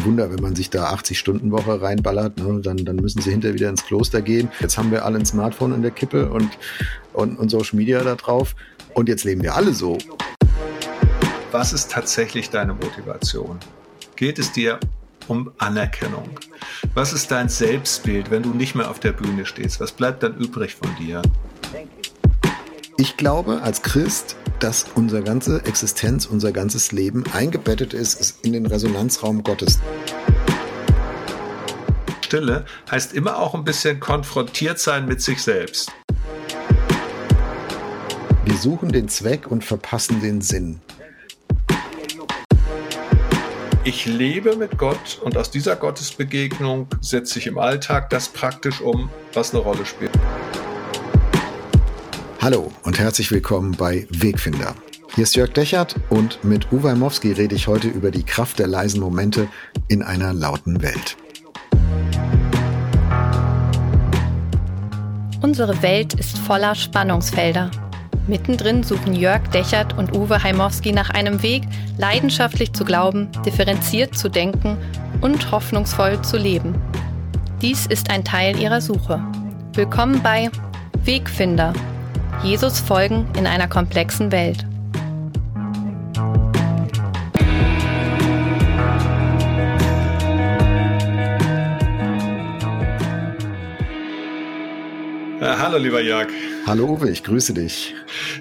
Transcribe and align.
kein 0.00 0.04
Wunder, 0.06 0.30
wenn 0.30 0.40
man 0.40 0.56
sich 0.56 0.70
da 0.70 0.92
80-Stunden-Woche 0.92 1.82
reinballert, 1.82 2.38
ne, 2.38 2.60
dann, 2.62 2.78
dann 2.84 2.96
müssen 2.96 3.20
sie 3.20 3.30
hinterher 3.30 3.54
wieder 3.54 3.68
ins 3.68 3.84
Kloster 3.84 4.22
gehen. 4.22 4.48
Jetzt 4.60 4.78
haben 4.78 4.90
wir 4.90 5.04
alle 5.04 5.18
ein 5.18 5.26
Smartphone 5.26 5.74
in 5.74 5.82
der 5.82 5.90
Kippe 5.90 6.30
und, 6.30 6.50
und, 7.12 7.38
und 7.38 7.48
Social 7.50 7.76
Media 7.76 8.02
da 8.02 8.14
drauf. 8.14 8.54
Und 8.94 9.08
jetzt 9.08 9.24
leben 9.24 9.42
wir 9.42 9.54
alle 9.54 9.72
so. 9.72 9.98
Was 11.52 11.72
ist 11.72 11.90
tatsächlich 11.90 12.50
deine 12.50 12.74
Motivation? 12.74 13.58
Geht 14.16 14.38
es 14.38 14.52
dir 14.52 14.78
um 15.28 15.50
Anerkennung? 15.58 16.28
Was 16.94 17.12
ist 17.12 17.30
dein 17.30 17.48
Selbstbild, 17.48 18.30
wenn 18.30 18.42
du 18.42 18.50
nicht 18.50 18.74
mehr 18.74 18.90
auf 18.90 19.00
der 19.00 19.12
Bühne 19.12 19.46
stehst? 19.46 19.80
Was 19.80 19.92
bleibt 19.92 20.22
dann 20.22 20.36
übrig 20.36 20.76
von 20.76 20.94
dir? 20.96 21.22
Ich 22.96 23.16
glaube 23.16 23.62
als 23.62 23.82
Christ, 23.82 24.36
dass 24.60 24.86
unsere 24.94 25.22
ganze 25.22 25.64
Existenz, 25.64 26.26
unser 26.26 26.52
ganzes 26.52 26.92
Leben 26.92 27.24
eingebettet 27.32 27.94
ist 27.94 28.44
in 28.44 28.52
den 28.52 28.66
Resonanzraum 28.66 29.42
Gottes. 29.42 29.80
Stille 32.20 32.64
heißt 32.90 33.14
immer 33.14 33.38
auch 33.38 33.54
ein 33.54 33.64
bisschen 33.64 33.98
konfrontiert 33.98 34.78
sein 34.78 35.06
mit 35.06 35.20
sich 35.20 35.42
selbst. 35.42 35.90
Wir 38.44 38.56
suchen 38.56 38.92
den 38.92 39.08
Zweck 39.08 39.50
und 39.50 39.64
verpassen 39.64 40.20
den 40.20 40.40
Sinn. 40.40 40.80
Ich 43.82 44.04
lebe 44.04 44.56
mit 44.56 44.76
Gott 44.76 45.18
und 45.24 45.36
aus 45.38 45.50
dieser 45.50 45.74
Gottesbegegnung 45.74 46.86
setze 47.00 47.38
ich 47.38 47.46
im 47.46 47.58
Alltag 47.58 48.10
das 48.10 48.28
praktisch 48.28 48.80
um, 48.80 49.08
was 49.32 49.54
eine 49.54 49.62
Rolle 49.62 49.86
spielt. 49.86 50.09
Hallo 52.42 52.72
und 52.84 52.98
herzlich 52.98 53.30
willkommen 53.30 53.72
bei 53.72 54.06
Wegfinder. 54.08 54.74
Hier 55.14 55.24
ist 55.24 55.36
Jörg 55.36 55.52
Dechert 55.52 55.96
und 56.08 56.42
mit 56.42 56.72
Uwe 56.72 56.94
Mowski 56.94 57.32
rede 57.32 57.54
ich 57.54 57.68
heute 57.68 57.88
über 57.88 58.10
die 58.10 58.22
Kraft 58.22 58.58
der 58.58 58.66
leisen 58.66 58.98
Momente 58.98 59.46
in 59.88 60.02
einer 60.02 60.32
lauten 60.32 60.80
Welt. 60.80 61.18
Unsere 65.42 65.82
Welt 65.82 66.14
ist 66.14 66.38
voller 66.38 66.74
Spannungsfelder. 66.74 67.70
Mittendrin 68.26 68.84
suchen 68.84 69.12
Jörg 69.12 69.46
Dechert 69.48 69.98
und 69.98 70.16
Uwe 70.16 70.42
Heimowski 70.42 70.92
nach 70.92 71.10
einem 71.10 71.42
Weg, 71.42 71.64
leidenschaftlich 71.98 72.72
zu 72.72 72.86
glauben, 72.86 73.28
differenziert 73.44 74.16
zu 74.16 74.30
denken 74.30 74.78
und 75.20 75.52
hoffnungsvoll 75.52 76.22
zu 76.22 76.38
leben. 76.38 76.74
Dies 77.60 77.84
ist 77.84 78.08
ein 78.08 78.24
Teil 78.24 78.58
ihrer 78.58 78.80
Suche. 78.80 79.22
Willkommen 79.74 80.22
bei 80.22 80.48
Wegfinder– 81.04 81.74
Jesus 82.42 82.80
folgen 82.80 83.26
in 83.36 83.46
einer 83.46 83.68
komplexen 83.68 84.32
Welt. 84.32 84.64
Äh, 95.40 95.56
hallo, 95.58 95.76
lieber 95.76 96.00
Jörg. 96.00 96.28
Hallo 96.70 96.86
Uwe, 96.86 97.10
ich 97.10 97.24
grüße 97.24 97.52
dich. 97.52 97.96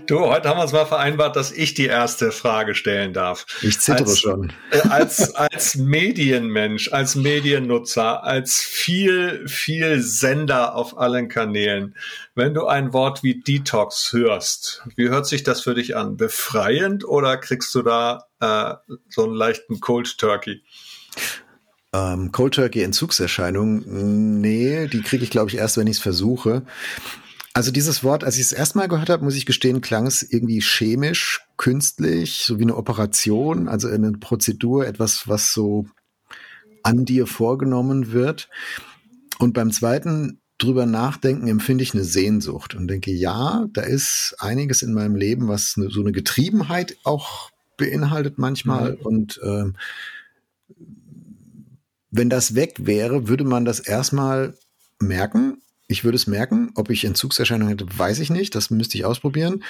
Du, 0.05 0.19
heute 0.19 0.49
haben 0.49 0.59
wir 0.59 0.61
uns 0.61 0.72
mal 0.72 0.85
vereinbart, 0.85 1.35
dass 1.35 1.52
ich 1.52 1.73
die 1.73 1.88
erste 1.88 2.31
Frage 2.31 2.75
stellen 2.75 3.11
darf. 3.11 3.47
Ich 3.63 3.80
zittere 3.80 4.08
als, 4.08 4.19
schon. 4.19 4.53
Äh, 4.69 4.88
als, 4.88 5.33
als 5.33 5.75
Medienmensch, 5.77 6.94
als 6.94 7.16
Mediennutzer, 7.16 8.23
als 8.23 8.58
viel, 8.58 9.47
viel 9.47 10.03
Sender 10.03 10.75
auf 10.75 10.95
allen 10.99 11.27
Kanälen. 11.27 11.95
Wenn 12.36 12.53
du 12.53 12.67
ein 12.67 12.94
Wort 12.94 13.23
wie 13.23 13.41
Detox 13.41 14.13
hörst, 14.13 14.83
wie 14.95 15.09
hört 15.09 15.25
sich 15.25 15.41
das 15.41 15.61
für 15.61 15.73
dich 15.73 15.97
an? 15.97 16.16
Befreiend 16.16 17.03
oder 17.03 17.36
kriegst 17.36 17.73
du 17.73 17.81
da 17.81 18.27
äh, 18.39 18.75
so 19.09 19.23
einen 19.23 19.33
leichten 19.33 19.80
Cold 19.80 20.19
Turkey? 20.19 20.61
Ähm, 21.93 22.31
Cold 22.31 22.53
Turkey 22.53 22.83
Entzugserscheinung, 22.83 23.81
nee, 24.39 24.86
die 24.86 25.02
kriege 25.02 25.23
ich 25.23 25.31
glaube 25.31 25.49
ich 25.49 25.58
erst, 25.58 25.77
wenn 25.77 25.88
ich 25.88 25.97
es 25.97 26.03
versuche. 26.03 26.61
Also 27.54 27.71
dieses 27.71 28.04
Wort, 28.04 28.23
als 28.23 28.36
ich 28.36 28.43
es 28.43 28.52
erstmal 28.52 28.87
gehört 28.87 29.10
habe, 29.10 29.23
muss 29.23 29.36
ich 29.36 29.45
gestehen, 29.45 29.82
klang 29.82 30.05
es 30.05 30.23
irgendwie 30.23 30.61
chemisch, 30.61 31.42
künstlich, 31.58 32.43
so 32.45 32.60
wie 32.60 32.64
eine 32.64 32.76
Operation, 32.76 33.67
also 33.67 33.87
eine 33.87 34.11
Prozedur, 34.14 34.86
etwas, 34.86 35.27
was 35.27 35.52
so 35.52 35.86
an 36.83 37.05
dir 37.05 37.27
vorgenommen 37.27 38.11
wird. 38.11 38.49
Und 39.39 39.54
beim 39.54 39.71
zweiten 39.71 40.42
drüber 40.59 40.86
nachdenken 40.86 41.48
empfinde 41.48 41.83
ich 41.83 41.93
eine 41.93 42.04
Sehnsucht 42.04 42.76
und 42.76 42.88
denke, 42.88 43.11
ja, 43.11 43.65
da 43.73 43.82
ist 43.82 44.36
einiges 44.39 44.82
in 44.82 44.93
meinem 44.93 45.15
Leben, 45.15 45.48
was 45.48 45.76
eine, 45.77 45.89
so 45.89 46.02
eine 46.02 46.11
Getriebenheit 46.11 46.98
auch 47.04 47.49
beinhaltet 47.77 48.38
manchmal. 48.38 48.93
Mhm. 48.93 49.02
Und 49.02 49.39
äh, 49.42 49.65
wenn 52.11 52.30
das 52.30 52.55
weg 52.55 52.76
wäre, 52.80 53.27
würde 53.27 53.43
man 53.43 53.65
das 53.65 53.80
erstmal 53.80 54.55
merken 54.99 55.61
ich 55.89 56.04
würde 56.05 56.16
es 56.16 56.27
merken. 56.27 56.72
Ob 56.76 56.89
ich 56.89 57.04
Entzugserscheinungen 57.04 57.77
hätte, 57.77 57.98
weiß 57.98 58.20
ich 58.20 58.30
nicht. 58.30 58.55
Das 58.55 58.70
müsste 58.70 58.98
ich 58.98 59.04
ausprobieren. 59.04 59.64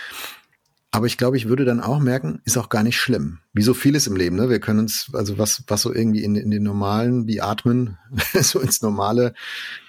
Aber 0.92 1.06
ich 1.06 1.18
glaube, 1.18 1.38
ich 1.38 1.48
würde 1.48 1.66
dann 1.66 1.82
auch 1.82 2.00
merken, 2.00 2.42
ist 2.46 2.58
auch 2.58 2.70
gar 2.70 2.84
nicht 2.84 2.98
schlimm. 2.98 3.40
Wie 3.54 3.62
so 3.62 3.74
vieles 3.74 4.08
im 4.08 4.16
Leben, 4.16 4.36
ne? 4.36 4.50
Wir 4.50 4.60
können 4.60 4.80
uns, 4.80 5.12
also 5.14 5.38
was, 5.38 5.64
was 5.68 5.84
so 5.84 5.94
irgendwie 5.94 6.24
in, 6.24 6.36
in 6.36 6.50
den 6.50 6.64
normalen, 6.64 7.28
wie 7.28 7.42
Atmen, 7.42 7.98
so 8.42 8.60
ins 8.60 8.82
normale 8.82 9.34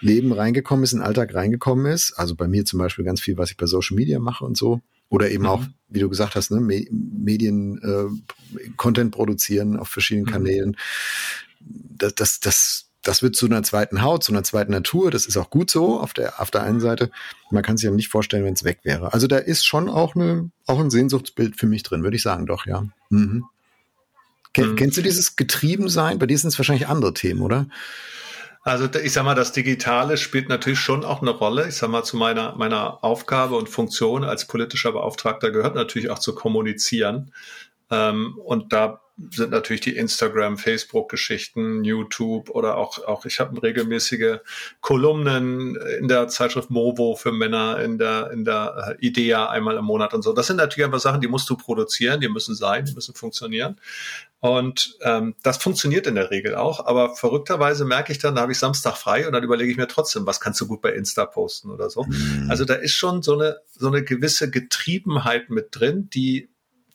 Leben 0.00 0.32
reingekommen 0.32 0.84
ist, 0.84 0.92
in 0.92 0.98
den 0.98 1.06
Alltag 1.06 1.34
reingekommen 1.34 1.86
ist. 1.86 2.12
Also 2.12 2.36
bei 2.36 2.48
mir 2.48 2.64
zum 2.64 2.78
Beispiel 2.78 3.04
ganz 3.04 3.20
viel, 3.20 3.38
was 3.38 3.50
ich 3.50 3.56
bei 3.56 3.66
Social 3.66 3.96
Media 3.96 4.18
mache 4.20 4.44
und 4.44 4.56
so. 4.56 4.82
Oder 5.08 5.30
eben 5.30 5.44
mhm. 5.44 5.48
auch, 5.48 5.64
wie 5.88 6.00
du 6.00 6.08
gesagt 6.08 6.36
hast, 6.36 6.50
ne, 6.50 6.60
Medien, 6.60 7.80
äh, 7.82 8.68
Content 8.76 9.10
produzieren 9.10 9.78
auf 9.78 9.88
verschiedenen 9.88 10.26
mhm. 10.26 10.32
Kanälen. 10.32 10.76
Das, 11.60 12.14
das, 12.14 12.40
das 12.40 12.89
das 13.02 13.22
wird 13.22 13.34
zu 13.34 13.46
einer 13.46 13.62
zweiten 13.62 14.02
Haut, 14.02 14.22
zu 14.24 14.32
einer 14.32 14.42
zweiten 14.42 14.72
Natur. 14.72 15.10
Das 15.10 15.26
ist 15.26 15.36
auch 15.36 15.50
gut 15.50 15.70
so 15.70 16.00
auf 16.00 16.12
der, 16.12 16.40
auf 16.40 16.50
der 16.50 16.62
einen 16.62 16.80
Seite. 16.80 17.10
Man 17.50 17.62
kann 17.62 17.76
sich 17.76 17.86
ja 17.86 17.90
nicht 17.90 18.08
vorstellen, 18.08 18.44
wenn 18.44 18.54
es 18.54 18.64
weg 18.64 18.80
wäre. 18.82 19.12
Also 19.12 19.26
da 19.26 19.38
ist 19.38 19.64
schon 19.64 19.88
auch, 19.88 20.14
eine, 20.14 20.50
auch 20.66 20.78
ein 20.78 20.90
Sehnsuchtsbild 20.90 21.56
für 21.56 21.66
mich 21.66 21.82
drin, 21.82 22.02
würde 22.02 22.16
ich 22.16 22.22
sagen, 22.22 22.46
doch, 22.46 22.66
ja. 22.66 22.84
Mhm. 23.08 23.44
Ken, 24.52 24.72
mhm. 24.72 24.76
Kennst 24.76 24.98
du 24.98 25.02
dieses 25.02 25.36
Getriebensein? 25.36 26.18
Bei 26.18 26.26
dir 26.26 26.36
sind 26.36 26.48
es 26.48 26.58
wahrscheinlich 26.58 26.88
andere 26.88 27.14
Themen, 27.14 27.40
oder? 27.40 27.66
Also 28.62 28.88
ich 29.02 29.12
sag 29.12 29.24
mal, 29.24 29.34
das 29.34 29.52
Digitale 29.52 30.18
spielt 30.18 30.50
natürlich 30.50 30.80
schon 30.80 31.04
auch 31.04 31.22
eine 31.22 31.30
Rolle. 31.30 31.68
Ich 31.68 31.76
sag 31.76 31.88
mal, 31.88 32.02
zu 32.02 32.18
meiner, 32.18 32.54
meiner 32.56 33.02
Aufgabe 33.02 33.56
und 33.56 33.70
Funktion 33.70 34.22
als 34.22 34.46
politischer 34.46 34.92
Beauftragter 34.92 35.50
gehört 35.50 35.74
natürlich 35.74 36.10
auch 36.10 36.18
zu 36.18 36.34
kommunizieren. 36.34 37.32
Ähm, 37.90 38.38
und 38.44 38.74
da 38.74 39.00
sind 39.30 39.50
natürlich 39.50 39.80
die 39.82 39.96
Instagram, 39.96 40.56
Facebook-Geschichten, 40.56 41.84
YouTube 41.84 42.50
oder 42.50 42.76
auch, 42.76 43.04
auch 43.04 43.26
ich 43.26 43.40
habe 43.40 43.62
regelmäßige 43.62 44.38
Kolumnen 44.80 45.76
in 45.98 46.08
der 46.08 46.28
Zeitschrift 46.28 46.70
Movo 46.70 47.16
für 47.16 47.32
Männer, 47.32 47.80
in 47.80 47.98
der, 47.98 48.30
in 48.30 48.44
der 48.44 48.96
äh, 49.00 49.06
Idea 49.06 49.48
einmal 49.48 49.76
im 49.76 49.84
Monat 49.84 50.14
und 50.14 50.22
so. 50.22 50.32
Das 50.32 50.46
sind 50.46 50.56
natürlich 50.56 50.86
einfach 50.86 51.00
Sachen, 51.00 51.20
die 51.20 51.28
musst 51.28 51.50
du 51.50 51.56
produzieren, 51.56 52.20
die 52.20 52.28
müssen 52.28 52.54
sein, 52.54 52.84
die 52.84 52.94
müssen 52.94 53.14
funktionieren. 53.14 53.76
Und 54.40 54.96
ähm, 55.02 55.34
das 55.42 55.58
funktioniert 55.58 56.06
in 56.06 56.14
der 56.14 56.30
Regel 56.30 56.54
auch, 56.54 56.86
aber 56.86 57.14
verrückterweise 57.14 57.84
merke 57.84 58.10
ich 58.10 58.18
dann, 58.18 58.34
da 58.34 58.40
habe 58.40 58.52
ich 58.52 58.58
Samstag 58.58 58.96
frei 58.96 59.26
und 59.26 59.34
dann 59.34 59.44
überlege 59.44 59.70
ich 59.70 59.76
mir 59.76 59.86
trotzdem, 59.86 60.26
was 60.26 60.40
kannst 60.40 60.60
du 60.62 60.66
gut 60.66 60.80
bei 60.80 60.92
Insta 60.92 61.26
posten 61.26 61.70
oder 61.70 61.90
so. 61.90 62.04
Mhm. 62.04 62.46
Also 62.48 62.64
da 62.64 62.74
ist 62.74 62.94
schon 62.94 63.22
so 63.22 63.34
eine, 63.34 63.58
so 63.70 63.88
eine 63.88 64.02
gewisse 64.02 64.50
Getriebenheit 64.50 65.50
mit 65.50 65.68
drin, 65.72 66.08
die 66.08 66.48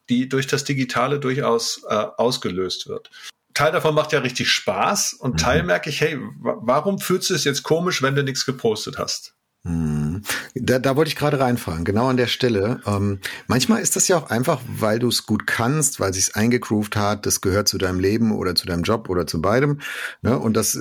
die 0.09 0.29
durch 0.29 0.47
das 0.47 0.63
Digitale 0.63 1.19
durchaus 1.19 1.83
äh, 1.87 1.93
ausgelöst 1.93 2.87
wird. 2.87 3.11
Teil 3.53 3.71
davon 3.71 3.95
macht 3.95 4.11
ja 4.11 4.19
richtig 4.19 4.49
Spaß 4.51 5.13
und 5.13 5.39
Teil 5.39 5.61
mhm. 5.61 5.67
merke 5.67 5.89
ich, 5.89 6.01
hey, 6.01 6.19
warum 6.41 6.99
fühlst 6.99 7.29
du 7.29 7.33
es 7.33 7.45
jetzt 7.45 7.63
komisch, 7.63 8.01
wenn 8.01 8.15
du 8.15 8.23
nichts 8.23 8.45
gepostet 8.45 8.97
hast? 8.97 9.34
Hm. 9.65 10.21
Da, 10.53 10.77
da 10.77 10.95
wollte 10.95 11.09
ich 11.09 11.15
gerade 11.15 11.39
reinfragen, 11.39 11.85
genau 11.85 12.07
an 12.07 12.17
der 12.17 12.27
Stelle. 12.27 12.81
Ähm, 12.85 13.19
manchmal 13.47 13.81
ist 13.81 13.95
das 13.95 14.07
ja 14.07 14.15
auch 14.15 14.29
einfach, 14.29 14.61
weil 14.67 14.99
du 14.99 15.07
es 15.07 15.25
gut 15.25 15.47
kannst, 15.47 15.99
weil 15.99 16.13
sich's 16.13 16.35
eingegroovt 16.35 16.95
hat, 16.95 17.25
das 17.25 17.41
gehört 17.41 17.67
zu 17.67 17.79
deinem 17.79 17.99
Leben 17.99 18.31
oder 18.31 18.53
zu 18.53 18.67
deinem 18.67 18.83
Job 18.83 19.09
oder 19.09 19.25
zu 19.25 19.41
beidem. 19.41 19.79
Ne? 20.21 20.37
Und 20.37 20.55
das, 20.55 20.77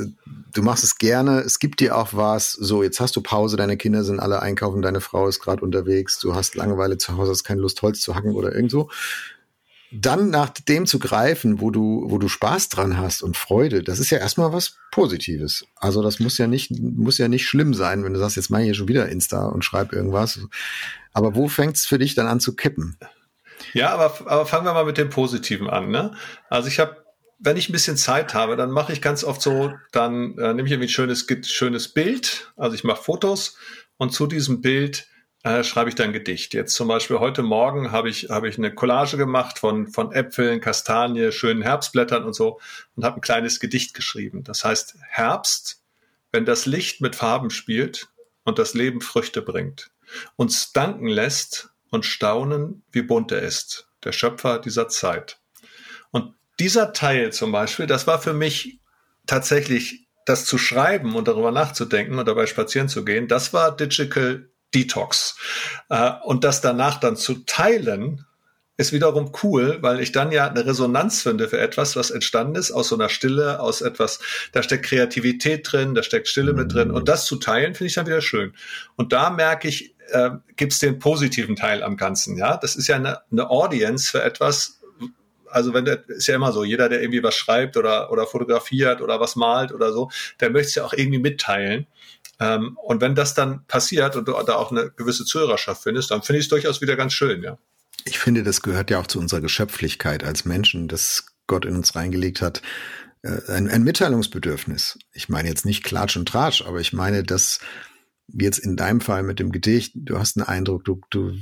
du 0.52 0.62
machst 0.62 0.84
es 0.84 0.98
gerne, 0.98 1.40
es 1.40 1.58
gibt 1.58 1.80
dir 1.80 1.96
auch 1.96 2.10
was. 2.12 2.52
So, 2.52 2.82
jetzt 2.82 3.00
hast 3.00 3.16
du 3.16 3.22
Pause, 3.22 3.56
deine 3.56 3.78
Kinder 3.78 4.04
sind 4.04 4.20
alle 4.20 4.42
einkaufen, 4.42 4.82
deine 4.82 5.00
Frau 5.00 5.28
ist 5.28 5.40
gerade 5.40 5.62
unterwegs, 5.62 6.18
du 6.18 6.34
hast 6.34 6.54
Langeweile 6.54 6.98
zu 6.98 7.16
Hause, 7.16 7.30
hast 7.30 7.44
keine 7.44 7.62
Lust, 7.62 7.80
Holz 7.80 8.00
zu 8.00 8.14
hacken 8.14 8.34
oder 8.34 8.54
irgendwo 8.54 8.90
dann 9.94 10.30
nach 10.30 10.50
dem 10.50 10.86
zu 10.86 10.98
greifen, 10.98 11.60
wo 11.60 11.70
du, 11.70 12.04
wo 12.06 12.18
du 12.18 12.28
Spaß 12.28 12.68
dran 12.68 12.98
hast 12.98 13.22
und 13.22 13.36
Freude, 13.36 13.82
das 13.82 13.98
ist 13.98 14.10
ja 14.10 14.18
erstmal 14.18 14.52
was 14.52 14.76
Positives. 14.90 15.64
Also 15.76 16.02
das 16.02 16.20
muss 16.20 16.38
ja 16.38 16.46
nicht, 16.46 16.70
muss 16.80 17.18
ja 17.18 17.28
nicht 17.28 17.46
schlimm 17.46 17.74
sein, 17.74 18.04
wenn 18.04 18.12
du 18.12 18.18
sagst, 18.18 18.36
jetzt 18.36 18.50
mach 18.50 18.58
ich 18.58 18.66
hier 18.66 18.74
schon 18.74 18.88
wieder 18.88 19.08
Insta 19.08 19.46
und 19.46 19.64
schreib 19.64 19.92
irgendwas. 19.92 20.40
Aber 21.12 21.34
wo 21.34 21.48
fängt 21.48 21.76
es 21.76 21.86
für 21.86 21.98
dich 21.98 22.14
dann 22.14 22.26
an 22.26 22.40
zu 22.40 22.56
kippen? 22.56 22.98
Ja, 23.72 23.94
aber, 23.94 24.14
aber 24.26 24.46
fangen 24.46 24.66
wir 24.66 24.74
mal 24.74 24.84
mit 24.84 24.98
dem 24.98 25.10
Positiven 25.10 25.70
an. 25.70 25.90
Ne? 25.90 26.14
Also 26.48 26.68
ich 26.68 26.80
habe 26.80 27.04
wenn 27.38 27.56
ich 27.56 27.68
ein 27.68 27.72
bisschen 27.72 27.96
Zeit 27.96 28.32
habe, 28.32 28.56
dann 28.56 28.70
mache 28.70 28.92
ich 28.92 29.02
ganz 29.02 29.22
oft 29.22 29.42
so, 29.42 29.72
dann 29.92 30.38
äh, 30.38 30.54
nehme 30.54 30.66
ich 30.66 30.72
irgendwie 30.72 30.86
ein 30.86 30.88
schönes, 30.88 31.26
schönes 31.46 31.88
Bild, 31.88 32.52
also 32.56 32.74
ich 32.74 32.84
mache 32.84 33.02
Fotos 33.02 33.58
und 33.98 34.12
zu 34.12 34.26
diesem 34.26 34.62
Bild 34.62 35.08
äh, 35.44 35.62
schreibe 35.62 35.90
ich 35.90 35.94
dann 35.94 36.12
Gedicht. 36.12 36.54
Jetzt 36.54 36.74
zum 36.74 36.88
Beispiel 36.88 37.20
heute 37.20 37.42
Morgen 37.42 37.92
habe 37.92 38.08
ich, 38.08 38.30
habe 38.30 38.48
ich 38.48 38.58
eine 38.58 38.74
Collage 38.74 39.16
gemacht 39.18 39.58
von, 39.58 39.86
von 39.86 40.10
Äpfeln, 40.10 40.60
Kastanie, 40.60 41.30
schönen 41.32 41.62
Herbstblättern 41.62 42.24
und 42.24 42.32
so 42.32 42.60
und 42.96 43.04
habe 43.04 43.18
ein 43.18 43.20
kleines 43.20 43.60
Gedicht 43.60 43.94
geschrieben. 43.94 44.42
Das 44.42 44.64
heißt 44.64 44.96
Herbst, 45.06 45.82
wenn 46.32 46.46
das 46.46 46.66
Licht 46.66 47.02
mit 47.02 47.14
Farben 47.14 47.50
spielt 47.50 48.08
und 48.44 48.58
das 48.58 48.74
Leben 48.74 49.02
Früchte 49.02 49.42
bringt, 49.42 49.90
uns 50.36 50.72
danken 50.72 51.08
lässt 51.08 51.68
und 51.90 52.06
staunen, 52.06 52.82
wie 52.90 53.02
bunt 53.02 53.30
er 53.30 53.42
ist, 53.42 53.88
der 54.02 54.12
Schöpfer 54.12 54.58
dieser 54.58 54.88
Zeit. 54.88 55.38
Und 56.10 56.34
dieser 56.58 56.94
Teil 56.94 57.32
zum 57.32 57.52
Beispiel, 57.52 57.86
das 57.86 58.06
war 58.06 58.18
für 58.18 58.32
mich 58.32 58.80
tatsächlich 59.26 60.08
das 60.24 60.46
zu 60.46 60.56
schreiben 60.56 61.14
und 61.16 61.28
darüber 61.28 61.52
nachzudenken 61.52 62.18
und 62.18 62.26
dabei 62.26 62.46
spazieren 62.46 62.88
zu 62.88 63.04
gehen, 63.04 63.28
das 63.28 63.52
war 63.52 63.76
Digital 63.76 64.48
Detox. 64.74 65.36
Äh, 65.88 66.12
und 66.24 66.44
das 66.44 66.60
danach 66.60 66.98
dann 67.00 67.16
zu 67.16 67.44
teilen, 67.46 68.26
ist 68.76 68.92
wiederum 68.92 69.30
cool, 69.42 69.78
weil 69.82 70.00
ich 70.00 70.10
dann 70.10 70.32
ja 70.32 70.48
eine 70.48 70.66
Resonanz 70.66 71.22
finde 71.22 71.48
für 71.48 71.60
etwas, 71.60 71.94
was 71.94 72.10
entstanden 72.10 72.56
ist 72.56 72.72
aus 72.72 72.88
so 72.88 72.96
einer 72.96 73.08
Stille, 73.08 73.60
aus 73.60 73.82
etwas, 73.82 74.18
da 74.52 74.62
steckt 74.62 74.86
Kreativität 74.86 75.70
drin, 75.70 75.94
da 75.94 76.02
steckt 76.02 76.26
Stille 76.26 76.52
mit 76.54 76.72
drin. 76.72 76.90
Und 76.90 77.08
das 77.08 77.24
zu 77.24 77.36
teilen, 77.36 77.74
finde 77.74 77.88
ich 77.88 77.94
dann 77.94 78.06
wieder 78.06 78.20
schön. 78.20 78.52
Und 78.96 79.12
da 79.12 79.30
merke 79.30 79.68
ich, 79.68 79.94
äh, 80.10 80.30
gibt 80.56 80.72
es 80.72 80.80
den 80.80 80.98
positiven 80.98 81.54
Teil 81.54 81.82
am 81.84 81.96
Ganzen. 81.96 82.36
Ja, 82.36 82.56
das 82.56 82.74
ist 82.74 82.88
ja 82.88 82.96
eine, 82.96 83.20
eine 83.30 83.48
Audience 83.48 84.10
für 84.10 84.22
etwas. 84.22 84.80
Also 85.50 85.72
wenn 85.72 85.84
der 85.84 86.08
ist 86.08 86.26
ja 86.26 86.34
immer 86.34 86.50
so, 86.50 86.64
jeder, 86.64 86.88
der 86.88 87.00
irgendwie 87.00 87.22
was 87.22 87.36
schreibt 87.36 87.76
oder 87.76 88.10
oder 88.10 88.26
fotografiert 88.26 89.00
oder 89.00 89.20
was 89.20 89.36
malt 89.36 89.72
oder 89.72 89.92
so, 89.92 90.10
der 90.40 90.50
möchte 90.50 90.68
es 90.68 90.74
ja 90.74 90.84
auch 90.84 90.92
irgendwie 90.92 91.20
mitteilen. 91.20 91.86
Ähm, 92.40 92.76
und 92.82 93.00
wenn 93.00 93.14
das 93.14 93.34
dann 93.34 93.66
passiert 93.66 94.16
und 94.16 94.28
du 94.28 94.32
da 94.32 94.56
auch 94.56 94.70
eine 94.70 94.90
gewisse 94.90 95.24
Zuhörerschaft 95.24 95.82
findest, 95.82 96.10
dann 96.10 96.22
finde 96.22 96.40
ich 96.40 96.46
es 96.46 96.50
durchaus 96.50 96.80
wieder 96.80 96.96
ganz 96.96 97.12
schön, 97.12 97.42
ja. 97.42 97.58
Ich 98.04 98.18
finde, 98.18 98.42
das 98.42 98.60
gehört 98.60 98.90
ja 98.90 98.98
auch 98.98 99.06
zu 99.06 99.18
unserer 99.18 99.40
Geschöpflichkeit 99.40 100.24
als 100.24 100.44
Menschen, 100.44 100.88
dass 100.88 101.26
Gott 101.46 101.64
in 101.64 101.76
uns 101.76 101.94
reingelegt 101.94 102.42
hat, 102.42 102.60
äh, 103.22 103.40
ein, 103.48 103.68
ein 103.68 103.84
Mitteilungsbedürfnis. 103.84 104.98
Ich 105.12 105.28
meine 105.28 105.48
jetzt 105.48 105.64
nicht 105.64 105.84
Klatsch 105.84 106.16
und 106.16 106.28
Tratsch, 106.28 106.62
aber 106.62 106.80
ich 106.80 106.92
meine, 106.92 107.22
dass 107.22 107.60
jetzt 108.28 108.58
in 108.58 108.76
deinem 108.76 109.00
Fall 109.00 109.22
mit 109.22 109.38
dem 109.38 109.52
Gedicht, 109.52 109.92
du 109.94 110.18
hast 110.18 110.36
einen 110.36 110.46
Eindruck, 110.46 110.84
du, 110.84 111.00
du 111.10 111.32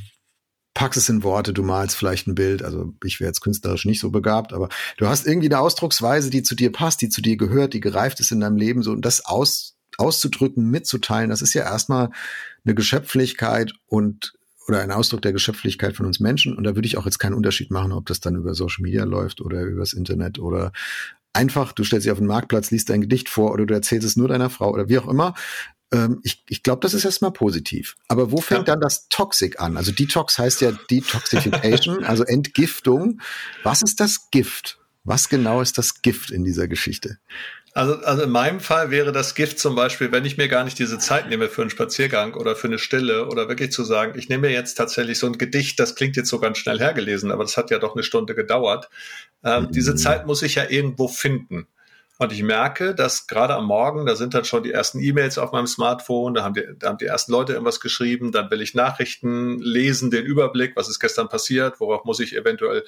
packst 0.74 0.98
es 0.98 1.08
in 1.08 1.22
Worte, 1.22 1.52
du 1.52 1.62
malst 1.62 1.96
vielleicht 1.96 2.26
ein 2.26 2.34
Bild. 2.34 2.62
Also 2.62 2.94
ich 3.04 3.20
wäre 3.20 3.28
jetzt 3.28 3.40
künstlerisch 3.40 3.84
nicht 3.84 4.00
so 4.00 4.10
begabt, 4.10 4.52
aber 4.52 4.68
du 4.96 5.06
hast 5.06 5.26
irgendwie 5.26 5.48
eine 5.48 5.60
Ausdrucksweise, 5.60 6.30
die 6.30 6.42
zu 6.42 6.54
dir 6.54 6.72
passt, 6.72 7.02
die 7.02 7.08
zu 7.08 7.20
dir 7.20 7.36
gehört, 7.36 7.74
die 7.74 7.80
gereift 7.80 8.20
ist 8.20 8.32
in 8.32 8.40
deinem 8.40 8.56
Leben, 8.56 8.82
so 8.82 8.92
und 8.92 9.04
das 9.04 9.24
aus 9.24 9.76
auszudrücken, 9.98 10.70
mitzuteilen, 10.70 11.30
das 11.30 11.42
ist 11.42 11.54
ja 11.54 11.62
erstmal 11.62 12.10
eine 12.64 12.74
Geschöpflichkeit 12.74 13.72
und 13.86 14.34
oder 14.68 14.80
ein 14.80 14.92
Ausdruck 14.92 15.22
der 15.22 15.32
Geschöpflichkeit 15.32 15.96
von 15.96 16.06
uns 16.06 16.20
Menschen. 16.20 16.56
Und 16.56 16.64
da 16.64 16.74
würde 16.74 16.86
ich 16.86 16.96
auch 16.96 17.04
jetzt 17.04 17.18
keinen 17.18 17.34
Unterschied 17.34 17.70
machen, 17.70 17.92
ob 17.92 18.06
das 18.06 18.20
dann 18.20 18.36
über 18.36 18.54
Social 18.54 18.82
Media 18.82 19.04
läuft 19.04 19.40
oder 19.40 19.62
übers 19.62 19.92
Internet 19.92 20.38
oder 20.38 20.72
einfach, 21.32 21.72
du 21.72 21.84
stellst 21.84 22.04
dich 22.04 22.12
auf 22.12 22.18
den 22.18 22.26
Marktplatz, 22.26 22.70
liest 22.70 22.90
ein 22.90 23.00
Gedicht 23.00 23.28
vor 23.28 23.52
oder 23.52 23.66
du 23.66 23.74
erzählst 23.74 24.06
es 24.06 24.16
nur 24.16 24.28
deiner 24.28 24.50
Frau 24.50 24.70
oder 24.70 24.88
wie 24.88 24.98
auch 24.98 25.08
immer. 25.08 25.34
Ähm, 25.92 26.20
ich 26.22 26.44
ich 26.48 26.62
glaube, 26.62 26.80
das 26.80 26.94
ist 26.94 27.04
erstmal 27.04 27.32
positiv. 27.32 27.96
Aber 28.08 28.30
wo 28.30 28.40
fängt 28.40 28.68
ja. 28.68 28.74
dann 28.74 28.80
das 28.80 29.08
Toxic 29.08 29.60
an? 29.60 29.76
Also 29.76 29.92
Detox 29.92 30.38
heißt 30.38 30.60
ja 30.60 30.72
Detoxification, 30.90 32.04
also 32.04 32.24
Entgiftung. 32.24 33.20
Was 33.62 33.82
ist 33.82 34.00
das 34.00 34.30
Gift? 34.30 34.78
Was 35.04 35.28
genau 35.28 35.60
ist 35.60 35.78
das 35.78 36.02
Gift 36.02 36.30
in 36.30 36.44
dieser 36.44 36.68
Geschichte? 36.68 37.18
Also, 37.74 37.94
also 38.04 38.22
in 38.24 38.30
meinem 38.30 38.60
Fall 38.60 38.90
wäre 38.90 39.12
das 39.12 39.34
Gift 39.34 39.58
zum 39.58 39.74
Beispiel, 39.74 40.12
wenn 40.12 40.26
ich 40.26 40.36
mir 40.36 40.48
gar 40.48 40.62
nicht 40.62 40.78
diese 40.78 40.98
Zeit 40.98 41.30
nehme 41.30 41.48
für 41.48 41.62
einen 41.62 41.70
Spaziergang 41.70 42.34
oder 42.34 42.54
für 42.54 42.66
eine 42.66 42.78
Stille 42.78 43.28
oder 43.28 43.48
wirklich 43.48 43.72
zu 43.72 43.82
sagen, 43.82 44.18
ich 44.18 44.28
nehme 44.28 44.48
mir 44.48 44.52
jetzt 44.52 44.74
tatsächlich 44.74 45.18
so 45.18 45.26
ein 45.26 45.38
Gedicht, 45.38 45.80
das 45.80 45.94
klingt 45.94 46.16
jetzt 46.16 46.28
so 46.28 46.38
ganz 46.38 46.58
schnell 46.58 46.78
hergelesen, 46.78 47.32
aber 47.32 47.44
das 47.44 47.56
hat 47.56 47.70
ja 47.70 47.78
doch 47.78 47.94
eine 47.94 48.02
Stunde 48.02 48.34
gedauert. 48.34 48.90
Ähm, 49.42 49.64
mhm. 49.64 49.72
Diese 49.72 49.94
Zeit 49.94 50.26
muss 50.26 50.42
ich 50.42 50.56
ja 50.56 50.68
irgendwo 50.68 51.08
finden. 51.08 51.66
Und 52.22 52.30
ich 52.30 52.44
merke, 52.44 52.94
dass 52.94 53.26
gerade 53.26 53.52
am 53.56 53.66
Morgen, 53.66 54.06
da 54.06 54.14
sind 54.14 54.32
dann 54.32 54.44
schon 54.44 54.62
die 54.62 54.70
ersten 54.70 55.00
E-Mails 55.00 55.38
auf 55.38 55.50
meinem 55.50 55.66
Smartphone, 55.66 56.34
da 56.34 56.44
haben, 56.44 56.54
die, 56.54 56.62
da 56.78 56.90
haben 56.90 56.98
die 56.98 57.06
ersten 57.06 57.32
Leute 57.32 57.54
irgendwas 57.54 57.80
geschrieben, 57.80 58.30
dann 58.30 58.48
will 58.48 58.62
ich 58.62 58.74
Nachrichten 58.74 59.58
lesen, 59.58 60.12
den 60.12 60.24
Überblick, 60.24 60.76
was 60.76 60.88
ist 60.88 61.00
gestern 61.00 61.28
passiert, 61.28 61.80
worauf 61.80 62.04
muss 62.04 62.20
ich 62.20 62.36
eventuell 62.36 62.84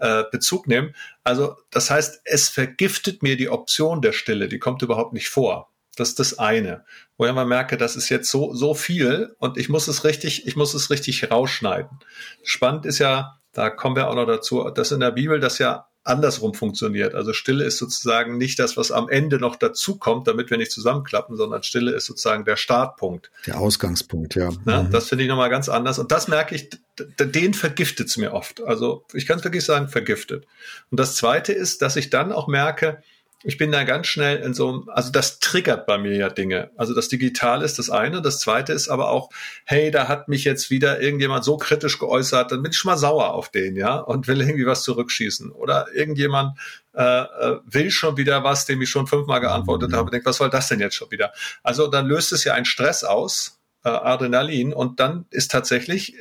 äh, 0.00 0.24
Bezug 0.32 0.66
nehmen. 0.66 0.96
Also 1.22 1.54
das 1.70 1.92
heißt, 1.92 2.22
es 2.24 2.48
vergiftet 2.48 3.22
mir 3.22 3.36
die 3.36 3.50
Option 3.50 4.02
der 4.02 4.10
Stille, 4.10 4.48
die 4.48 4.58
kommt 4.58 4.82
überhaupt 4.82 5.12
nicht 5.12 5.28
vor. 5.28 5.70
Das 5.94 6.08
ist 6.08 6.18
das 6.18 6.40
eine. 6.40 6.84
Wo 7.16 7.24
ich 7.24 7.32
mal 7.32 7.46
merke, 7.46 7.76
das 7.76 7.94
ist 7.94 8.08
jetzt 8.08 8.32
so, 8.32 8.52
so 8.52 8.74
viel 8.74 9.36
und 9.38 9.58
ich 9.58 9.68
muss 9.68 9.86
es 9.86 10.02
richtig, 10.02 10.44
ich 10.48 10.56
muss 10.56 10.74
es 10.74 10.90
richtig 10.90 11.30
rausschneiden. 11.30 12.00
Spannend 12.42 12.84
ist 12.84 12.98
ja, 12.98 13.38
da 13.52 13.70
kommen 13.70 13.94
wir 13.94 14.08
auch 14.08 14.16
noch 14.16 14.26
dazu, 14.26 14.68
dass 14.70 14.90
in 14.90 14.98
der 14.98 15.12
Bibel 15.12 15.38
das 15.38 15.58
ja 15.58 15.86
andersrum 16.04 16.54
funktioniert. 16.54 17.14
Also 17.14 17.32
Stille 17.32 17.64
ist 17.64 17.78
sozusagen 17.78 18.36
nicht 18.36 18.58
das, 18.58 18.76
was 18.76 18.90
am 18.90 19.08
Ende 19.08 19.38
noch 19.38 19.56
dazukommt, 19.56 20.26
damit 20.26 20.50
wir 20.50 20.58
nicht 20.58 20.72
zusammenklappen, 20.72 21.36
sondern 21.36 21.62
Stille 21.62 21.92
ist 21.92 22.06
sozusagen 22.06 22.44
der 22.44 22.56
Startpunkt. 22.56 23.30
Der 23.46 23.60
Ausgangspunkt, 23.60 24.34
ja. 24.34 24.50
ja 24.66 24.82
mhm. 24.82 24.90
Das 24.90 25.08
finde 25.08 25.24
ich 25.24 25.28
nochmal 25.28 25.50
ganz 25.50 25.68
anders. 25.68 25.98
Und 25.98 26.10
das 26.10 26.26
merke 26.26 26.54
ich, 26.54 26.70
den 27.18 27.54
vergiftet 27.54 28.08
es 28.08 28.16
mir 28.16 28.32
oft. 28.32 28.62
Also 28.62 29.04
ich 29.12 29.26
kann 29.26 29.38
es 29.38 29.44
wirklich 29.44 29.64
sagen, 29.64 29.88
vergiftet. 29.88 30.46
Und 30.90 30.98
das 30.98 31.14
Zweite 31.14 31.52
ist, 31.52 31.82
dass 31.82 31.96
ich 31.96 32.10
dann 32.10 32.32
auch 32.32 32.48
merke, 32.48 33.02
ich 33.44 33.58
bin 33.58 33.72
da 33.72 33.84
ganz 33.84 34.06
schnell 34.06 34.38
in 34.38 34.54
so 34.54 34.84
also 34.88 35.10
das 35.10 35.40
triggert 35.40 35.86
bei 35.86 35.98
mir 35.98 36.16
ja 36.16 36.28
Dinge. 36.28 36.70
Also 36.76 36.94
das 36.94 37.08
Digital 37.08 37.62
ist 37.62 37.78
das 37.78 37.90
eine, 37.90 38.22
das 38.22 38.40
zweite 38.40 38.72
ist 38.72 38.88
aber 38.88 39.10
auch, 39.10 39.30
hey, 39.64 39.90
da 39.90 40.08
hat 40.08 40.28
mich 40.28 40.44
jetzt 40.44 40.70
wieder 40.70 41.00
irgendjemand 41.00 41.44
so 41.44 41.56
kritisch 41.56 41.98
geäußert, 41.98 42.52
dann 42.52 42.62
bin 42.62 42.72
ich 42.72 42.78
schon 42.78 42.90
mal 42.90 42.96
sauer 42.96 43.34
auf 43.34 43.50
den, 43.50 43.76
ja, 43.76 43.96
und 43.96 44.28
will 44.28 44.40
irgendwie 44.40 44.66
was 44.66 44.82
zurückschießen. 44.82 45.50
Oder 45.50 45.86
irgendjemand 45.92 46.58
äh, 46.94 47.02
äh 47.02 47.58
will 47.64 47.90
schon 47.90 48.16
wieder 48.16 48.44
was, 48.44 48.66
dem 48.66 48.80
ich 48.82 48.90
schon 48.90 49.06
fünfmal 49.06 49.40
geantwortet 49.40 49.90
mhm. 49.90 49.96
habe, 49.96 50.10
denkt, 50.10 50.26
was 50.26 50.36
soll 50.36 50.50
das 50.50 50.68
denn 50.68 50.80
jetzt 50.80 50.94
schon 50.94 51.10
wieder? 51.10 51.32
Also 51.62 51.88
dann 51.88 52.06
löst 52.06 52.32
es 52.32 52.44
ja 52.44 52.54
einen 52.54 52.64
Stress 52.64 53.04
aus, 53.04 53.60
äh, 53.84 53.88
Adrenalin, 53.88 54.72
und 54.72 55.00
dann 55.00 55.26
ist 55.30 55.50
tatsächlich 55.50 56.14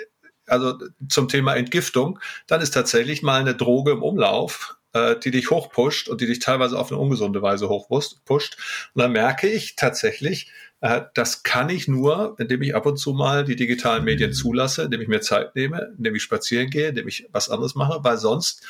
also 0.48 0.78
zum 1.08 1.30
Thema 1.30 1.56
Entgiftung, 1.56 2.20
dann 2.48 2.62
ist 2.62 2.72
tatsächlich 2.72 3.22
mal 3.22 3.40
eine 3.40 3.56
Droge 3.56 3.92
im 3.92 4.04
Umlauf, 4.04 4.76
äh, 4.94 5.16
die 5.18 5.32
dich 5.32 5.50
hochpusht 5.50 6.10
und 6.10 6.22
die 6.22 6.28
dich 6.28 6.40
teilweise 6.40 6.78
auf 6.78 6.92
eine 6.92 7.00
ungesunde 7.00 7.42
Weise 7.42 7.70
hochpusht. 7.70 8.58
Und 8.94 9.02
dann 9.02 9.12
merke 9.12 9.48
ich 9.48 9.76
tatsächlich, 9.76 10.52
äh, 10.82 11.02
das 11.14 11.44
kann 11.44 11.70
ich 11.70 11.88
nur, 11.88 12.36
indem 12.40 12.62
ich 12.62 12.76
ab 12.76 12.86
und 12.86 12.98
zu 12.98 13.14
mal 13.14 13.46
die 13.46 13.56
digitalen 13.56 14.04
Medien 14.04 14.34
zulasse, 14.34 14.84
indem 14.84 15.02
ich 15.02 15.08
mir 15.08 15.22
Zeit 15.22 15.56
nehme, 15.56 15.94
indem 15.98 16.16
ich 16.16 16.24
spazieren 16.24 16.70
gehe, 16.70 16.90
indem 16.90 17.08
ich 17.08 17.30
was 17.32 17.50
anderes 17.50 17.76
mache, 17.76 18.04
weil 18.04 18.18
sonst 18.18 18.64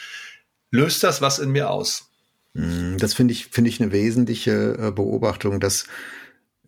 löst 0.69 1.03
das 1.03 1.21
was 1.21 1.39
in 1.39 1.51
mir 1.51 1.69
aus. 1.69 2.09
Mm, 2.53 2.97
das 2.97 3.13
finde 3.13 3.33
ich, 3.33 3.47
finde 3.47 3.69
ich 3.69 3.81
eine 3.81 3.91
wesentliche 3.91 4.77
äh, 4.77 4.91
Beobachtung, 4.91 5.59
dass 5.59 5.85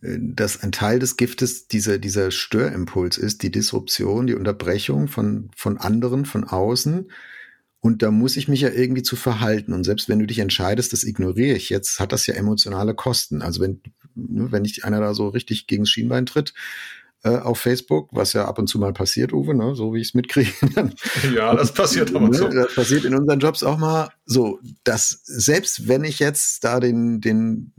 äh, 0.01 0.17
dass 0.19 0.61
ein 0.61 0.71
Teil 0.71 0.99
des 0.99 1.17
Giftes 1.17 1.67
dieser, 1.67 1.97
dieser 1.97 2.31
Störimpuls 2.31 3.17
ist, 3.17 3.43
die 3.43 3.51
Disruption, 3.51 4.27
die 4.27 4.35
Unterbrechung 4.35 5.07
von, 5.07 5.49
von 5.55 5.77
anderen, 5.77 6.25
von 6.25 6.43
außen, 6.43 7.09
und 7.83 8.01
da 8.01 8.11
muss 8.11 8.37
ich 8.37 8.47
mich 8.47 8.61
ja 8.61 8.69
irgendwie 8.69 9.03
zu 9.03 9.17
verhalten. 9.17 9.73
Und 9.73 9.83
selbst 9.83 10.07
wenn 10.07 10.17
du 10.17 10.25
dich 10.25 10.39
entscheidest, 10.39 10.93
das 10.93 11.03
ignoriere 11.03 11.57
ich 11.57 11.69
jetzt, 11.69 11.99
hat 11.99 12.13
das 12.13 12.25
ja 12.27 12.33
emotionale 12.33 12.95
Kosten. 12.95 13.41
Also 13.41 13.59
wenn, 13.59 13.81
ne, 14.15 14.53
wenn 14.53 14.61
nicht 14.61 14.85
einer 14.85 15.01
da 15.01 15.13
so 15.13 15.27
richtig 15.27 15.67
gegen 15.67 15.83
das 15.83 15.89
Schienbein 15.89 16.25
tritt, 16.25 16.53
äh, 17.23 17.35
auf 17.35 17.59
Facebook, 17.59 18.07
was 18.13 18.31
ja 18.31 18.45
ab 18.45 18.57
und 18.57 18.67
zu 18.67 18.79
mal 18.79 18.93
passiert, 18.93 19.33
Uwe, 19.33 19.53
ne? 19.53 19.75
so 19.75 19.93
wie 19.93 19.99
ich 19.99 20.07
es 20.07 20.13
mitkriege. 20.13 20.53
ja, 21.35 21.53
das 21.53 21.73
passiert 21.73 22.15
aber 22.15 22.29
ne, 22.29 22.37
so. 22.37 22.47
Das 22.47 22.73
passiert 22.73 23.03
in 23.03 23.15
unseren 23.15 23.41
Jobs 23.41 23.63
auch 23.63 23.77
mal 23.77 24.11
so, 24.25 24.61
dass 24.85 25.19
selbst 25.25 25.85
wenn 25.85 26.05
ich 26.05 26.19
jetzt 26.19 26.63
da 26.63 26.79
den, 26.79 27.19
den 27.19 27.73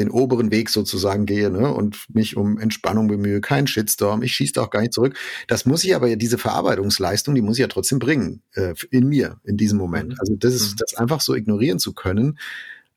den 0.00 0.10
oberen 0.10 0.50
Weg 0.50 0.70
sozusagen 0.70 1.26
gehe 1.26 1.50
ne, 1.50 1.72
und 1.72 2.06
mich 2.12 2.36
um 2.36 2.58
Entspannung 2.58 3.06
bemühe, 3.06 3.40
kein 3.40 3.66
Shitstorm, 3.66 4.22
ich 4.22 4.34
schieße 4.34 4.60
auch 4.60 4.70
gar 4.70 4.80
nicht 4.80 4.94
zurück. 4.94 5.16
Das 5.46 5.66
muss 5.66 5.84
ich 5.84 5.94
aber 5.94 6.08
ja, 6.08 6.16
diese 6.16 6.38
Verarbeitungsleistung, 6.38 7.34
die 7.34 7.42
muss 7.42 7.56
ich 7.56 7.62
ja 7.62 7.68
trotzdem 7.68 7.98
bringen, 7.98 8.42
äh, 8.54 8.74
in 8.90 9.06
mir, 9.06 9.40
in 9.44 9.56
diesem 9.56 9.78
Moment. 9.78 10.10
Mhm. 10.10 10.16
Also 10.18 10.34
das 10.36 10.54
ist, 10.54 10.72
mhm. 10.72 10.76
das 10.78 10.94
einfach 10.94 11.20
so 11.20 11.34
ignorieren 11.34 11.78
zu 11.78 11.92
können, 11.92 12.38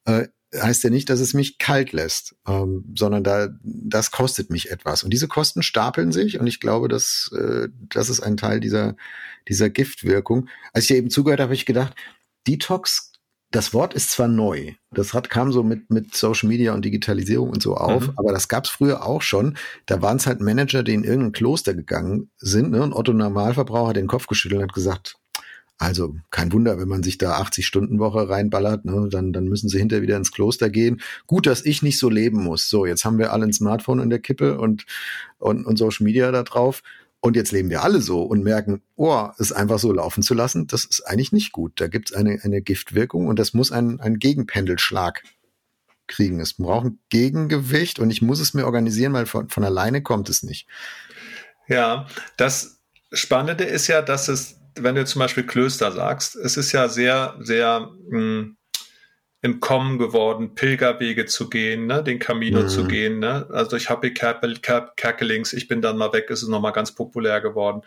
äh, 0.06 0.28
heißt 0.56 0.84
ja 0.84 0.90
nicht, 0.90 1.10
dass 1.10 1.20
es 1.20 1.34
mich 1.34 1.58
kalt 1.58 1.92
lässt, 1.94 2.36
ähm, 2.48 2.86
sondern 2.96 3.24
da, 3.24 3.50
das 3.64 4.12
kostet 4.12 4.50
mich 4.50 4.72
etwas. 4.72 5.04
Und 5.04 5.12
diese 5.12 5.28
Kosten 5.28 5.64
stapeln 5.64 6.12
sich 6.12 6.40
und 6.40 6.48
ich 6.48 6.60
glaube, 6.60 6.88
dass, 6.88 7.32
äh, 7.38 7.70
das 7.90 8.10
ist 8.10 8.22
ein 8.22 8.38
Teil 8.38 8.60
dieser, 8.60 8.96
dieser 9.48 9.70
Giftwirkung. 9.70 10.50
Als 10.72 10.84
ich 10.84 10.90
dir 10.90 10.98
eben 10.98 11.10
zugehört 11.10 11.40
habe, 11.40 11.48
habe 11.48 11.56
ich 11.56 11.66
gedacht, 11.66 11.96
Detox 12.48 13.13
das 13.54 13.72
Wort 13.72 13.94
ist 13.94 14.10
zwar 14.10 14.28
neu, 14.28 14.74
das 14.92 15.14
hat, 15.14 15.30
kam 15.30 15.52
so 15.52 15.62
mit, 15.62 15.92
mit 15.92 16.16
Social 16.16 16.50
Media 16.50 16.74
und 16.74 16.84
Digitalisierung 16.84 17.52
und 17.52 17.62
so 17.62 17.76
auf, 17.76 18.08
mhm. 18.08 18.14
aber 18.16 18.32
das 18.32 18.48
gab 18.48 18.66
es 18.66 18.72
früher 18.72 19.06
auch 19.06 19.22
schon. 19.22 19.58
Da 19.86 20.02
waren 20.02 20.18
es 20.18 20.26
halt 20.26 20.42
Manager, 20.42 20.82
die 20.82 20.96
in 20.96 21.04
irgendein 21.04 21.34
Kloster 21.34 21.76
gegangen 21.76 22.32
sind 22.38 22.72
ne, 22.72 22.82
und 22.82 22.94
Otto 22.94 23.14
Normalverbraucher 23.14 23.90
hat 23.90 23.96
den 23.96 24.08
Kopf 24.08 24.26
geschüttelt 24.26 24.60
und 24.60 24.68
hat 24.70 24.74
gesagt, 24.74 25.18
also 25.78 26.16
kein 26.32 26.52
Wunder, 26.52 26.80
wenn 26.80 26.88
man 26.88 27.04
sich 27.04 27.20
da 27.20 27.34
80 27.34 27.68
Stunden 27.68 28.00
Woche 28.00 28.28
reinballert, 28.28 28.86
ne, 28.86 29.08
dann, 29.12 29.34
dann 29.34 29.46
müssen 29.46 29.70
sie 29.70 29.78
hinterher 29.78 30.02
wieder 30.02 30.18
ins 30.18 30.32
Kloster 30.32 30.72
gehen. 30.72 31.02
Gut, 31.28 31.46
dass 31.46 31.64
ich 31.64 31.84
nicht 31.84 32.00
so 32.00 32.10
leben 32.10 32.44
muss. 32.44 32.70
So, 32.70 32.88
jetzt 32.88 33.06
haben 33.06 33.20
wir 33.20 33.34
alle 33.34 33.46
ein 33.46 33.54
Smartphone 33.54 34.00
in 34.00 34.10
der 34.10 34.20
Kippe 34.20 34.58
und, 34.60 34.86
und, 35.38 35.66
und 35.66 35.78
Social 35.78 36.06
Media 36.06 36.32
da 36.32 36.42
drauf. 36.42 36.82
Und 37.26 37.38
jetzt 37.38 37.54
leben 37.54 37.70
wir 37.70 37.84
alle 37.84 38.02
so 38.02 38.22
und 38.22 38.44
merken, 38.44 38.82
oh, 38.98 39.30
es 39.40 39.54
einfach 39.54 39.80
so 39.80 39.94
laufen 39.94 40.24
zu 40.24 40.34
lassen, 40.34 40.68
das 40.68 40.84
ist 40.84 41.08
eigentlich 41.08 41.32
nicht 41.32 41.54
gut. 41.54 41.80
Da 41.80 41.88
gibt 41.88 42.12
es 42.12 42.16
eine, 42.18 42.42
eine 42.44 42.62
Giftwirkung 42.62 43.28
und 43.28 43.40
das 43.40 43.54
muss 43.54 43.72
ein, 43.72 44.02
ein 44.02 44.20
Gegenpendelschlag 44.20 45.24
kriegen. 46.06 46.42
Es 46.42 46.56
braucht 46.56 46.86
ein 46.86 47.00
Gegengewicht 47.08 48.00
und 48.00 48.10
ich 48.10 48.22
muss 48.22 48.42
es 48.42 48.54
mir 48.54 48.66
organisieren, 48.66 49.14
weil 49.14 49.26
von, 49.26 49.48
von 49.48 49.64
alleine 49.64 50.04
kommt 50.04 50.28
es 50.28 50.44
nicht. 50.44 50.68
Ja, 51.70 52.08
das 52.36 52.82
Spannende 53.14 53.64
ist 53.64 53.88
ja, 53.88 54.02
dass 54.02 54.28
es, 54.28 54.60
wenn 54.76 54.96
du 54.96 55.06
zum 55.06 55.20
Beispiel 55.20 55.46
Klöster 55.46 55.94
sagst, 55.94 56.36
es 56.36 56.58
ist 56.58 56.74
ja 56.74 56.90
sehr, 56.90 57.38
sehr 57.40 57.90
mh, 58.10 58.20
hm, 58.20 58.58
im 59.44 59.60
Kommen 59.60 59.98
geworden, 60.00 60.56
Pilgerwege 60.56 61.26
zu 61.26 61.50
gehen, 61.50 61.86
ne, 61.86 62.02
den 62.02 62.18
Camino 62.18 62.62
mhm. 62.62 62.70
zu 62.70 62.86
gehen. 62.86 63.20
Ne? 63.20 63.46
Also 63.52 63.72
durch 63.72 63.90
Happy 63.90 64.14
Kerkelings, 64.14 65.52
ich 65.52 65.68
bin 65.68 65.82
dann 65.82 65.98
mal 65.98 66.14
weg, 66.14 66.30
ist 66.30 66.44
es 66.44 66.48
nochmal 66.48 66.72
ganz 66.72 66.94
populär 66.96 67.42
geworden. 67.42 67.82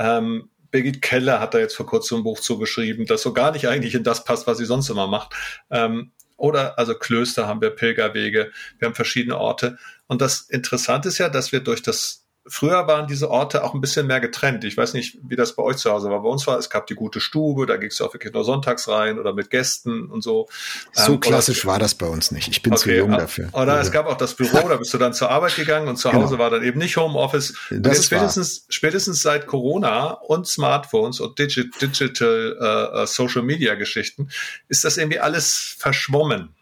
Ähm, 0.00 0.50
Birgit 0.72 1.00
Keller 1.00 1.38
hat 1.38 1.54
da 1.54 1.60
jetzt 1.60 1.76
vor 1.76 1.86
kurzem 1.86 2.18
ein 2.18 2.24
Buch 2.24 2.40
zugeschrieben, 2.40 3.06
das 3.06 3.22
so 3.22 3.32
gar 3.32 3.52
nicht 3.52 3.68
eigentlich 3.68 3.94
in 3.94 4.02
das 4.02 4.24
passt, 4.24 4.48
was 4.48 4.58
sie 4.58 4.64
sonst 4.64 4.90
immer 4.90 5.06
macht. 5.06 5.32
Ähm, 5.70 6.10
oder 6.36 6.76
also 6.76 6.94
Klöster 6.94 7.46
haben 7.46 7.60
wir, 7.60 7.70
Pilgerwege, 7.70 8.50
wir 8.78 8.86
haben 8.86 8.96
verschiedene 8.96 9.38
Orte. 9.38 9.78
Und 10.08 10.20
das 10.20 10.40
Interessante 10.40 11.08
ist 11.08 11.18
ja, 11.18 11.28
dass 11.28 11.52
wir 11.52 11.60
durch 11.60 11.82
das 11.82 12.25
Früher 12.48 12.86
waren 12.86 13.06
diese 13.06 13.30
Orte 13.30 13.64
auch 13.64 13.74
ein 13.74 13.80
bisschen 13.80 14.06
mehr 14.06 14.20
getrennt. 14.20 14.64
Ich 14.64 14.76
weiß 14.76 14.94
nicht, 14.94 15.18
wie 15.22 15.36
das 15.36 15.54
bei 15.56 15.62
euch 15.62 15.76
zu 15.76 15.90
Hause 15.90 16.10
war. 16.10 16.22
Bei 16.22 16.28
uns 16.28 16.46
war, 16.46 16.58
es 16.58 16.70
gab 16.70 16.86
die 16.86 16.94
gute 16.94 17.20
Stube, 17.20 17.66
da 17.66 17.76
gingst 17.76 17.98
du 17.98 18.04
auch 18.04 18.14
wirklich 18.14 18.32
nur 18.32 18.44
sonntags 18.44 18.88
rein 18.88 19.18
oder 19.18 19.32
mit 19.32 19.50
Gästen 19.50 20.06
und 20.06 20.22
so. 20.22 20.48
So 20.92 21.14
ähm, 21.14 21.20
klassisch 21.20 21.64
oder, 21.64 21.72
war 21.72 21.78
das 21.78 21.94
bei 21.94 22.06
uns 22.06 22.30
nicht. 22.30 22.48
Ich 22.48 22.62
bin 22.62 22.72
okay, 22.72 22.82
zu 22.82 22.94
jung 22.94 23.10
dafür. 23.10 23.48
Oder 23.52 23.74
also. 23.74 23.88
es 23.88 23.92
gab 23.92 24.06
auch 24.06 24.16
das 24.16 24.34
Büro, 24.34 24.68
da 24.68 24.76
bist 24.76 24.94
du 24.94 24.98
dann 24.98 25.12
zur 25.12 25.30
Arbeit 25.30 25.56
gegangen 25.56 25.88
und 25.88 25.96
zu 25.96 26.08
genau. 26.10 26.22
Hause 26.22 26.38
war 26.38 26.50
dann 26.50 26.62
eben 26.62 26.78
nicht 26.78 26.96
Homeoffice. 26.96 27.54
Das 27.70 27.98
ist 27.98 28.06
spätestens, 28.06 28.66
spätestens 28.68 29.22
seit 29.22 29.46
Corona 29.46 30.12
und 30.12 30.46
Smartphones 30.46 31.20
und 31.20 31.38
Digi 31.38 31.70
Digital 31.80 32.56
uh, 32.60 33.02
uh, 33.02 33.06
Social 33.06 33.42
Media 33.42 33.74
Geschichten 33.74 34.28
ist 34.68 34.84
das 34.84 34.96
irgendwie 34.96 35.20
alles 35.20 35.76
verschwommen. 35.78 36.54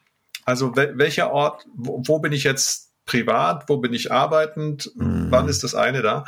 Also 0.44 0.76
welcher 0.76 1.30
Ort, 1.30 1.66
wo, 1.74 2.02
wo 2.04 2.18
bin 2.18 2.32
ich 2.32 2.44
jetzt 2.44 2.83
privat, 3.06 3.68
wo 3.68 3.76
bin 3.78 3.92
ich 3.92 4.12
arbeitend, 4.12 4.90
mhm. 4.94 5.26
wann 5.30 5.48
ist 5.48 5.62
das 5.62 5.74
eine 5.74 6.02
da? 6.02 6.24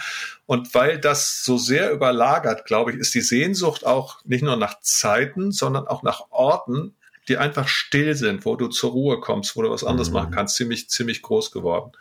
Und 0.47 0.75
weil 0.75 0.99
das 0.99 1.43
so 1.43 1.59
sehr 1.59 1.91
überlagert, 1.91 2.65
glaube 2.65 2.93
ich, 2.93 2.99
ist 2.99 3.15
die 3.15 3.21
Sehnsucht 3.21 3.87
auch 3.87 4.25
nicht 4.25 4.43
nur 4.43 4.57
nach 4.57 4.81
Zeiten, 4.81 5.53
sondern 5.53 5.87
auch 5.87 6.03
nach 6.03 6.31
Orten, 6.31 6.95
die 7.29 7.39
einfach 7.39 7.69
still 7.69 8.15
sind, 8.15 8.45
wo 8.45 8.57
du 8.57 8.69
zur 8.69 8.93
Ruhe 8.93 9.21
kommst, 9.21 9.57
wo 9.57 9.63
du 9.63 9.71
was 9.71 9.85
anderes 9.85 10.09
mhm. 10.09 10.15
machen 10.15 10.31
kannst, 10.33 10.57
ziemlich, 10.57 10.89
ziemlich 10.89 11.23
groß 11.23 11.51
geworden. 11.51 11.93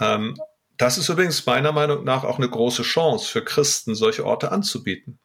Ähm, 0.00 0.36
das 0.76 0.98
ist 0.98 1.08
übrigens 1.08 1.46
meiner 1.46 1.72
Meinung 1.72 2.04
nach 2.04 2.24
auch 2.24 2.38
eine 2.38 2.48
große 2.48 2.82
Chance 2.82 3.30
für 3.30 3.44
Christen, 3.44 3.94
solche 3.94 4.24
Orte 4.26 4.50
anzubieten. 4.50 5.18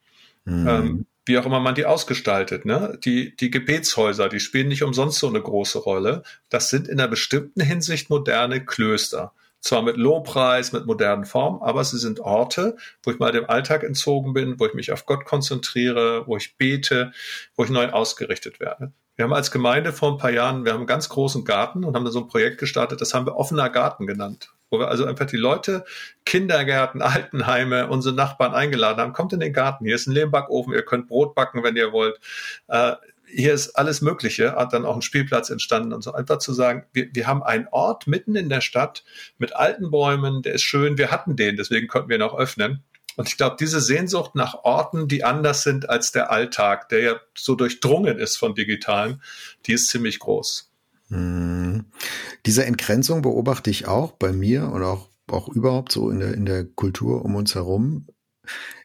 Mhm. 0.46 0.68
Ähm, 0.68 1.06
wie 1.30 1.38
auch 1.38 1.46
immer 1.46 1.62
man 1.62 1.76
die 1.76 1.86
ausgestaltet. 1.86 2.66
Ne? 2.66 3.00
Die, 3.06 3.36
die 3.36 3.50
Gebetshäuser, 3.50 4.28
die 4.28 4.42
spielen 4.42 4.68
nicht 4.68 4.84
umsonst 4.84 5.20
so 5.20 5.30
eine 5.30 5.42
große 5.42 5.78
Rolle. 5.78 6.24
Das 6.50 6.70
sind 6.70 6.90
in 6.90 7.00
einer 7.00 7.08
bestimmten 7.08 7.62
Hinsicht 7.62 8.10
moderne 8.10 8.66
Klöster. 8.66 9.32
Zwar 9.62 9.82
mit 9.82 9.98
Lobpreis, 9.98 10.72
mit 10.72 10.86
modernen 10.86 11.25
Formen, 11.25 11.62
aber 11.62 11.84
sie 11.84 11.98
sind 11.98 12.20
Orte, 12.20 12.78
wo 13.04 13.12
ich 13.12 13.20
mal 13.20 13.32
dem 13.32 13.50
Alltag 13.50 13.84
entzogen 13.84 14.34
bin, 14.34 14.60
wo 14.60 14.66
ich 14.66 14.74
mich 14.74 14.92
auf 14.92 15.06
Gott 15.06 15.25
konzentriere, 15.25 16.25
wo 16.28 16.38
ich 16.38 16.58
bete, 16.58 17.12
wo 17.56 17.63
ich 17.63 17.70
neu 17.70 17.89
ausgerichtet 17.89 18.60
werde. 18.60 18.94
Wir 19.16 19.25
haben 19.25 19.34
als 19.34 19.51
Gemeinde 19.51 19.92
vor 19.92 20.13
ein 20.13 20.18
paar 20.18 20.32
Jahren, 20.32 20.63
wir 20.63 20.72
haben 20.72 20.80
einen 20.80 20.88
ganz 20.88 21.10
großen 21.10 21.44
Garten 21.44 21.84
und 21.84 21.96
haben 21.96 22.06
da 22.06 22.12
so 22.12 22.22
ein 22.22 22.28
Projekt 22.28 22.58
gestartet, 22.58 23.01
das 23.01 23.13
haben 23.13 23.25
wir 23.25 23.36
offener 23.36 23.70
Garten 23.70 24.08
genannt 24.08 24.54
wo 24.70 24.80
wir 24.80 24.88
also 24.88 25.06
einfach 25.06 25.25
die 25.25 25.38
Leute, 25.38 25.84
Kindergärten, 26.25 27.01
Altenheime, 27.01 27.88
unsere 27.88 28.16
Nachbarn 28.16 28.54
eingeladen 28.54 29.01
haben. 29.01 29.13
Kommt 29.13 29.34
in 29.34 29.39
den 29.39 29.54
Garten, 29.54 29.86
hier 29.86 29.96
ist 29.96 30.08
ein 30.08 30.13
Lehmbackofen, 30.13 30.74
ihr 30.74 30.84
könnt 30.84 31.08
Brot 31.08 31.36
backen, 31.36 31.63
wenn 31.63 31.75
ihr 31.75 31.92
wollt. 31.92 32.20
Äh, 32.68 32.94
hier 33.32 33.54
ist 33.54 33.76
alles 33.76 34.02
Mögliche, 34.02 34.54
hat 34.54 34.74
dann 34.74 34.86
auch 34.86 34.96
ein 34.96 35.02
Spielplatz 35.02 35.50
entstanden 35.50 35.94
und 35.94 36.04
so. 36.04 36.14
Einfach 36.14 36.40
zu 36.40 36.54
sagen, 36.54 36.86
wir, 36.94 37.10
wir 37.14 37.28
haben 37.28 37.44
einen 37.44 37.68
Ort 37.72 38.08
mitten 38.08 38.36
in 38.36 38.50
der 38.50 38.62
Stadt 38.62 39.04
mit 39.38 39.56
alten 39.56 39.92
Bäumen, 39.92 40.42
der 40.42 40.54
ist 40.54 40.64
schön, 40.64 40.98
wir 40.98 41.12
hatten 41.12 41.36
den, 41.36 41.56
deswegen 41.56 41.88
konnten 41.88 42.10
wir 42.10 42.18
ihn 42.18 42.22
auch 42.22 42.38
öffnen. 42.38 42.84
Und 43.16 43.28
ich 43.28 43.38
glaube, 43.38 43.58
diese 43.60 43.82
Sehnsucht 43.82 44.36
nach 44.36 44.64
Orten, 44.64 45.08
die 45.08 45.24
anders 45.24 45.64
sind 45.64 45.90
als 45.90 46.12
der 46.12 46.32
Alltag, 46.32 46.90
der 46.90 47.02
ja 47.02 47.16
so 47.36 47.56
durchdrungen 47.56 48.18
ist 48.18 48.38
von 48.38 48.56
Digitalem, 48.56 49.22
die 49.66 49.74
ist 49.74 49.88
ziemlich 49.88 50.20
groß. 50.20 50.72
Hm. 51.10 51.86
Diese 52.46 52.66
Entgrenzung 52.66 53.22
beobachte 53.22 53.70
ich 53.70 53.88
auch 53.88 54.14
bei 54.14 54.32
mir 54.32 54.70
und 54.70 54.84
auch, 54.84 55.10
auch 55.28 55.50
überhaupt 55.50 55.92
so 55.92 56.10
in 56.10 56.20
der, 56.20 56.34
in 56.34 56.46
der 56.46 56.64
Kultur 56.64 57.26
um 57.26 57.36
uns 57.36 57.56
herum. 57.56 58.08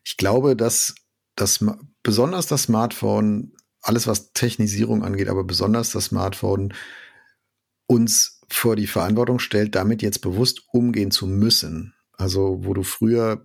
Ich 0.05 0.17
glaube, 0.17 0.57
dass 0.57 0.95
das, 1.37 1.65
besonders 2.03 2.47
das 2.47 2.65
Smartphone, 2.65 3.53
alles 3.85 4.07
was 4.07 4.33
Technisierung 4.33 5.05
angeht, 5.05 5.29
aber 5.29 5.45
besonders 5.45 5.91
das 5.91 6.07
Smartphone 6.07 6.75
uns 7.87 8.41
vor 8.49 8.77
die 8.77 8.87
Verantwortung 8.87 9.39
stellt, 9.39 9.75
damit 9.75 10.03
jetzt 10.03 10.21
bewusst 10.21 10.63
umgehen 10.73 11.11
zu 11.11 11.27
müssen. 11.27 11.95
Also, 12.17 12.65
wo 12.65 12.75
du 12.75 12.83
früher 12.83 13.43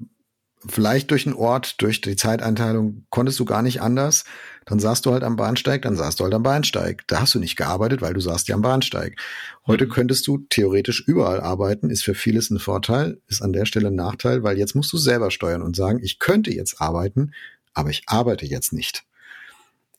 vielleicht 0.67 1.11
durch 1.11 1.23
den 1.23 1.33
Ort, 1.33 1.81
durch 1.81 2.01
die 2.01 2.15
Zeiteinteilung 2.15 3.05
konntest 3.09 3.39
du 3.39 3.45
gar 3.45 3.61
nicht 3.61 3.81
anders. 3.81 4.25
Dann 4.65 4.79
saßt 4.79 5.05
du 5.05 5.13
halt 5.13 5.23
am 5.23 5.35
Bahnsteig, 5.35 5.81
dann 5.81 5.95
saßt 5.95 6.19
du 6.19 6.25
halt 6.25 6.33
am 6.33 6.43
Bahnsteig. 6.43 7.03
Da 7.07 7.21
hast 7.21 7.33
du 7.33 7.39
nicht 7.39 7.55
gearbeitet, 7.55 8.01
weil 8.01 8.13
du 8.13 8.19
saßt 8.19 8.47
ja 8.49 8.55
am 8.55 8.61
Bahnsteig. 8.61 9.19
Heute 9.65 9.85
mhm. 9.85 9.89
könntest 9.89 10.27
du 10.27 10.39
theoretisch 10.49 11.01
überall 11.07 11.39
arbeiten, 11.39 11.89
ist 11.89 12.03
für 12.03 12.13
vieles 12.13 12.49
ein 12.49 12.59
Vorteil, 12.59 13.21
ist 13.27 13.41
an 13.41 13.53
der 13.53 13.65
Stelle 13.65 13.87
ein 13.87 13.95
Nachteil, 13.95 14.43
weil 14.43 14.57
jetzt 14.57 14.75
musst 14.75 14.91
du 14.91 14.97
selber 14.97 15.31
steuern 15.31 15.61
und 15.61 15.75
sagen, 15.75 15.99
ich 16.03 16.19
könnte 16.19 16.51
jetzt 16.51 16.81
arbeiten, 16.81 17.31
aber 17.73 17.89
ich 17.89 18.03
arbeite 18.07 18.45
jetzt 18.45 18.73
nicht 18.73 19.05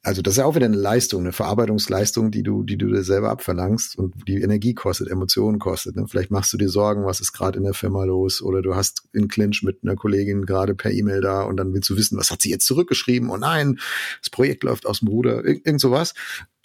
also 0.02 0.23
das 0.23 0.35
ist 0.35 0.38
ja 0.38 0.47
auch 0.47 0.54
wieder 0.54 0.66
eine 0.66 0.78
Leistung, 0.78 1.21
eine 1.21 1.33
Verarbeitungsleistung, 1.33 2.30
die 2.30 2.42
du, 2.42 2.62
die 2.62 2.78
du 2.78 2.87
dir 2.87 3.02
selber 3.02 3.28
abverlangst 3.28 3.99
und 3.99 4.14
die 4.26 4.40
Energie 4.40 4.73
kostet, 4.73 5.09
Emotionen 5.09 5.59
kostet. 5.59 5.97
Ne? 5.97 6.07
Vielleicht 6.09 6.30
machst 6.30 6.52
du 6.54 6.57
dir 6.57 6.71
Sorgen, 6.71 7.04
was 7.04 7.21
ist 7.21 7.33
gerade 7.33 7.59
in 7.59 7.64
der 7.64 7.75
Firma 7.75 8.04
los 8.04 8.40
oder 8.40 8.62
du 8.62 8.75
hast 8.75 9.02
in 9.12 9.28
Clinch 9.28 9.62
mit 9.62 9.80
einer 9.83 9.97
Kollegin 9.97 10.47
gerade 10.47 10.75
per 10.75 10.90
E-Mail 10.90 11.21
da 11.21 11.42
und 11.42 11.59
dann 11.59 11.75
willst 11.75 11.90
du 11.90 11.97
wissen, 11.97 12.19
was 12.19 12.30
hat 12.30 12.40
sie 12.40 12.50
jetzt 12.50 12.66
zurückgeschrieben? 12.66 13.28
Oh 13.28 13.37
nein, 13.37 13.78
das 14.21 14.30
Projekt 14.30 14.64
läuft 14.64 14.87
aus 14.87 15.00
dem 15.00 15.09
Ruder, 15.09 15.45
irgend, 15.45 15.66
irgend 15.66 15.80
sowas. 15.83 16.14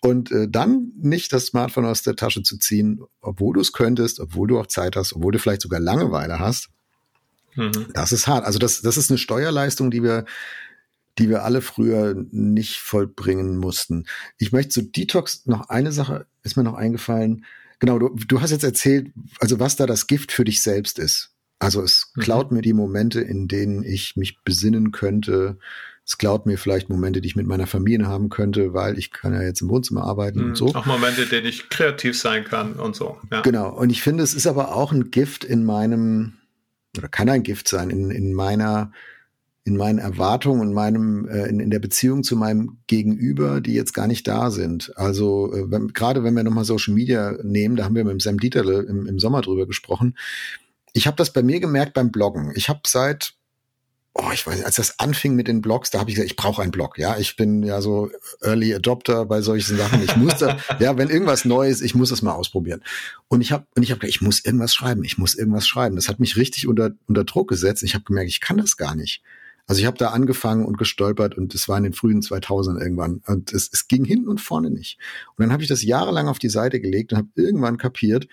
Und 0.02 0.32
äh, 0.32 0.48
dann 0.48 0.94
nicht 1.02 1.34
das 1.34 1.48
Smartphone 1.48 1.86
aus 1.86 2.04
der 2.04 2.16
Tasche 2.16 2.42
zu 2.42 2.58
ziehen, 2.58 3.02
obwohl 3.20 3.56
du 3.56 3.62
es 3.62 3.74
könntest, 3.74 4.22
obwohl 4.22 4.48
du 4.48 4.60
auch 4.60 4.68
Zeit 4.68 4.96
hast, 4.96 5.14
obwohl 5.14 5.34
du 5.34 5.40
vielleicht 5.40 5.64
sogar 5.64 5.80
Langeweile 5.82 6.40
hast. 6.40 6.70
Mhm. 7.56 7.88
Das 7.94 8.12
ist 8.12 8.28
hart. 8.28 8.46
Also 8.46 8.60
das, 8.60 8.82
das 8.82 8.98
ist 8.98 9.10
eine 9.10 9.18
Steuerleistung, 9.18 9.92
die 9.92 10.04
wir 10.04 10.26
die 11.18 11.30
wir 11.30 11.44
alle 11.44 11.62
früher 11.62 12.16
nicht 12.32 12.78
vollbringen 12.78 13.58
mussten. 13.58 14.06
Ich 14.38 14.52
möchte 14.52 14.70
zu 14.70 14.82
Detox 14.84 15.46
noch 15.46 15.70
eine 15.70 15.92
Sache, 15.92 16.26
ist 16.44 16.58
mir 16.58 16.64
noch 16.64 16.74
eingefallen. 16.74 17.46
Genau, 17.80 18.00
du, 18.00 18.10
du 18.10 18.42
hast 18.42 18.52
jetzt 18.52 18.64
erzählt, 18.64 19.12
also 19.40 19.60
was 19.60 19.76
da 19.76 19.86
das 19.86 20.08
Gift 20.08 20.32
für 20.32 20.44
dich 20.44 20.62
selbst 20.62 21.00
ist. 21.00 21.32
Also 21.60 21.82
es 21.82 22.12
mhm. 22.16 22.22
klaut 22.22 22.52
mir 22.52 22.62
die 22.62 22.74
Momente, 22.74 23.22
in 23.22 23.48
denen 23.48 23.84
ich 23.84 24.16
mich 24.16 24.40
besinnen 24.44 24.92
könnte. 24.92 25.58
Es 26.06 26.18
klaut 26.18 26.46
mir 26.46 26.58
vielleicht 26.58 26.90
Momente, 26.90 27.22
die 27.22 27.28
ich 27.28 27.36
mit 27.36 27.48
meiner 27.48 27.66
Familie 27.66 28.08
haben 28.08 28.30
könnte, 28.30 28.74
weil 28.74 29.00
ich 29.00 29.12
kann 29.12 29.34
ja 29.34 29.42
jetzt 29.42 29.62
im 29.62 29.70
Wohnzimmer 29.70 30.04
arbeiten 30.04 30.40
mhm. 30.40 30.46
und 30.48 30.58
so. 30.58 30.76
Auch 30.76 30.86
Momente, 30.86 31.24
in 31.24 31.30
denen 31.30 31.48
ich 31.48 31.70
kreativ 31.70 32.20
sein 32.20 32.44
kann 32.44 32.74
und 32.74 32.96
so. 32.96 33.18
Ja. 33.32 33.42
Genau. 33.42 33.70
Und 33.70 33.90
ich 33.90 34.02
finde, 34.02 34.24
es 34.24 34.34
ist 34.34 34.48
aber 34.48 34.76
auch 34.76 34.92
ein 34.92 35.12
Gift 35.12 35.44
in 35.44 35.64
meinem, 35.64 36.34
oder 36.98 37.08
kann 37.08 37.30
ein 37.30 37.44
Gift 37.44 37.68
sein, 37.68 37.90
in, 37.90 38.12
in 38.12 38.34
meiner 38.34 38.92
in 39.66 39.78
meinen 39.78 39.98
Erwartungen 39.98 40.62
und 40.62 40.74
meinem 40.74 41.28
äh, 41.28 41.48
in, 41.48 41.60
in 41.60 41.72
der 41.72 41.80
Beziehung 41.80 42.24
zu 42.24 42.38
meinem 42.38 42.78
Gegenüber, 42.86 43.62
die 43.62 43.74
jetzt 43.74 43.94
gar 43.94 44.06
nicht 44.06 44.28
da 44.28 44.52
sind. 44.52 44.94
Also 44.96 45.52
äh, 45.54 45.72
wenn, 45.72 45.90
gerade 45.90 46.24
wenn 46.24 46.36
wir 46.36 46.44
nochmal 46.44 46.66
Social 46.66 46.94
Media 46.94 47.36
nehmen, 47.44 47.76
da 47.76 47.84
haben 47.84 47.96
wir 47.96 48.06
mit 48.06 48.22
Sam 48.22 48.40
Dieterle 48.40 48.84
im, 48.84 49.08
im 49.08 49.18
Sommer 49.18 49.42
drüber 49.42 49.66
gesprochen. 49.66 50.16
Ich 50.94 51.08
habe 51.08 51.18
das 51.18 51.34
bei 51.34 51.42
mir 51.42 51.60
gemerkt 51.60 51.96
beim 51.96 52.12
Bloggen. 52.12 52.54
Ich 52.56 52.70
habe 52.70 52.82
seit 52.86 53.34
oh, 54.16 54.32
ich 54.34 54.48
weiß, 54.48 54.64
als 54.64 54.78
das 54.78 55.00
anfing 55.00 55.36
mit 55.36 55.48
den 55.48 55.62
Blogs, 55.62 55.92
da 55.92 56.00
habe 56.00 56.10
ich 56.10 56.16
gesagt, 56.16 56.32
ich 56.32 56.38
brauche 56.38 56.62
einen 56.62 56.72
Blog. 56.72 56.98
Ja, 56.98 57.18
ich 57.18 57.36
bin 57.36 57.64
ja 57.64 57.82
so 57.82 58.10
Early 58.42 58.74
Adopter 58.74 59.26
bei 59.26 59.42
solchen 59.42 59.78
Sachen. 59.78 60.02
Ich 60.02 60.16
muss 60.16 60.38
da, 60.38 60.58
ja, 60.80 60.98
wenn 60.98 61.10
irgendwas 61.10 61.44
Neues, 61.44 61.82
ich 61.82 61.96
muss 61.96 62.12
es 62.12 62.22
mal 62.22 62.34
ausprobieren. 62.34 62.82
Und 63.28 63.42
ich 63.42 63.52
habe 63.52 63.66
und 63.76 63.84
ich 63.84 63.92
habe 63.92 64.00
gedacht, 64.00 64.16
ich 64.16 64.22
muss 64.22 64.44
irgendwas 64.44 64.74
schreiben, 64.74 65.04
ich 65.04 65.18
muss 65.18 65.36
irgendwas 65.36 65.68
schreiben. 65.68 65.96
Das 65.96 66.08
hat 66.08 66.20
mich 66.20 66.38
richtig 66.38 66.68
unter 66.68 66.92
unter 67.08 67.26
Druck 67.26 67.50
gesetzt. 67.50 67.84
Ich 67.84 67.94
habe 67.94 68.06
gemerkt, 68.06 68.30
ich 68.30 68.40
kann 68.40 68.58
das 68.58 68.78
gar 68.78 68.96
nicht. 68.96 69.22
Also 69.68 69.82
ich 69.82 69.88
habe 69.88 69.98
da 69.98 70.10
angefangen 70.10 70.66
und 70.66 70.78
gestolpert 70.78 71.36
und 71.36 71.56
es 71.56 71.68
war 71.68 71.78
in 71.78 71.84
den 71.84 71.94
frühen 71.94 72.22
2000 72.22 72.80
irgendwann 72.80 73.22
und 73.26 73.52
es, 73.52 73.70
es 73.72 73.88
ging 73.88 74.06
hin 74.06 74.28
und 74.28 74.40
vorne 74.40 74.70
nicht. 74.70 75.00
Und 75.36 75.44
dann 75.44 75.52
habe 75.52 75.64
ich 75.64 75.70
das 75.70 75.84
jahrelang 75.84 76.28
auf 76.28 76.40
die 76.40 76.50
Seite 76.50 76.80
gelegt 76.80 77.12
und 77.12 77.18
habe 77.18 77.30
irgendwann 77.36 77.78
kapiert, 77.78 78.28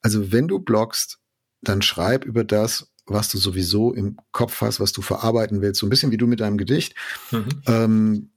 also 0.00 0.32
wenn 0.32 0.48
du 0.48 0.58
bloggst, 0.58 1.20
dann 1.62 1.80
schreib 1.80 2.24
über 2.24 2.42
das, 2.42 2.92
was 3.06 3.28
du 3.28 3.38
sowieso 3.38 3.92
im 3.92 4.16
Kopf 4.32 4.60
hast, 4.60 4.80
was 4.80 4.92
du 4.92 5.02
verarbeiten 5.02 5.60
willst, 5.60 5.80
so 5.80 5.86
ein 5.86 5.90
bisschen 5.90 6.10
wie 6.10 6.16
du 6.16 6.26
mit 6.26 6.40
deinem 6.40 6.58
Gedicht. 6.58 6.94
Mhm. 7.30 7.62
Ähm, 7.66 8.30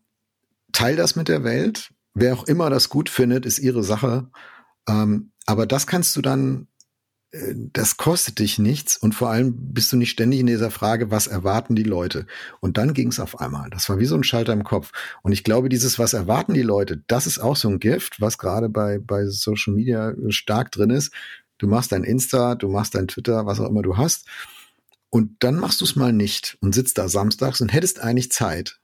teil 0.71 0.95
das 0.95 1.15
mit 1.15 1.27
der 1.27 1.43
Welt. 1.43 1.91
Wer 2.13 2.33
auch 2.33 2.45
immer 2.45 2.69
das 2.69 2.89
gut 2.89 3.09
findet, 3.09 3.45
ist 3.45 3.59
ihre 3.59 3.83
Sache. 3.83 4.29
Ähm, 4.87 5.31
aber 5.45 5.65
das 5.65 5.87
kannst 5.87 6.15
du 6.15 6.21
dann 6.21 6.67
das 7.73 7.97
kostet 7.97 8.39
dich 8.39 8.59
nichts 8.59 8.97
und 8.97 9.13
vor 9.13 9.29
allem 9.29 9.73
bist 9.73 9.91
du 9.91 9.97
nicht 9.97 10.11
ständig 10.11 10.39
in 10.39 10.47
dieser 10.47 10.71
Frage, 10.71 11.11
was 11.11 11.27
erwarten 11.27 11.75
die 11.75 11.83
Leute? 11.83 12.27
Und 12.59 12.77
dann 12.77 12.93
ging 12.93 13.09
es 13.09 13.19
auf 13.19 13.39
einmal. 13.39 13.69
Das 13.69 13.89
war 13.89 13.99
wie 13.99 14.05
so 14.05 14.15
ein 14.15 14.23
Schalter 14.23 14.53
im 14.53 14.63
Kopf. 14.63 14.91
Und 15.21 15.31
ich 15.31 15.43
glaube, 15.43 15.69
dieses, 15.69 15.99
was 15.99 16.13
erwarten 16.13 16.53
die 16.53 16.61
Leute, 16.61 17.03
das 17.07 17.27
ist 17.27 17.39
auch 17.39 17.55
so 17.55 17.67
ein 17.69 17.79
Gift, 17.79 18.21
was 18.21 18.37
gerade 18.37 18.69
bei, 18.69 18.99
bei 18.99 19.25
Social 19.27 19.73
Media 19.73 20.13
stark 20.29 20.71
drin 20.71 20.89
ist. 20.89 21.11
Du 21.57 21.67
machst 21.67 21.91
dein 21.91 22.03
Insta, 22.03 22.55
du 22.55 22.69
machst 22.69 22.95
dein 22.95 23.07
Twitter, 23.07 23.45
was 23.45 23.59
auch 23.59 23.69
immer 23.69 23.81
du 23.81 23.97
hast. 23.97 24.27
Und 25.09 25.37
dann 25.39 25.55
machst 25.55 25.81
du 25.81 25.85
es 25.85 25.95
mal 25.95 26.13
nicht 26.13 26.57
und 26.61 26.75
sitzt 26.75 26.97
da 26.97 27.07
samstags 27.07 27.61
und 27.61 27.71
hättest 27.71 28.01
eigentlich 28.01 28.31
Zeit. 28.31 28.79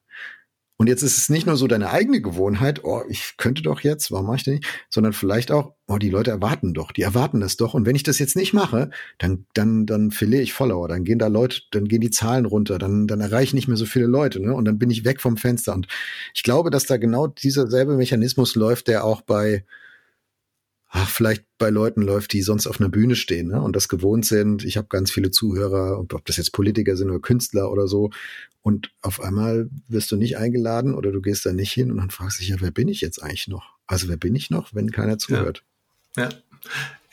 Und 0.81 0.87
jetzt 0.87 1.03
ist 1.03 1.15
es 1.15 1.29
nicht 1.29 1.45
nur 1.45 1.57
so 1.57 1.67
deine 1.67 1.91
eigene 1.91 2.21
Gewohnheit, 2.21 2.83
oh, 2.83 3.03
ich 3.07 3.35
könnte 3.37 3.61
doch 3.61 3.81
jetzt, 3.81 4.11
warum 4.11 4.25
mache 4.25 4.37
ich 4.37 4.43
das 4.45 4.53
nicht? 4.55 4.65
Sondern 4.89 5.13
vielleicht 5.13 5.51
auch, 5.51 5.75
oh, 5.87 5.99
die 5.99 6.09
Leute 6.09 6.31
erwarten 6.31 6.73
doch, 6.73 6.91
die 6.91 7.03
erwarten 7.03 7.39
das 7.39 7.55
doch. 7.55 7.75
Und 7.75 7.85
wenn 7.85 7.95
ich 7.95 8.01
das 8.01 8.17
jetzt 8.17 8.35
nicht 8.35 8.51
mache, 8.51 8.89
dann, 9.19 9.45
dann, 9.53 9.85
dann 9.85 10.09
verliere 10.09 10.41
ich 10.41 10.53
Follower, 10.53 10.87
dann 10.87 11.03
gehen 11.03 11.19
da 11.19 11.27
Leute, 11.27 11.61
dann 11.69 11.87
gehen 11.87 12.01
die 12.01 12.09
Zahlen 12.09 12.47
runter, 12.47 12.79
dann, 12.79 13.05
dann 13.05 13.21
erreiche 13.21 13.43
ich 13.43 13.53
nicht 13.53 13.67
mehr 13.67 13.77
so 13.77 13.85
viele 13.85 14.07
Leute, 14.07 14.39
ne? 14.41 14.55
Und 14.55 14.65
dann 14.65 14.79
bin 14.79 14.89
ich 14.89 15.05
weg 15.05 15.21
vom 15.21 15.37
Fenster. 15.37 15.75
Und 15.75 15.85
ich 16.33 16.41
glaube, 16.41 16.71
dass 16.71 16.87
da 16.87 16.97
genau 16.97 17.27
dieser 17.27 17.67
selbe 17.67 17.95
Mechanismus 17.95 18.55
läuft, 18.55 18.87
der 18.87 19.03
auch 19.03 19.21
bei, 19.21 19.63
ach, 20.91 21.09
vielleicht 21.09 21.45
bei 21.57 21.69
Leuten 21.69 22.01
läuft, 22.01 22.33
die 22.33 22.41
sonst 22.41 22.67
auf 22.67 22.79
einer 22.79 22.89
Bühne 22.89 23.15
stehen 23.15 23.47
ne? 23.47 23.61
und 23.61 23.75
das 23.75 23.87
gewohnt 23.87 24.25
sind. 24.25 24.65
Ich 24.65 24.77
habe 24.77 24.87
ganz 24.89 25.09
viele 25.09 25.31
Zuhörer, 25.31 25.99
ob 25.99 26.25
das 26.25 26.37
jetzt 26.37 26.51
Politiker 26.51 26.97
sind 26.97 27.09
oder 27.09 27.19
Künstler 27.19 27.71
oder 27.71 27.87
so. 27.87 28.11
Und 28.61 28.91
auf 29.01 29.21
einmal 29.21 29.69
wirst 29.87 30.11
du 30.11 30.17
nicht 30.17 30.37
eingeladen 30.37 30.93
oder 30.93 31.11
du 31.11 31.21
gehst 31.21 31.45
da 31.45 31.53
nicht 31.53 31.71
hin 31.71 31.91
und 31.91 31.97
dann 31.97 32.11
fragst 32.11 32.37
du 32.37 32.41
dich 32.41 32.49
ja, 32.49 32.57
wer 32.59 32.71
bin 32.71 32.89
ich 32.89 33.01
jetzt 33.01 33.23
eigentlich 33.23 33.47
noch? 33.47 33.77
Also 33.87 34.09
wer 34.09 34.17
bin 34.17 34.35
ich 34.35 34.49
noch, 34.49 34.75
wenn 34.75 34.91
keiner 34.91 35.17
zuhört? 35.17 35.63
Ja. 36.17 36.25
ja. 36.25 36.29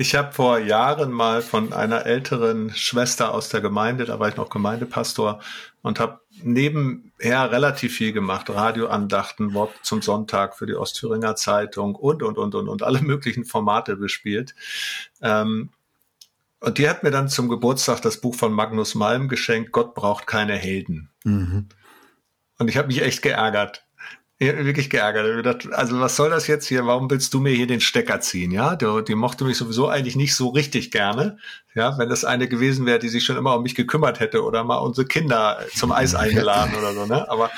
Ich 0.00 0.14
habe 0.14 0.33
vor 0.33 0.61
Jahren 0.61 1.11
mal 1.11 1.43
von 1.43 1.73
einer 1.73 2.07
älteren 2.07 2.73
Schwester 2.73 3.35
aus 3.35 3.49
der 3.49 3.61
Gemeinde, 3.61 4.05
da 4.05 4.21
war 4.21 4.28
ich 4.28 4.37
noch 4.37 4.49
Gemeindepastor 4.49 5.40
und 5.83 5.99
habe 5.99 6.21
nebenher 6.40 7.50
relativ 7.50 7.97
viel 7.97 8.12
gemacht, 8.12 8.49
Radioandachten, 8.49 9.55
Wort 9.55 9.75
zum 9.83 10.00
Sonntag 10.00 10.57
für 10.57 10.67
die 10.67 10.76
Ostthüringer 10.76 11.35
Zeitung 11.35 11.97
und, 11.97 12.23
und, 12.23 12.38
und, 12.38 12.55
und, 12.55 12.69
und 12.69 12.83
alle 12.85 13.02
möglichen 13.02 13.45
Formate 13.45 13.97
bespielt. 13.97 14.55
Ähm, 15.21 15.71
und 16.61 16.78
die 16.78 16.88
hat 16.88 17.02
mir 17.02 17.11
dann 17.11 17.28
zum 17.28 17.49
Geburtstag 17.49 18.00
das 18.00 18.21
Buch 18.21 18.37
von 18.37 18.52
Magnus 18.52 18.95
Malm 18.95 19.28
geschenkt, 19.28 19.73
Gott 19.73 19.97
braucht 19.97 20.28
keine 20.28 20.55
Helden. 20.55 21.11
Mhm. 21.25 21.67
Und 22.59 22.69
ich 22.69 22.76
habe 22.76 22.87
mich 22.87 23.02
echt 23.02 23.23
geärgert. 23.23 23.85
Ich 24.40 24.47
habe 24.47 24.59
mich 24.59 24.66
wirklich 24.66 24.88
geärgert. 24.88 25.66
Also 25.73 25.99
was 25.99 26.14
soll 26.14 26.30
das 26.30 26.47
jetzt 26.47 26.66
hier? 26.66 26.87
Warum 26.87 27.11
willst 27.11 27.35
du 27.35 27.40
mir 27.40 27.50
hier 27.50 27.66
den 27.66 27.80
Stecker 27.80 28.21
ziehen? 28.21 28.52
Ja, 28.52 28.76
die, 28.76 29.02
die 29.07 29.16
mochte 29.16 29.45
mich 29.45 29.57
sowieso 29.57 29.88
eigentlich 29.88 30.14
nicht 30.14 30.37
so 30.37 30.49
richtig 30.50 30.92
gerne. 30.92 31.38
Ja, 31.75 31.99
wenn 31.99 32.09
das 32.09 32.25
eine 32.25 32.47
gewesen 32.47 32.87
wäre, 32.87 33.00
die 33.00 33.09
sich 33.09 33.25
schon 33.25 33.37
immer 33.37 33.57
um 33.57 33.64
mich 33.64 33.75
gekümmert 33.75 34.21
hätte 34.21 34.45
oder 34.45 34.62
mal 34.62 34.76
unsere 34.76 35.09
Kinder 35.09 35.59
zum 35.75 35.90
Eis 35.90 36.14
eingeladen 36.14 36.75
oder 36.78 36.95
so. 36.95 37.07
Ne? 37.07 37.28
Aber 37.28 37.50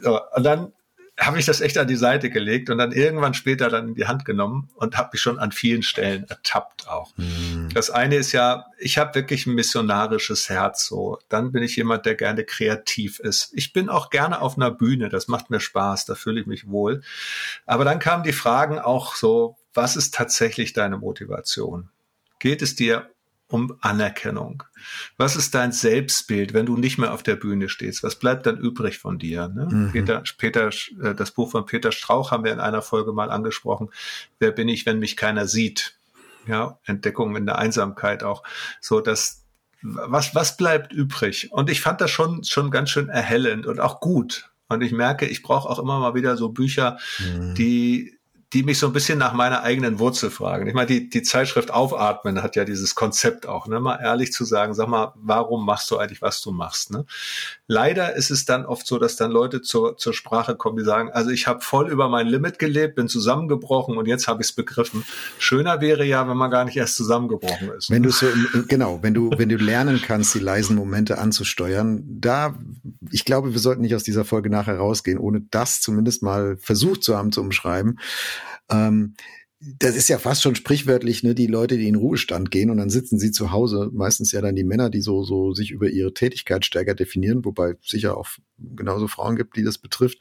so, 0.00 0.20
und 0.36 0.44
dann 0.44 0.72
habe 1.18 1.38
ich 1.40 1.46
das 1.46 1.60
echt 1.60 1.76
an 1.78 1.88
die 1.88 1.96
Seite 1.96 2.30
gelegt 2.30 2.70
und 2.70 2.78
dann 2.78 2.92
irgendwann 2.92 3.34
später 3.34 3.68
dann 3.68 3.88
in 3.88 3.94
die 3.96 4.06
Hand 4.06 4.24
genommen 4.24 4.70
und 4.76 4.96
habe 4.96 5.10
mich 5.12 5.20
schon 5.20 5.38
an 5.38 5.50
vielen 5.50 5.82
Stellen 5.82 6.24
ertappt 6.28 6.88
auch. 6.88 7.12
Mhm. 7.16 7.70
Das 7.74 7.90
eine 7.90 8.16
ist 8.16 8.32
ja, 8.32 8.66
ich 8.78 8.98
habe 8.98 9.16
wirklich 9.16 9.46
ein 9.46 9.54
missionarisches 9.54 10.48
Herz 10.48 10.86
so. 10.86 11.18
Dann 11.28 11.50
bin 11.50 11.64
ich 11.64 11.74
jemand, 11.74 12.06
der 12.06 12.14
gerne 12.14 12.44
kreativ 12.44 13.18
ist. 13.18 13.50
Ich 13.52 13.72
bin 13.72 13.88
auch 13.88 14.10
gerne 14.10 14.40
auf 14.40 14.56
einer 14.56 14.70
Bühne, 14.70 15.08
das 15.08 15.26
macht 15.26 15.50
mir 15.50 15.60
Spaß, 15.60 16.04
da 16.04 16.14
fühle 16.14 16.40
ich 16.40 16.46
mich 16.46 16.68
wohl. 16.68 17.02
Aber 17.66 17.84
dann 17.84 17.98
kamen 17.98 18.22
die 18.22 18.32
Fragen 18.32 18.78
auch 18.78 19.16
so, 19.16 19.56
was 19.74 19.96
ist 19.96 20.14
tatsächlich 20.14 20.72
deine 20.72 20.98
Motivation? 20.98 21.88
Geht 22.38 22.62
es 22.62 22.76
dir 22.76 23.10
um 23.48 23.76
Anerkennung? 23.80 24.62
Was 25.16 25.36
ist 25.36 25.54
dein 25.54 25.72
Selbstbild, 25.72 26.52
wenn 26.52 26.66
du 26.66 26.76
nicht 26.76 26.98
mehr 26.98 27.12
auf 27.12 27.22
der 27.22 27.36
Bühne 27.36 27.68
stehst? 27.68 28.02
Was 28.02 28.16
bleibt 28.16 28.46
dann 28.46 28.58
übrig 28.58 28.98
von 28.98 29.18
dir? 29.18 29.48
Ne? 29.48 29.68
Mhm. 29.70 29.92
Peter, 29.92 30.22
Peter, 30.36 30.68
äh, 31.02 31.14
das 31.14 31.30
Buch 31.32 31.50
von 31.50 31.66
Peter 31.66 31.90
Strauch 31.90 32.30
haben 32.30 32.44
wir 32.44 32.52
in 32.52 32.60
einer 32.60 32.82
Folge 32.82 33.12
mal 33.12 33.30
angesprochen. 33.30 33.90
Wer 34.38 34.52
bin 34.52 34.68
ich, 34.68 34.86
wenn 34.86 34.98
mich 34.98 35.16
keiner 35.16 35.46
sieht? 35.46 35.96
Ja, 36.46 36.78
Entdeckung 36.84 37.36
in 37.36 37.46
der 37.46 37.58
Einsamkeit 37.58 38.22
auch. 38.22 38.42
So, 38.80 39.00
dass, 39.00 39.44
was, 39.82 40.34
was 40.34 40.56
bleibt 40.56 40.92
übrig? 40.92 41.50
Und 41.52 41.70
ich 41.70 41.80
fand 41.80 42.00
das 42.00 42.10
schon, 42.10 42.44
schon 42.44 42.70
ganz 42.70 42.90
schön 42.90 43.08
erhellend 43.08 43.66
und 43.66 43.80
auch 43.80 44.00
gut. 44.00 44.50
Und 44.68 44.82
ich 44.82 44.92
merke, 44.92 45.26
ich 45.26 45.42
brauche 45.42 45.68
auch 45.68 45.78
immer 45.78 45.98
mal 45.98 46.14
wieder 46.14 46.36
so 46.36 46.50
Bücher, 46.50 46.98
mhm. 47.18 47.54
die 47.54 48.17
die 48.52 48.62
mich 48.62 48.78
so 48.78 48.86
ein 48.86 48.92
bisschen 48.92 49.18
nach 49.18 49.34
meiner 49.34 49.62
eigenen 49.62 49.98
Wurzel 49.98 50.30
fragen. 50.30 50.66
Ich 50.66 50.74
meine, 50.74 50.86
die, 50.86 51.10
die 51.10 51.22
Zeitschrift 51.22 51.70
Aufatmen 51.70 52.42
hat 52.42 52.56
ja 52.56 52.64
dieses 52.64 52.94
Konzept 52.94 53.46
auch, 53.46 53.66
ne? 53.66 53.78
mal 53.78 53.96
ehrlich 53.96 54.32
zu 54.32 54.44
sagen, 54.44 54.72
sag 54.72 54.88
mal, 54.88 55.12
warum 55.16 55.66
machst 55.66 55.90
du 55.90 55.98
eigentlich, 55.98 56.22
was 56.22 56.40
du 56.40 56.50
machst? 56.50 56.90
Ne? 56.90 57.04
Leider 57.70 58.16
ist 58.16 58.30
es 58.30 58.46
dann 58.46 58.64
oft 58.64 58.86
so, 58.86 58.98
dass 58.98 59.16
dann 59.16 59.30
Leute 59.30 59.60
zur, 59.60 59.98
zur 59.98 60.14
Sprache 60.14 60.56
kommen, 60.56 60.78
die 60.78 60.84
sagen, 60.84 61.10
also 61.12 61.28
ich 61.28 61.46
habe 61.46 61.60
voll 61.60 61.90
über 61.90 62.08
mein 62.08 62.26
Limit 62.26 62.58
gelebt, 62.58 62.94
bin 62.94 63.08
zusammengebrochen 63.08 63.98
und 63.98 64.08
jetzt 64.08 64.26
habe 64.26 64.40
ich 64.40 64.48
es 64.48 64.52
begriffen. 64.54 65.04
Schöner 65.38 65.82
wäre 65.82 66.02
ja, 66.06 66.26
wenn 66.26 66.38
man 66.38 66.50
gar 66.50 66.64
nicht 66.64 66.78
erst 66.78 66.96
zusammengebrochen 66.96 67.70
ist. 67.76 67.90
Wenn 67.90 68.02
du 68.02 68.10
so, 68.10 68.26
genau, 68.68 69.00
wenn 69.02 69.12
du, 69.12 69.30
wenn 69.36 69.50
du 69.50 69.56
lernen 69.56 70.00
kannst, 70.02 70.34
die 70.34 70.38
leisen 70.38 70.76
Momente 70.76 71.18
anzusteuern, 71.18 72.04
da, 72.08 72.58
ich 73.10 73.26
glaube, 73.26 73.52
wir 73.52 73.60
sollten 73.60 73.82
nicht 73.82 73.94
aus 73.94 74.02
dieser 74.02 74.24
Folge 74.24 74.48
nachher 74.48 74.78
rausgehen, 74.78 75.18
ohne 75.18 75.42
das 75.50 75.82
zumindest 75.82 76.22
mal 76.22 76.56
versucht 76.56 77.02
zu 77.02 77.18
haben 77.18 77.32
zu 77.32 77.42
umschreiben. 77.42 77.98
Ähm, 78.70 79.14
das 79.60 79.96
ist 79.96 80.08
ja 80.08 80.18
fast 80.18 80.42
schon 80.42 80.54
sprichwörtlich, 80.54 81.24
ne, 81.24 81.34
die 81.34 81.48
Leute, 81.48 81.78
die 81.78 81.88
in 81.88 81.96
Ruhestand 81.96 82.50
gehen 82.50 82.70
und 82.70 82.76
dann 82.76 82.90
sitzen 82.90 83.18
sie 83.18 83.32
zu 83.32 83.50
Hause, 83.50 83.90
meistens 83.92 84.30
ja 84.30 84.40
dann 84.40 84.54
die 84.54 84.64
Männer, 84.64 84.88
die 84.88 85.00
so, 85.00 85.24
so 85.24 85.52
sich 85.52 85.72
über 85.72 85.88
ihre 85.88 86.14
Tätigkeit 86.14 86.64
stärker 86.64 86.94
definieren, 86.94 87.44
wobei 87.44 87.74
sicher 87.82 88.16
auch 88.16 88.28
genauso 88.58 89.08
Frauen 89.08 89.34
gibt, 89.36 89.56
die 89.56 89.64
das 89.64 89.78
betrifft. 89.78 90.18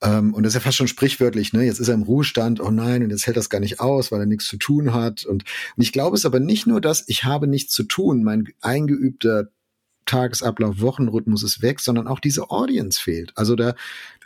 Ähm, 0.00 0.32
und 0.32 0.44
das 0.44 0.52
ist 0.52 0.54
ja 0.54 0.60
fast 0.60 0.78
schon 0.78 0.88
sprichwörtlich, 0.88 1.52
ne, 1.52 1.62
jetzt 1.62 1.78
ist 1.78 1.88
er 1.88 1.94
im 1.94 2.04
Ruhestand, 2.04 2.60
oh 2.60 2.70
nein, 2.70 3.02
und 3.02 3.10
jetzt 3.10 3.26
hält 3.26 3.36
das 3.36 3.50
gar 3.50 3.60
nicht 3.60 3.80
aus, 3.80 4.10
weil 4.10 4.20
er 4.20 4.26
nichts 4.26 4.46
zu 4.46 4.56
tun 4.56 4.94
hat. 4.94 5.26
Und, 5.26 5.44
und 5.76 5.82
ich 5.82 5.92
glaube 5.92 6.16
es 6.16 6.24
aber 6.24 6.40
nicht 6.40 6.66
nur, 6.66 6.80
dass 6.80 7.04
ich 7.06 7.24
habe 7.24 7.46
nichts 7.46 7.74
zu 7.74 7.82
tun, 7.82 8.24
mein 8.24 8.48
eingeübter 8.62 9.50
Tagesablauf, 10.06 10.80
Wochenrhythmus 10.80 11.42
ist 11.42 11.62
weg, 11.62 11.80
sondern 11.80 12.06
auch 12.06 12.20
diese 12.20 12.50
Audience 12.50 13.00
fehlt. 13.00 13.32
Also 13.36 13.56
da, 13.56 13.74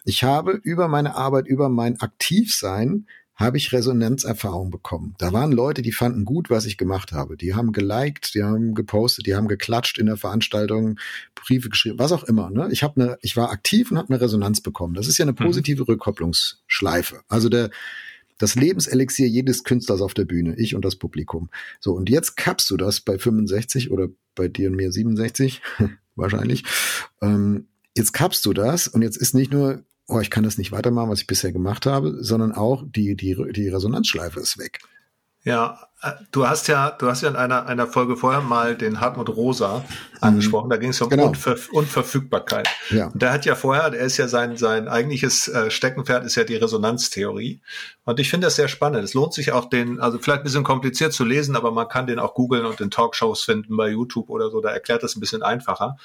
ich 0.05 0.25
habe 0.25 0.53
über 0.53 0.89
meine 0.89 1.17
Arbeit, 1.17 1.47
über 1.47 1.69
mein 1.69 2.01
Aktivsein 2.01 3.07
habe 3.39 3.57
ich 3.57 3.73
Resonanzerfahrung 3.73 4.71
bekommen. 4.71 5.15
Da 5.19 5.33
waren 5.33 5.53
Leute, 5.53 5.81
die 5.81 5.93
fanden 5.93 6.25
gut, 6.25 6.51
was 6.51 6.67
ich 6.67 6.77
gemacht 6.77 7.13
habe. 7.13 7.37
Die 7.37 7.55
haben 7.55 7.71
geliked, 7.73 8.35
die 8.35 8.43
haben 8.43 8.75
gepostet, 8.75 9.27
die 9.27 9.37
haben 9.37 9.47
geklatscht 9.47 9.97
in 9.99 10.07
der 10.07 10.17
Veranstaltung, 10.17 10.99
Briefe 11.37 11.69
geschrieben, 11.69 12.01
was 12.01 12.11
auch 12.11 12.25
immer. 12.25 12.51
Ne? 12.51 12.69
Ich 12.73 12.83
habe 12.83 13.01
eine, 13.01 13.19
ich 13.23 13.37
war 13.37 13.51
aktiv 13.51 13.93
und 13.93 13.99
habe 13.99 14.13
eine 14.13 14.21
Resonanz 14.21 14.61
bekommen. 14.61 14.95
Das 14.95 15.07
ist 15.07 15.19
ja 15.19 15.25
eine 15.25 15.33
mhm. 15.33 15.37
positive 15.37 15.83
mhm. 15.83 15.87
Rückkopplungsschleife. 15.87 17.21
Also 17.29 17.49
der 17.49 17.71
das 18.41 18.55
Lebenselixier 18.55 19.29
jedes 19.29 19.65
Künstlers 19.65 20.01
auf 20.01 20.15
der 20.15 20.25
Bühne, 20.25 20.55
ich 20.57 20.77
und 20.77 20.85
das 20.85 20.95
Publikum. 20.95 21.51
So, 21.81 21.93
und 21.95 22.09
jetzt 22.09 22.37
kappst 22.37 22.71
du 22.71 22.77
das 22.77 23.01
bei 23.01 23.19
65 23.19 23.91
oder 23.91 24.09
bei 24.37 24.47
dir 24.47 24.71
und 24.71 24.77
mir 24.77 24.93
67, 24.93 25.61
wahrscheinlich. 26.15 26.65
Ähm, 27.21 27.67
jetzt 27.97 28.13
kappst 28.13 28.47
du 28.47 28.53
das 28.53 28.87
und 28.87 29.03
jetzt 29.03 29.17
ist 29.17 29.35
nicht 29.35 29.53
nur 29.53 29.83
oh, 30.09 30.21
ich 30.21 30.31
kann 30.31 30.45
das 30.45 30.59
nicht 30.59 30.73
weitermachen, 30.73 31.11
was 31.11 31.21
ich 31.21 31.27
bisher 31.27 31.53
gemacht 31.53 31.87
habe, 31.87 32.17
sondern 32.23 32.53
auch 32.53 32.83
die, 32.85 33.15
die, 33.15 33.37
die 33.53 33.69
Resonanzschleife 33.69 34.41
ist 34.41 34.59
weg. 34.59 34.81
Ja, 35.45 35.79
äh, 36.03 36.13
du 36.31 36.47
hast 36.47 36.69
ja, 36.69 36.91
du 36.91 37.09
hast 37.09 37.23
ja 37.23 37.29
in 37.29 37.37
einer, 37.37 37.67
einer 37.67 37.87
Folge 37.87 38.17
vorher 38.17 38.41
mal 38.41 38.77
den 38.77 39.01
Hartmut 39.01 39.29
Rosa 39.31 39.85
angesprochen. 40.21 40.67
Mhm. 40.67 40.71
Da 40.71 40.77
ging 40.77 40.91
es 40.91 41.01
um 41.01 41.09
genau. 41.09 41.29
Unver 41.29 41.57
Unverfügbarkeit. 41.73 42.69
Ja. 42.91 43.07
Und 43.07 43.23
der 43.23 43.33
hat 43.33 43.45
ja 43.45 43.55
vorher, 43.55 43.91
der 43.91 44.01
ist 44.01 44.17
ja 44.17 44.29
sein, 44.29 44.57
sein 44.57 44.89
eigentliches 44.89 45.49
äh, 45.49 45.71
Steckenpferd 45.71 46.25
ist 46.25 46.37
ja 46.37 46.45
die 46.45 46.57
Resonanztheorie. 46.57 47.61
Und 48.05 48.21
ich 48.21 48.31
finde 48.31 48.47
das 48.47 48.57
sehr 48.57 48.69
spannend. 48.69 49.05
Es 49.05 49.15
lohnt 49.15 49.35
sich 49.35 49.53
auch 49.53 49.67
den, 49.67 50.01
also 50.01 50.19
vielleicht 50.19 50.41
ein 50.41 50.45
bisschen 50.45 50.65
kompliziert 50.65 51.13
zu 51.13 51.25
lesen, 51.25 51.57
aber 51.57 51.73
man 51.73 51.89
kann 51.89 52.07
den 52.07 52.19
auch 52.19 52.35
googeln 52.35 52.65
und 52.65 52.81
in 52.81 52.91
Talkshows 52.91 53.43
finden 53.43 53.77
bei 53.77 53.91
YouTube 53.91 54.31
oder 54.31 54.51
so. 54.51 54.61
Da 54.61 54.71
erklärt 54.71 55.03
das 55.03 55.17
ein 55.17 55.21
bisschen 55.21 55.43
einfacher. 55.43 55.97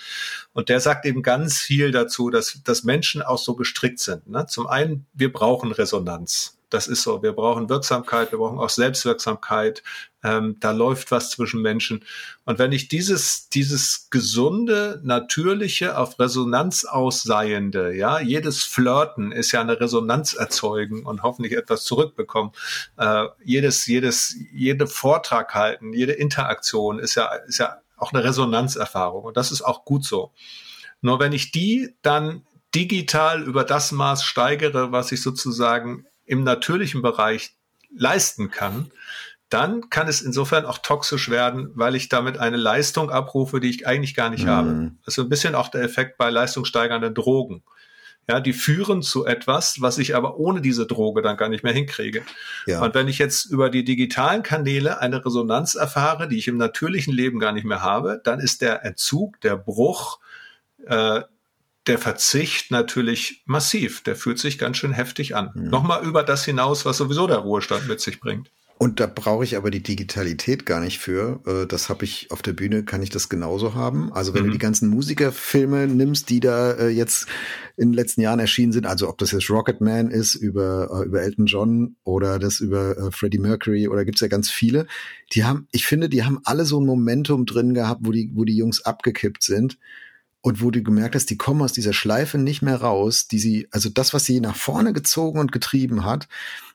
Und 0.54 0.70
der 0.70 0.80
sagt 0.80 1.06
eben 1.06 1.22
ganz 1.22 1.58
viel 1.58 1.92
dazu, 1.92 2.30
dass, 2.30 2.62
dass 2.64 2.84
Menschen 2.84 3.22
auch 3.22 3.38
so 3.38 3.56
gestrickt 3.56 4.00
sind. 4.00 4.28
Ne? 4.28 4.46
Zum 4.48 4.68
einen, 4.68 5.06
wir 5.14 5.32
brauchen 5.32 5.72
Resonanz. 5.72 6.58
Das 6.74 6.88
ist 6.88 7.04
so. 7.04 7.22
Wir 7.22 7.34
brauchen 7.34 7.70
Wirksamkeit, 7.70 8.32
wir 8.32 8.40
brauchen 8.40 8.58
auch 8.58 8.70
Selbstwirksamkeit. 8.70 9.84
Ähm, 10.24 10.58
da 10.60 10.72
läuft 10.72 11.12
was 11.12 11.30
zwischen 11.30 11.62
Menschen. 11.62 12.04
Und 12.46 12.58
wenn 12.58 12.72
ich 12.72 12.88
dieses, 12.88 13.50
dieses 13.50 14.08
gesunde, 14.10 15.00
natürliche, 15.04 15.98
auf 15.98 16.18
Resonanz 16.18 16.86
ausseiende, 16.86 17.94
ja, 17.96 18.20
jedes 18.20 18.64
Flirten 18.64 19.32
ist 19.32 19.52
ja 19.52 19.62
eine 19.62 19.80
Resonanz 19.80 20.34
erzeugen 20.34 21.06
und 21.06 21.22
hoffentlich 21.22 21.54
etwas 21.54 21.84
zurückbekommen. 21.84 22.54
Äh, 22.98 23.26
jedes, 23.44 23.86
jedes, 23.86 24.36
jede 24.52 24.88
Vortrag 24.88 25.54
halten, 25.54 25.94
jede 25.94 26.14
Interaktion 26.14 26.98
ist 26.98 27.14
ja, 27.14 27.28
ist 27.48 27.60
ja 27.60 27.82
auch 27.98 28.14
eine 28.14 28.24
Resonanzerfahrung. 28.24 29.26
Und 29.26 29.38
das 29.38 29.52
ist 29.52 29.62
auch 29.62 29.86
gut 29.86 30.06
so. 30.06 30.32
Nur 31.02 31.20
wenn 31.20 31.34
ich 31.34 31.52
die 31.52 31.94
dann 32.02 32.48
digital 32.74 33.44
über 33.44 33.64
das 33.64 33.92
Maß 33.92 34.24
steigere, 34.24 34.92
was 34.92 35.12
ich 35.12 35.22
sozusagen 35.22 36.08
im 36.26 36.44
natürlichen 36.44 37.02
Bereich 37.02 37.56
leisten 37.96 38.50
kann, 38.50 38.92
dann 39.50 39.90
kann 39.92 40.08
es 40.08 40.22
insofern 40.22 40.66
auch 40.66 40.80
toxisch 40.80 41.30
werden, 41.30 41.70
weil 41.76 41.96
ich 41.96 42.10
damit 42.10 42.40
eine 42.40 42.58
Leistung 42.58 43.12
abrufe, 43.12 43.60
die 43.60 43.70
ich 43.70 43.86
eigentlich 43.86 44.16
gar 44.16 44.32
nicht 44.32 44.46
mhm. 44.46 44.50
habe. 44.50 44.92
Das 45.06 45.18
ist 45.18 45.24
ein 45.24 45.30
bisschen 45.30 45.54
auch 45.54 45.70
der 45.70 45.84
Effekt 45.84 46.18
bei 46.18 46.32
leistungssteigernden 46.32 47.14
Drogen. 47.14 47.64
Ja, 48.28 48.40
die 48.40 48.54
führen 48.54 49.02
zu 49.02 49.26
etwas, 49.26 49.82
was 49.82 49.98
ich 49.98 50.16
aber 50.16 50.38
ohne 50.38 50.62
diese 50.62 50.88
Droge 50.88 51.22
dann 51.22 51.36
gar 51.36 51.50
nicht 51.50 51.64
mehr 51.64 51.74
hinkriege. 51.74 52.24
Ja. 52.66 52.82
Und 52.82 52.96
wenn 52.96 53.10
ich 53.10 53.20
jetzt 53.20 53.46
über 53.46 53.70
die 53.70 53.84
digitalen 53.84 54.44
Kanäle 54.44 55.00
eine 55.02 55.24
Resonanz 55.24 55.76
erfahre, 55.76 56.30
die 56.30 56.38
ich 56.38 56.48
im 56.48 56.56
natürlichen 56.58 57.14
Leben 57.14 57.38
gar 57.38 57.52
nicht 57.52 57.66
mehr 57.66 57.82
habe, 57.82 58.22
dann 58.24 58.40
ist 58.40 58.62
der 58.62 58.86
Entzug, 58.86 59.42
der 59.42 59.58
Bruch, 59.58 60.20
äh, 60.88 61.22
der 61.88 61.98
Verzicht 61.98 62.72
natürlich 62.72 63.44
massiv. 63.46 64.02
Der 64.04 64.16
fühlt 64.16 64.40
sich 64.40 64.58
ganz 64.58 64.78
schön 64.78 64.94
heftig 64.94 65.36
an. 65.36 65.52
Mhm. 65.54 65.70
Nochmal 65.70 66.06
über 66.06 66.24
das 66.24 66.46
hinaus, 66.46 66.86
was 66.86 66.98
sowieso 66.98 67.28
der 67.28 67.38
Ruhestand 67.38 67.88
mit 67.88 68.00
sich 68.00 68.20
bringt. 68.20 68.50
Und 68.84 69.00
da 69.00 69.08
brauche 69.08 69.46
ich 69.46 69.56
aber 69.56 69.72
die 69.72 69.84
Digitalität 69.84 70.66
gar 70.66 70.82
nicht 70.82 71.00
für. 71.00 71.40
Äh, 71.46 71.68
das 71.68 71.88
habe 71.88 72.04
ich 72.04 72.32
auf 72.32 72.42
der 72.42 72.54
Bühne, 72.54 72.84
kann 72.84 73.02
ich 73.02 73.10
das 73.10 73.30
genauso 73.30 73.76
haben. 73.76 74.12
Also 74.12 74.34
wenn 74.34 74.42
mhm. 74.42 74.48
du 74.48 74.52
die 74.54 74.60
ganzen 74.60 74.90
Musikerfilme 74.90 75.88
nimmst, 75.88 76.30
die 76.30 76.42
da 76.42 76.74
äh, 76.74 76.90
jetzt 76.90 77.28
in 77.78 77.90
den 77.90 77.94
letzten 77.94 78.22
Jahren 78.22 78.40
erschienen 78.40 78.74
sind, 78.74 78.86
also 78.86 79.08
ob 79.08 79.18
das 79.20 79.32
jetzt 79.32 79.50
Rocketman 79.50 80.10
ist 80.10 80.36
über, 80.36 80.90
äh, 81.02 81.06
über 81.06 81.22
Elton 81.22 81.46
John 81.46 81.96
oder 82.04 82.40
das 82.40 82.60
über 82.60 83.12
Freddie 83.12 83.40
Mercury 83.40 83.88
oder 83.88 84.04
gibt's 84.04 84.22
ja 84.22 84.28
ganz 84.28 84.52
viele, 84.52 84.88
die 85.34 85.46
haben, 85.46 85.68
ich 85.72 85.86
finde, 85.86 86.10
die 86.10 86.24
haben 86.24 86.40
alle 86.44 86.66
so 86.66 86.80
ein 86.82 86.86
Momentum 86.86 87.46
drin 87.46 87.74
gehabt, 87.74 88.02
wo 88.04 88.12
die, 88.12 88.32
wo 88.34 88.44
die 88.44 88.58
Jungs 88.58 88.84
abgekippt 88.84 89.46
sind 89.46 89.78
und 90.46 90.62
wo 90.62 90.72
du 90.72 90.84
gemerkt 90.84 91.16
hast, 91.16 91.30
die 91.30 91.38
kommen 91.38 91.62
aus 91.62 91.72
dieser 91.72 91.94
Schleife 91.94 92.38
nicht 92.38 92.62
mehr 92.62 92.76
raus, 92.76 93.28
die 93.30 93.40
sie, 93.40 93.68
also 93.72 93.88
das, 93.90 94.14
was 94.14 94.26
sie 94.26 94.42
nach 94.42 94.58
vorne 94.58 94.92
gezogen 94.92 95.40
und 95.40 95.54
getrieben 95.54 96.04
hat, 96.04 96.28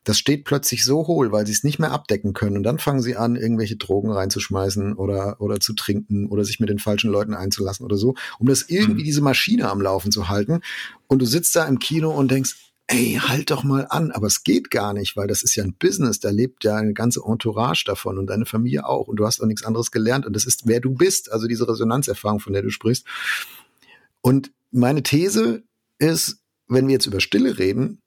das 0.04 0.18
steht 0.18 0.44
plötzlich 0.44 0.84
so 0.84 1.06
hohl, 1.06 1.32
weil 1.32 1.46
sie 1.46 1.52
es 1.52 1.64
nicht 1.64 1.78
mehr 1.78 1.92
abdecken 1.92 2.32
können. 2.32 2.56
Und 2.56 2.62
dann 2.62 2.78
fangen 2.78 3.02
sie 3.02 3.16
an, 3.16 3.36
irgendwelche 3.36 3.76
Drogen 3.76 4.10
reinzuschmeißen 4.10 4.94
oder, 4.94 5.38
oder 5.38 5.60
zu 5.60 5.74
trinken 5.74 6.28
oder 6.28 6.46
sich 6.46 6.60
mit 6.60 6.70
den 6.70 6.78
falschen 6.78 7.10
Leuten 7.10 7.34
einzulassen 7.34 7.84
oder 7.84 7.98
so, 7.98 8.14
um 8.38 8.46
das 8.48 8.62
irgendwie 8.62 9.02
mhm. 9.02 9.06
diese 9.06 9.20
Maschine 9.20 9.68
am 9.68 9.82
Laufen 9.82 10.12
zu 10.12 10.30
halten. 10.30 10.62
Und 11.06 11.20
du 11.20 11.26
sitzt 11.26 11.54
da 11.54 11.66
im 11.66 11.78
Kino 11.78 12.10
und 12.10 12.30
denkst, 12.30 12.56
ey, 12.86 13.20
halt 13.22 13.50
doch 13.50 13.64
mal 13.64 13.86
an, 13.90 14.12
aber 14.12 14.28
es 14.28 14.44
geht 14.44 14.70
gar 14.70 14.94
nicht, 14.94 15.14
weil 15.14 15.26
das 15.26 15.42
ist 15.42 15.54
ja 15.54 15.62
ein 15.62 15.74
Business, 15.78 16.20
da 16.20 16.30
lebt 16.30 16.64
ja 16.64 16.76
eine 16.76 16.94
ganze 16.94 17.20
Entourage 17.22 17.84
davon 17.84 18.16
und 18.16 18.28
deine 18.28 18.46
Familie 18.46 18.86
auch 18.86 19.08
und 19.08 19.16
du 19.16 19.26
hast 19.26 19.42
auch 19.42 19.46
nichts 19.46 19.62
anderes 19.62 19.90
gelernt 19.90 20.24
und 20.24 20.34
das 20.34 20.46
ist, 20.46 20.66
wer 20.66 20.80
du 20.80 20.94
bist, 20.94 21.30
also 21.30 21.46
diese 21.46 21.68
Resonanzerfahrung, 21.68 22.40
von 22.40 22.54
der 22.54 22.62
du 22.62 22.70
sprichst. 22.70 23.04
Und 24.20 24.52
meine 24.70 25.02
These 25.02 25.64
ist, 25.98 26.42
wenn 26.66 26.86
wir 26.86 26.92
jetzt 26.92 27.06
über 27.06 27.20
Stille 27.20 27.58
reden, 27.58 28.02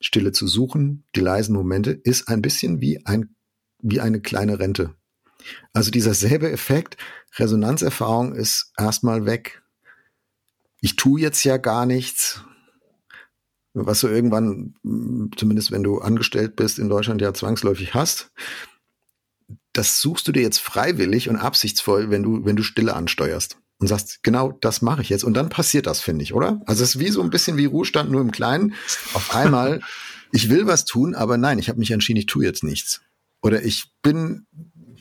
Stille 0.00 0.32
zu 0.32 0.46
suchen, 0.46 1.04
die 1.14 1.20
leisen 1.20 1.54
Momente, 1.54 1.90
ist 1.90 2.28
ein 2.28 2.42
bisschen 2.42 2.80
wie 2.80 3.04
ein, 3.04 3.34
wie 3.82 4.00
eine 4.00 4.20
kleine 4.20 4.58
Rente. 4.58 4.94
Also 5.72 5.90
dieser 5.90 6.14
selbe 6.14 6.50
Effekt, 6.50 6.96
Resonanzerfahrung 7.36 8.34
ist 8.34 8.72
erstmal 8.76 9.26
weg. 9.26 9.62
Ich 10.80 10.96
tue 10.96 11.20
jetzt 11.20 11.44
ja 11.44 11.56
gar 11.58 11.86
nichts, 11.86 12.42
was 13.72 14.00
du 14.00 14.08
irgendwann, 14.08 14.74
zumindest 15.36 15.70
wenn 15.70 15.82
du 15.82 15.98
angestellt 15.98 16.56
bist, 16.56 16.78
in 16.78 16.88
Deutschland 16.88 17.20
ja 17.20 17.32
zwangsläufig 17.32 17.94
hast. 17.94 18.32
Das 19.72 20.00
suchst 20.00 20.26
du 20.26 20.32
dir 20.32 20.42
jetzt 20.42 20.58
freiwillig 20.58 21.28
und 21.28 21.36
absichtsvoll, 21.36 22.10
wenn 22.10 22.22
du, 22.22 22.44
wenn 22.44 22.56
du 22.56 22.62
Stille 22.62 22.94
ansteuerst 22.94 23.58
und 23.80 23.86
sagst, 23.86 24.22
genau 24.22 24.52
das 24.60 24.82
mache 24.82 25.02
ich 25.02 25.08
jetzt. 25.08 25.24
Und 25.24 25.34
dann 25.34 25.48
passiert 25.48 25.86
das, 25.86 26.00
finde 26.00 26.22
ich, 26.22 26.34
oder? 26.34 26.60
Also 26.66 26.84
es 26.84 26.94
ist 26.94 27.00
wie 27.00 27.08
so 27.08 27.22
ein 27.22 27.30
bisschen 27.30 27.56
wie 27.56 27.64
Ruhestand, 27.64 28.10
nur 28.10 28.20
im 28.20 28.30
Kleinen. 28.30 28.74
Auf 29.14 29.34
einmal, 29.34 29.80
ich 30.32 30.50
will 30.50 30.66
was 30.66 30.84
tun, 30.84 31.14
aber 31.14 31.38
nein, 31.38 31.58
ich 31.58 31.68
habe 31.68 31.78
mich 31.78 31.90
entschieden, 31.90 32.18
ich 32.18 32.26
tue 32.26 32.44
jetzt 32.44 32.62
nichts. 32.62 33.00
Oder 33.42 33.64
ich 33.64 33.90
bin, 34.02 34.46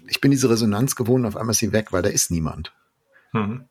ich 0.07 0.21
bin 0.21 0.31
diese 0.31 0.49
Resonanz 0.49 0.95
gewohnt, 0.95 1.25
auf 1.25 1.35
einmal 1.35 1.51
ist 1.51 1.59
sie 1.59 1.73
weg, 1.73 1.91
weil 1.91 2.01
da 2.01 2.09
ist 2.09 2.31
niemand. 2.31 2.73
Mhm. 3.33 3.65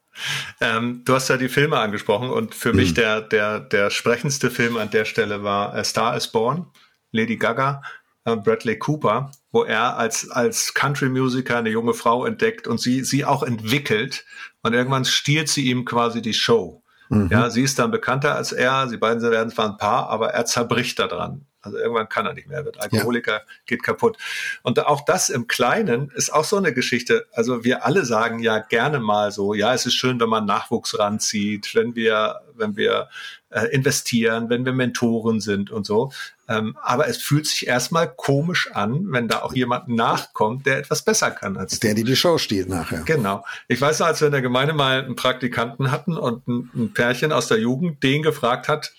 Ähm, 0.61 1.03
du 1.05 1.15
hast 1.15 1.29
ja 1.29 1.37
die 1.37 1.49
Filme 1.49 1.79
angesprochen 1.79 2.29
und 2.29 2.55
für 2.55 2.73
mhm. 2.73 2.77
mich 2.77 2.93
der, 2.93 3.23
der, 3.23 3.61
der 3.61 3.89
sprechendste 3.91 4.51
Film 4.51 4.77
an 4.77 4.91
der 4.91 5.07
Stelle 5.07 5.43
war 5.43 5.75
A 5.75 5.85
Star 5.85 6.17
is 6.17 6.29
Born, 6.29 6.67
Lady 7.13 7.37
Gaga, 7.37 7.83
äh, 8.25 8.37
Bradley 8.37 8.79
Cooper, 8.79 9.31
wo 9.51 9.65
er 9.65 9.97
als, 9.97 10.31
als 10.31 10.75
Country-Musiker 10.75 11.59
eine 11.59 11.71
junge 11.71 11.95
Frau 11.95 12.25
entdeckt 12.25 12.67
und 12.67 12.81
sie, 12.81 13.05
sie 13.05 13.25
auch 13.25 13.43
entwickelt 13.43 14.25
und 14.63 14.75
irgendwann 14.75 15.05
stiehlt 15.05 15.49
sie 15.49 15.67
ihm 15.67 15.85
quasi 15.85 16.23
die 16.23 16.35
Show. 16.35 16.83
Mhm. 17.09 17.29
Ja, 17.31 17.51
sie 17.51 17.63
ist 17.63 17.79
dann 17.79 17.91
bekannter 17.91 18.37
als 18.37 18.53
er, 18.53 18.89
sie 18.89 18.99
beiden 18.99 19.23
werden 19.23 19.51
zwar 19.51 19.71
ein 19.71 19.79
Paar, 19.79 20.11
aber 20.11 20.31
er 20.31 20.45
zerbricht 20.45 20.99
daran. 20.99 21.47
Also 21.61 21.77
irgendwann 21.79 22.09
kann 22.09 22.25
er 22.25 22.35
nicht 22.35 22.47
mehr, 22.47 22.65
wird 22.65 22.81
Alkoholiker, 22.81 23.33
ja. 23.33 23.43
geht 23.67 23.83
kaputt. 23.83 24.17
Und 24.63 24.79
auch 24.87 25.05
das 25.05 25.29
im 25.29 25.49
Kleinen 25.49 26.11
ist 26.15 26.33
auch 26.33 26.45
so 26.45 26.57
eine 26.57 26.73
Geschichte. 26.73 27.27
Also 27.33 27.65
wir 27.65 27.85
alle 27.85 28.05
sagen 28.05 28.39
ja 28.39 28.61
gerne 28.61 29.01
mal 29.01 29.33
so, 29.33 29.55
ja, 29.55 29.75
es 29.75 29.85
ist 29.85 29.95
schön, 29.95 30.21
wenn 30.21 30.29
man 30.29 30.47
Nachwuchs 30.47 30.99
ranzieht, 30.99 31.75
wenn 31.75 31.97
wir, 31.97 32.43
wenn 32.55 32.77
wir 32.77 33.09
äh, 33.51 33.67
investieren, 33.67 34.51
wenn 34.51 34.65
wir 34.65 34.73
Mentoren 34.73 35.41
sind 35.41 35.71
und 35.71 35.87
so. 35.87 36.13
Ähm, 36.49 36.77
aber 36.83 37.09
es 37.09 37.19
fühlt 37.19 37.47
sich 37.47 37.67
erstmal 37.67 38.13
komisch 38.15 38.71
an, 38.73 39.07
wenn 39.13 39.29
da 39.29 39.43
auch 39.43 39.55
jemand 39.55 39.89
nachkommt, 39.89 40.67
der 40.67 40.79
etwas 40.79 41.03
besser 41.03 41.31
kann 41.31 41.57
als 41.57 41.79
der, 41.81 41.95
die 41.95 42.05
die 42.05 42.17
Show 42.17 42.39
stiehlt 42.39 42.69
nachher. 42.69 43.03
Genau. 43.05 43.45
Ich 43.69 43.81
weiß 43.81 43.99
noch, 43.99 44.07
als 44.07 44.21
wir 44.21 44.27
in 44.27 44.33
der 44.33 44.43
Gemeinde 44.43 44.75
mal 44.75 45.03
einen 45.03 45.17
Praktikanten 45.17 45.91
hatten 45.91 46.17
und 46.17 46.47
ein, 46.49 46.71
ein 46.75 46.93
Pärchen 46.95 47.33
aus 47.33 47.49
der 47.49 47.59
Jugend 47.59 48.03
den 48.03 48.23
gefragt 48.23 48.69
hat, 48.69 48.93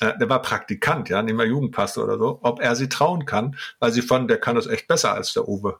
äh, 0.00 0.18
der 0.18 0.28
war 0.28 0.42
Praktikant, 0.42 1.08
ja, 1.08 1.22
nicht 1.22 1.34
mehr 1.34 1.46
Jugendpastor 1.46 2.04
oder 2.04 2.18
so, 2.18 2.38
ob 2.42 2.60
er 2.60 2.76
sie 2.76 2.88
trauen 2.88 3.26
kann, 3.26 3.56
weil 3.78 3.92
sie 3.92 4.02
fanden, 4.02 4.28
der 4.28 4.38
kann 4.38 4.56
das 4.56 4.66
echt 4.66 4.86
besser 4.86 5.14
als 5.14 5.32
der 5.32 5.48
Uwe. 5.48 5.78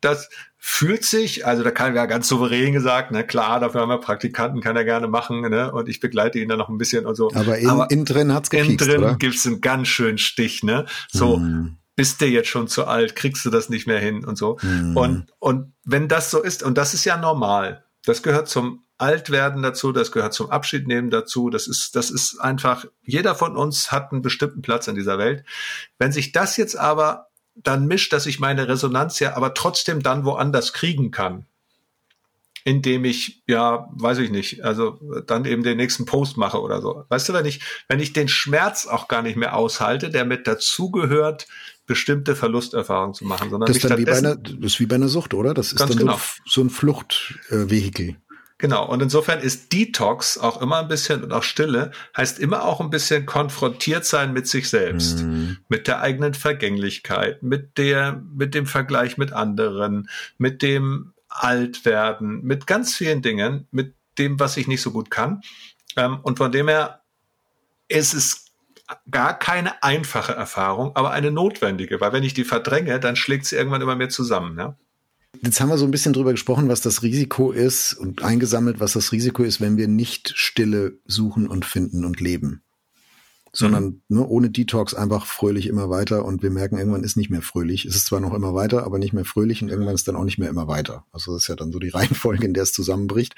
Das 0.00 0.28
fühlt 0.56 1.04
sich, 1.04 1.46
also 1.46 1.62
da 1.62 1.70
kann 1.70 1.94
ja 1.94 2.06
ganz 2.06 2.28
souverän 2.28 2.72
gesagt, 2.72 3.10
ne, 3.10 3.24
klar, 3.24 3.60
dafür 3.60 3.82
haben 3.82 3.88
wir 3.88 3.98
Praktikanten, 3.98 4.60
kann 4.60 4.76
er 4.76 4.84
gerne 4.84 5.08
machen, 5.08 5.40
ne, 5.42 5.72
und 5.72 5.88
ich 5.88 6.00
begleite 6.00 6.38
ihn 6.38 6.48
dann 6.48 6.58
noch 6.58 6.68
ein 6.68 6.78
bisschen 6.78 7.06
und 7.06 7.14
so. 7.14 7.30
Aber 7.34 7.58
innen, 7.58 7.70
Aber 7.70 7.90
innen 7.90 8.04
drin 8.04 8.34
hat's 8.34 8.50
gepiekst, 8.50 8.86
Innen 8.86 9.02
drin 9.02 9.18
gibt's 9.18 9.46
einen 9.46 9.60
ganz 9.60 9.88
schönen 9.88 10.18
Stich, 10.18 10.62
ne, 10.62 10.86
so. 11.10 11.38
Mm 11.38 11.78
bist 11.98 12.20
du 12.20 12.26
jetzt 12.26 12.48
schon 12.48 12.68
zu 12.68 12.84
alt, 12.84 13.16
kriegst 13.16 13.44
du 13.44 13.50
das 13.50 13.70
nicht 13.70 13.88
mehr 13.88 13.98
hin 13.98 14.24
und 14.24 14.38
so. 14.38 14.56
Mm. 14.62 14.96
Und, 14.96 15.26
und 15.40 15.72
wenn 15.84 16.06
das 16.06 16.30
so 16.30 16.40
ist, 16.40 16.62
und 16.62 16.78
das 16.78 16.94
ist 16.94 17.04
ja 17.04 17.16
normal, 17.16 17.82
das 18.04 18.22
gehört 18.22 18.48
zum 18.48 18.84
Altwerden 18.98 19.62
dazu, 19.62 19.90
das 19.92 20.12
gehört 20.12 20.32
zum 20.32 20.50
Abschiednehmen 20.50 21.10
dazu. 21.10 21.50
Das 21.50 21.66
ist, 21.66 21.96
das 21.96 22.10
ist 22.10 22.40
einfach, 22.40 22.84
jeder 23.02 23.34
von 23.34 23.56
uns 23.56 23.90
hat 23.90 24.12
einen 24.12 24.22
bestimmten 24.22 24.62
Platz 24.62 24.86
in 24.86 24.94
dieser 24.94 25.18
Welt. 25.18 25.44
Wenn 25.98 26.12
sich 26.12 26.32
das 26.32 26.56
jetzt 26.56 26.76
aber 26.76 27.27
dann 27.62 27.86
mischt, 27.86 28.12
dass 28.12 28.26
ich 28.26 28.40
meine 28.40 28.68
Resonanz 28.68 29.18
ja 29.20 29.36
aber 29.36 29.54
trotzdem 29.54 30.02
dann 30.02 30.24
woanders 30.24 30.72
kriegen 30.72 31.10
kann, 31.10 31.46
indem 32.64 33.04
ich, 33.04 33.42
ja, 33.46 33.88
weiß 33.92 34.18
ich 34.18 34.30
nicht, 34.30 34.64
also 34.64 34.98
dann 35.26 35.44
eben 35.44 35.62
den 35.62 35.76
nächsten 35.76 36.04
Post 36.04 36.36
mache 36.36 36.60
oder 36.60 36.80
so. 36.80 37.04
Weißt 37.08 37.28
du, 37.28 37.32
wenn 37.32 37.46
ich, 37.46 37.60
wenn 37.88 38.00
ich 38.00 38.12
den 38.12 38.28
Schmerz 38.28 38.86
auch 38.86 39.08
gar 39.08 39.22
nicht 39.22 39.36
mehr 39.36 39.56
aushalte, 39.56 40.10
der 40.10 40.24
mit 40.24 40.46
dazugehört, 40.46 41.46
bestimmte 41.86 42.36
Verlusterfahrungen 42.36 43.14
zu 43.14 43.24
machen, 43.24 43.50
sondern 43.50 43.66
das 43.66 43.78
ist, 43.78 43.90
dann 43.90 43.98
wie 43.98 44.04
bei 44.04 44.18
einer, 44.18 44.36
das 44.36 44.54
ist 44.60 44.80
wie 44.80 44.86
bei 44.86 44.96
einer 44.96 45.08
Sucht, 45.08 45.34
oder? 45.34 45.54
Das 45.54 45.72
ist 45.72 45.80
dann 45.80 45.96
genau. 45.96 46.18
so, 46.44 46.60
so 46.60 46.60
ein 46.60 46.70
Fluchtvehikel. 46.70 48.16
Genau. 48.58 48.86
Und 48.86 49.00
insofern 49.00 49.38
ist 49.38 49.72
Detox 49.72 50.36
auch 50.36 50.60
immer 50.60 50.78
ein 50.80 50.88
bisschen 50.88 51.22
und 51.22 51.32
auch 51.32 51.44
Stille 51.44 51.92
heißt 52.16 52.40
immer 52.40 52.64
auch 52.64 52.80
ein 52.80 52.90
bisschen 52.90 53.24
konfrontiert 53.24 54.04
sein 54.04 54.32
mit 54.32 54.48
sich 54.48 54.68
selbst, 54.68 55.20
mhm. 55.20 55.58
mit 55.68 55.86
der 55.86 56.00
eigenen 56.00 56.34
Vergänglichkeit, 56.34 57.42
mit 57.44 57.78
der, 57.78 58.20
mit 58.34 58.54
dem 58.54 58.66
Vergleich 58.66 59.16
mit 59.16 59.32
anderen, 59.32 60.10
mit 60.38 60.62
dem 60.62 61.12
Altwerden, 61.28 62.42
mit 62.42 62.66
ganz 62.66 62.96
vielen 62.96 63.22
Dingen, 63.22 63.68
mit 63.70 63.94
dem, 64.18 64.40
was 64.40 64.56
ich 64.56 64.66
nicht 64.66 64.82
so 64.82 64.90
gut 64.90 65.08
kann. 65.08 65.40
Ähm, 65.96 66.18
und 66.22 66.38
von 66.38 66.50
dem 66.50 66.66
her 66.66 67.02
ist 67.86 68.12
es 68.12 68.46
gar 69.08 69.38
keine 69.38 69.82
einfache 69.84 70.32
Erfahrung, 70.32 70.96
aber 70.96 71.12
eine 71.12 71.30
notwendige, 71.30 72.00
weil 72.00 72.12
wenn 72.12 72.24
ich 72.24 72.34
die 72.34 72.44
verdränge, 72.44 72.98
dann 72.98 73.14
schlägt 73.14 73.46
sie 73.46 73.54
irgendwann 73.54 73.82
immer 73.82 73.96
mehr 73.96 74.08
zusammen. 74.08 74.58
Ja? 74.58 74.76
Jetzt 75.42 75.60
haben 75.60 75.68
wir 75.68 75.78
so 75.78 75.84
ein 75.84 75.90
bisschen 75.90 76.12
drüber 76.12 76.32
gesprochen, 76.32 76.68
was 76.68 76.80
das 76.80 77.02
Risiko 77.02 77.52
ist 77.52 77.94
und 77.94 78.22
eingesammelt, 78.22 78.80
was 78.80 78.94
das 78.94 79.12
Risiko 79.12 79.42
ist, 79.42 79.60
wenn 79.60 79.76
wir 79.76 79.88
nicht 79.88 80.32
Stille 80.34 80.98
suchen 81.06 81.46
und 81.46 81.64
finden 81.64 82.04
und 82.04 82.20
leben. 82.20 82.62
Sondern 83.52 83.84
mhm. 83.84 84.02
ne, 84.08 84.26
ohne 84.26 84.50
Detox 84.50 84.94
einfach 84.94 85.26
fröhlich 85.26 85.66
immer 85.66 85.90
weiter 85.90 86.24
und 86.24 86.42
wir 86.42 86.50
merken, 86.50 86.78
irgendwann 86.78 87.04
ist 87.04 87.16
nicht 87.16 87.30
mehr 87.30 87.42
fröhlich. 87.42 87.84
Es 87.84 87.96
ist 87.96 88.06
zwar 88.06 88.20
noch 88.20 88.34
immer 88.34 88.54
weiter, 88.54 88.84
aber 88.84 88.98
nicht 88.98 89.12
mehr 89.12 89.24
fröhlich 89.24 89.62
und 89.62 89.68
irgendwann 89.68 89.94
ist 89.94 90.08
dann 90.08 90.16
auch 90.16 90.24
nicht 90.24 90.38
mehr 90.38 90.50
immer 90.50 90.68
weiter. 90.68 91.06
Also 91.12 91.32
das 91.32 91.42
ist 91.42 91.48
ja 91.48 91.56
dann 91.56 91.72
so 91.72 91.78
die 91.78 91.88
Reihenfolge, 91.94 92.44
in 92.44 92.54
der 92.54 92.64
es 92.64 92.72
zusammenbricht. 92.72 93.34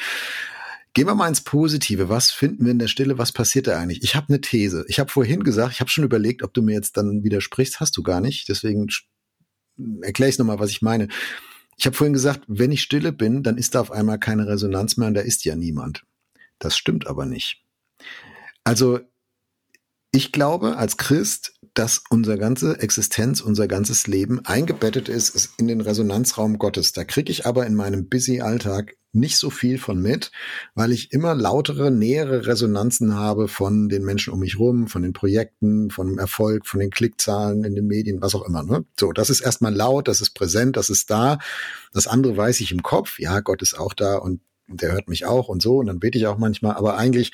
Gehen 0.93 1.07
wir 1.07 1.15
mal 1.15 1.29
ins 1.29 1.43
Positive. 1.43 2.09
Was 2.09 2.33
finden 2.33 2.65
wir 2.65 2.73
in 2.73 2.81
der 2.81 2.89
Stille? 2.89 3.19
Was 3.19 3.31
passiert 3.31 3.69
da 3.69 3.79
eigentlich? 3.79 4.03
Ich 4.03 4.17
habe 4.17 4.27
eine 4.29 4.41
These. 4.41 4.85
Ich 4.89 4.99
habe 4.99 5.11
vorhin 5.11 5.45
gesagt, 5.45 5.73
ich 5.73 5.81
habe 5.81 5.91
schon 5.91 6.03
überlegt, 6.03 6.43
ob 6.43 6.53
du 6.53 6.63
mir 6.63 6.75
jetzt 6.75 6.97
dann 6.97 7.23
widersprichst. 7.23 7.79
Hast 7.79 7.97
du 7.97 8.03
gar 8.03 8.21
nicht. 8.21 8.49
Deswegen 8.49 8.89
erkläre 10.03 10.31
ich 10.31 10.39
nochmal, 10.39 10.59
was 10.59 10.71
ich 10.71 10.83
meine. 10.83 11.07
Ich 11.81 11.87
habe 11.87 11.97
vorhin 11.97 12.13
gesagt, 12.13 12.45
wenn 12.47 12.73
ich 12.73 12.83
stille 12.83 13.11
bin, 13.11 13.43
dann 13.43 13.57
ist 13.57 13.75
da 13.75 13.81
auf 13.81 13.91
einmal 13.91 14.19
keine 14.19 14.47
Resonanz 14.47 14.99
mehr 14.99 15.09
und 15.09 15.15
da 15.15 15.23
ist 15.23 15.47
ja 15.47 15.57
niemand. 15.57 16.05
Das 16.59 16.77
stimmt 16.77 17.07
aber 17.07 17.25
nicht. 17.25 17.65
Also 18.65 19.01
ich 20.13 20.31
glaube 20.31 20.77
als 20.77 20.99
Christ, 20.99 21.55
dass 21.73 22.05
unsere 22.11 22.37
ganze 22.37 22.79
Existenz, 22.81 23.41
unser 23.41 23.67
ganzes 23.67 24.07
Leben 24.07 24.45
eingebettet 24.45 25.09
ist, 25.09 25.35
ist 25.35 25.55
in 25.57 25.69
den 25.69 25.81
Resonanzraum 25.81 26.59
Gottes. 26.59 26.93
Da 26.93 27.05
kriege 27.05 27.33
ich 27.33 27.47
aber 27.47 27.65
in 27.65 27.75
meinem 27.75 28.11
busy 28.11 28.43
Alltag 28.43 28.99
nicht 29.13 29.39
so 29.39 29.51
viel 29.51 29.79
von 29.79 30.01
mit, 30.01 30.31
weil 30.75 30.93
ich 30.93 31.13
immer 31.13 31.35
lautere, 31.35 31.91
nähere 31.91 32.47
Resonanzen 32.47 33.15
habe 33.15 33.49
von 33.49 33.89
den 33.89 34.05
Menschen 34.05 34.33
um 34.33 34.41
mich 34.41 34.59
rum, 34.59 34.87
von 34.87 35.03
den 35.03 35.13
Projekten, 35.13 35.91
von 35.91 36.07
dem 36.07 36.19
Erfolg, 36.19 36.67
von 36.67 36.81
den 36.81 36.91
Klickzahlen 36.91 37.65
in 37.65 37.75
den 37.75 37.87
Medien, 37.87 38.23
was 38.23 38.35
auch 38.35 38.47
immer. 38.47 38.63
Ne? 38.63 38.85
So, 38.99 39.13
das 39.13 39.31
ist 39.31 39.41
erstmal 39.41 39.75
laut, 39.75 40.09
das 40.09 40.21
ist 40.21 40.31
präsent, 40.31 40.77
das 40.77 40.91
ist 40.91 41.11
da. 41.11 41.39
Das 41.93 42.07
andere 42.07 42.37
weiß 42.37 42.61
ich 42.61 42.71
im 42.73 42.83
Kopf. 42.83 43.19
Ja, 43.19 43.41
Gott 43.41 43.63
ist 43.63 43.79
auch 43.79 43.95
da 43.95 44.17
und 44.17 44.41
der 44.69 44.93
hört 44.93 45.09
mich 45.09 45.27
auch 45.27 45.49
und 45.49 45.61
so. 45.61 45.79
Und 45.79 45.87
dann 45.87 45.99
bete 45.99 46.17
ich 46.17 46.27
auch 46.27 46.39
manchmal. 46.39 46.77
Aber 46.77 46.97
eigentlich 46.97 47.33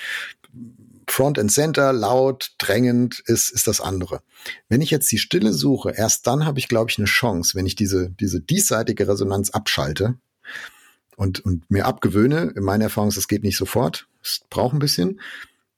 Front 1.08 1.38
and 1.38 1.52
Center, 1.52 1.92
laut, 1.92 2.54
drängend 2.58 3.22
ist, 3.26 3.50
ist 3.50 3.66
das 3.66 3.80
andere. 3.80 4.22
Wenn 4.68 4.80
ich 4.80 4.90
jetzt 4.90 5.10
die 5.12 5.18
Stille 5.18 5.52
suche, 5.52 5.92
erst 5.94 6.26
dann 6.26 6.46
habe 6.46 6.58
ich, 6.58 6.68
glaube 6.68 6.90
ich, 6.90 6.98
eine 6.98 7.06
Chance, 7.06 7.54
wenn 7.54 7.66
ich 7.66 7.76
diese, 7.76 8.10
diese 8.10 8.40
diesseitige 8.40 9.06
Resonanz 9.06 9.50
abschalte 9.50 10.16
und, 11.16 11.44
und 11.44 11.70
mir 11.70 11.86
abgewöhne. 11.86 12.52
In 12.54 12.62
meiner 12.62 12.84
Erfahrung, 12.84 13.08
es 13.08 13.28
geht 13.28 13.42
nicht 13.42 13.56
sofort, 13.56 14.08
es 14.22 14.42
braucht 14.48 14.74
ein 14.74 14.78
bisschen. 14.78 15.20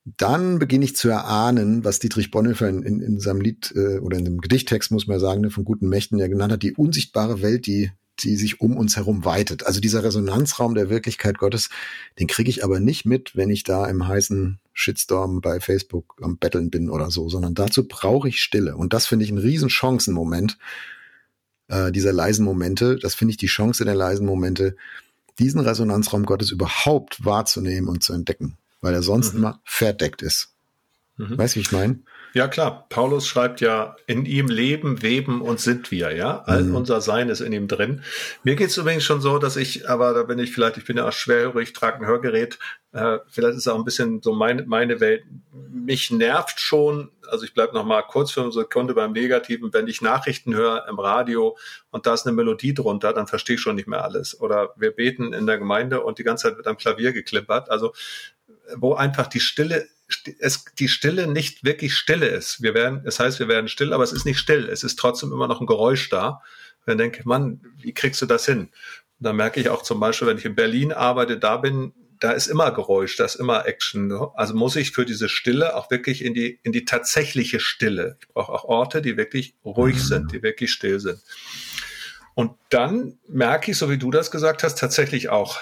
Dann 0.04 0.58
beginne 0.58 0.84
ich 0.84 0.96
zu 0.96 1.08
erahnen, 1.08 1.84
was 1.84 1.98
Dietrich 1.98 2.30
Bonhoeffer 2.30 2.68
in, 2.68 2.82
in, 2.82 3.00
in 3.00 3.20
seinem 3.20 3.40
Lied 3.40 3.72
äh, 3.76 3.98
oder 3.98 4.18
in 4.18 4.24
dem 4.24 4.40
Gedichttext, 4.40 4.90
muss 4.90 5.06
man 5.06 5.20
sagen, 5.20 5.42
ne, 5.42 5.50
von 5.50 5.64
guten 5.64 5.88
Mächten, 5.88 6.18
der 6.18 6.28
genannt 6.28 6.52
hat, 6.52 6.62
die 6.62 6.74
unsichtbare 6.74 7.42
Welt, 7.42 7.66
die 7.66 7.90
die 8.20 8.36
sich 8.36 8.60
um 8.60 8.76
uns 8.76 8.96
herum 8.96 9.24
weitet. 9.24 9.66
Also 9.66 9.80
dieser 9.80 10.02
Resonanzraum 10.02 10.74
der 10.74 10.90
Wirklichkeit 10.90 11.38
Gottes, 11.38 11.70
den 12.18 12.26
kriege 12.26 12.50
ich 12.50 12.64
aber 12.64 12.80
nicht 12.80 13.04
mit, 13.04 13.36
wenn 13.36 13.50
ich 13.50 13.62
da 13.62 13.86
im 13.86 14.06
heißen 14.06 14.58
Shitstorm 14.72 15.40
bei 15.40 15.60
Facebook 15.60 16.16
am 16.22 16.36
Betteln 16.36 16.70
bin 16.70 16.90
oder 16.90 17.10
so, 17.10 17.28
sondern 17.28 17.54
dazu 17.54 17.86
brauche 17.86 18.28
ich 18.28 18.40
Stille. 18.40 18.76
Und 18.76 18.92
das 18.92 19.06
finde 19.06 19.24
ich 19.24 19.30
ein 19.30 19.38
riesen 19.38 19.70
Chancenmoment, 19.70 20.58
äh, 21.68 21.92
dieser 21.92 22.12
leisen 22.12 22.44
Momente. 22.44 22.96
Das 22.96 23.14
finde 23.14 23.32
ich 23.32 23.38
die 23.38 23.46
Chance 23.46 23.84
der 23.84 23.94
leisen 23.94 24.26
Momente, 24.26 24.76
diesen 25.38 25.60
Resonanzraum 25.60 26.24
Gottes 26.26 26.50
überhaupt 26.50 27.24
wahrzunehmen 27.24 27.88
und 27.88 28.02
zu 28.02 28.12
entdecken, 28.12 28.58
weil 28.80 28.94
er 28.94 29.02
sonst 29.02 29.32
mhm. 29.32 29.38
immer 29.38 29.60
verdeckt 29.64 30.22
ist. 30.22 30.50
Mhm. 31.16 31.38
Weißt 31.38 31.54
du, 31.54 31.56
wie 31.56 31.62
ich 31.62 31.72
meine? 31.72 32.00
Ja, 32.34 32.46
klar. 32.48 32.86
Paulus 32.88 33.26
schreibt 33.26 33.60
ja, 33.60 33.96
in 34.06 34.26
ihm 34.26 34.48
leben, 34.48 35.02
weben 35.02 35.40
und 35.40 35.60
sind 35.60 35.90
wir, 35.90 36.14
ja. 36.14 36.42
All 36.46 36.64
mhm. 36.64 36.74
unser 36.74 37.00
Sein 37.00 37.28
ist 37.28 37.40
in 37.40 37.52
ihm 37.52 37.68
drin. 37.68 38.02
Mir 38.42 38.54
geht 38.54 38.68
es 38.68 38.76
übrigens 38.76 39.04
schon 39.04 39.20
so, 39.20 39.38
dass 39.38 39.56
ich, 39.56 39.88
aber 39.88 40.12
da 40.12 40.22
bin 40.24 40.38
ich 40.38 40.52
vielleicht, 40.52 40.76
ich 40.76 40.84
bin 40.84 40.96
ja 40.96 41.08
auch 41.08 41.12
schwerhörig, 41.12 41.72
trage 41.72 41.98
ein 41.98 42.06
Hörgerät. 42.06 42.58
Äh, 42.92 43.18
vielleicht 43.28 43.54
ist 43.54 43.66
es 43.66 43.68
auch 43.68 43.78
ein 43.78 43.84
bisschen 43.84 44.22
so 44.22 44.34
meine, 44.34 44.64
meine 44.64 45.00
Welt. 45.00 45.24
Mich 45.52 46.10
nervt 46.10 46.60
schon, 46.60 47.10
also 47.30 47.44
ich 47.44 47.54
bleibe 47.54 47.74
noch 47.74 47.84
mal 47.84 48.02
kurz 48.02 48.30
für 48.30 48.42
eine 48.42 48.52
Sekunde 48.52 48.94
beim 48.94 49.12
Negativen, 49.12 49.72
wenn 49.72 49.88
ich 49.88 50.02
Nachrichten 50.02 50.54
höre 50.54 50.86
im 50.88 50.98
Radio 50.98 51.56
und 51.90 52.06
da 52.06 52.14
ist 52.14 52.26
eine 52.26 52.36
Melodie 52.36 52.74
drunter, 52.74 53.12
dann 53.12 53.26
verstehe 53.26 53.56
ich 53.56 53.62
schon 53.62 53.76
nicht 53.76 53.88
mehr 53.88 54.04
alles. 54.04 54.40
Oder 54.40 54.74
wir 54.76 54.90
beten 54.90 55.32
in 55.32 55.46
der 55.46 55.58
Gemeinde 55.58 56.02
und 56.02 56.18
die 56.18 56.24
ganze 56.24 56.48
Zeit 56.48 56.56
wird 56.56 56.66
am 56.66 56.76
Klavier 56.76 57.12
geklippert. 57.12 57.70
Also 57.70 57.92
wo 58.76 58.94
einfach 58.94 59.26
die 59.26 59.40
Stille 59.40 59.88
es 60.38 60.64
die 60.78 60.88
Stille 60.88 61.26
nicht 61.26 61.64
wirklich 61.64 61.94
Stille 61.94 62.26
ist. 62.26 62.62
Wir 62.62 62.74
werden, 62.74 63.02
es 63.04 63.20
heißt, 63.20 63.38
wir 63.38 63.48
werden 63.48 63.68
still, 63.68 63.92
aber 63.92 64.04
es 64.04 64.12
ist 64.12 64.24
nicht 64.24 64.38
still. 64.38 64.68
Es 64.68 64.82
ist 64.82 64.98
trotzdem 64.98 65.32
immer 65.32 65.48
noch 65.48 65.60
ein 65.60 65.66
Geräusch 65.66 66.08
da. 66.08 66.28
Und 66.28 66.86
dann 66.86 66.98
denke 66.98 67.20
ich, 67.20 67.24
Mann, 67.26 67.60
wie 67.76 67.92
kriegst 67.92 68.22
du 68.22 68.26
das 68.26 68.46
hin? 68.46 68.60
Und 68.60 68.70
dann 69.18 69.36
merke 69.36 69.60
ich 69.60 69.68
auch 69.68 69.82
zum 69.82 70.00
Beispiel, 70.00 70.28
wenn 70.28 70.38
ich 70.38 70.44
in 70.44 70.54
Berlin 70.54 70.92
arbeite, 70.92 71.38
da 71.38 71.58
bin, 71.58 71.92
da 72.20 72.32
ist 72.32 72.46
immer 72.46 72.70
Geräusch, 72.70 73.16
da 73.16 73.24
ist 73.24 73.34
immer 73.34 73.66
Action. 73.66 74.10
Also 74.34 74.54
muss 74.54 74.76
ich 74.76 74.92
für 74.92 75.04
diese 75.04 75.28
Stille 75.28 75.76
auch 75.76 75.90
wirklich 75.90 76.24
in 76.24 76.34
die, 76.34 76.58
in 76.62 76.72
die 76.72 76.84
tatsächliche 76.84 77.60
Stille. 77.60 78.16
Ich 78.20 78.28
brauche 78.28 78.52
auch 78.52 78.64
Orte, 78.64 79.02
die 79.02 79.16
wirklich 79.16 79.54
ruhig 79.64 80.02
sind, 80.02 80.32
die 80.32 80.42
wirklich 80.42 80.72
still 80.72 81.00
sind. 81.00 81.20
Und 82.34 82.52
dann 82.70 83.18
merke 83.28 83.72
ich, 83.72 83.78
so 83.78 83.90
wie 83.90 83.98
du 83.98 84.10
das 84.10 84.30
gesagt 84.30 84.62
hast, 84.62 84.78
tatsächlich 84.78 85.28
auch, 85.28 85.58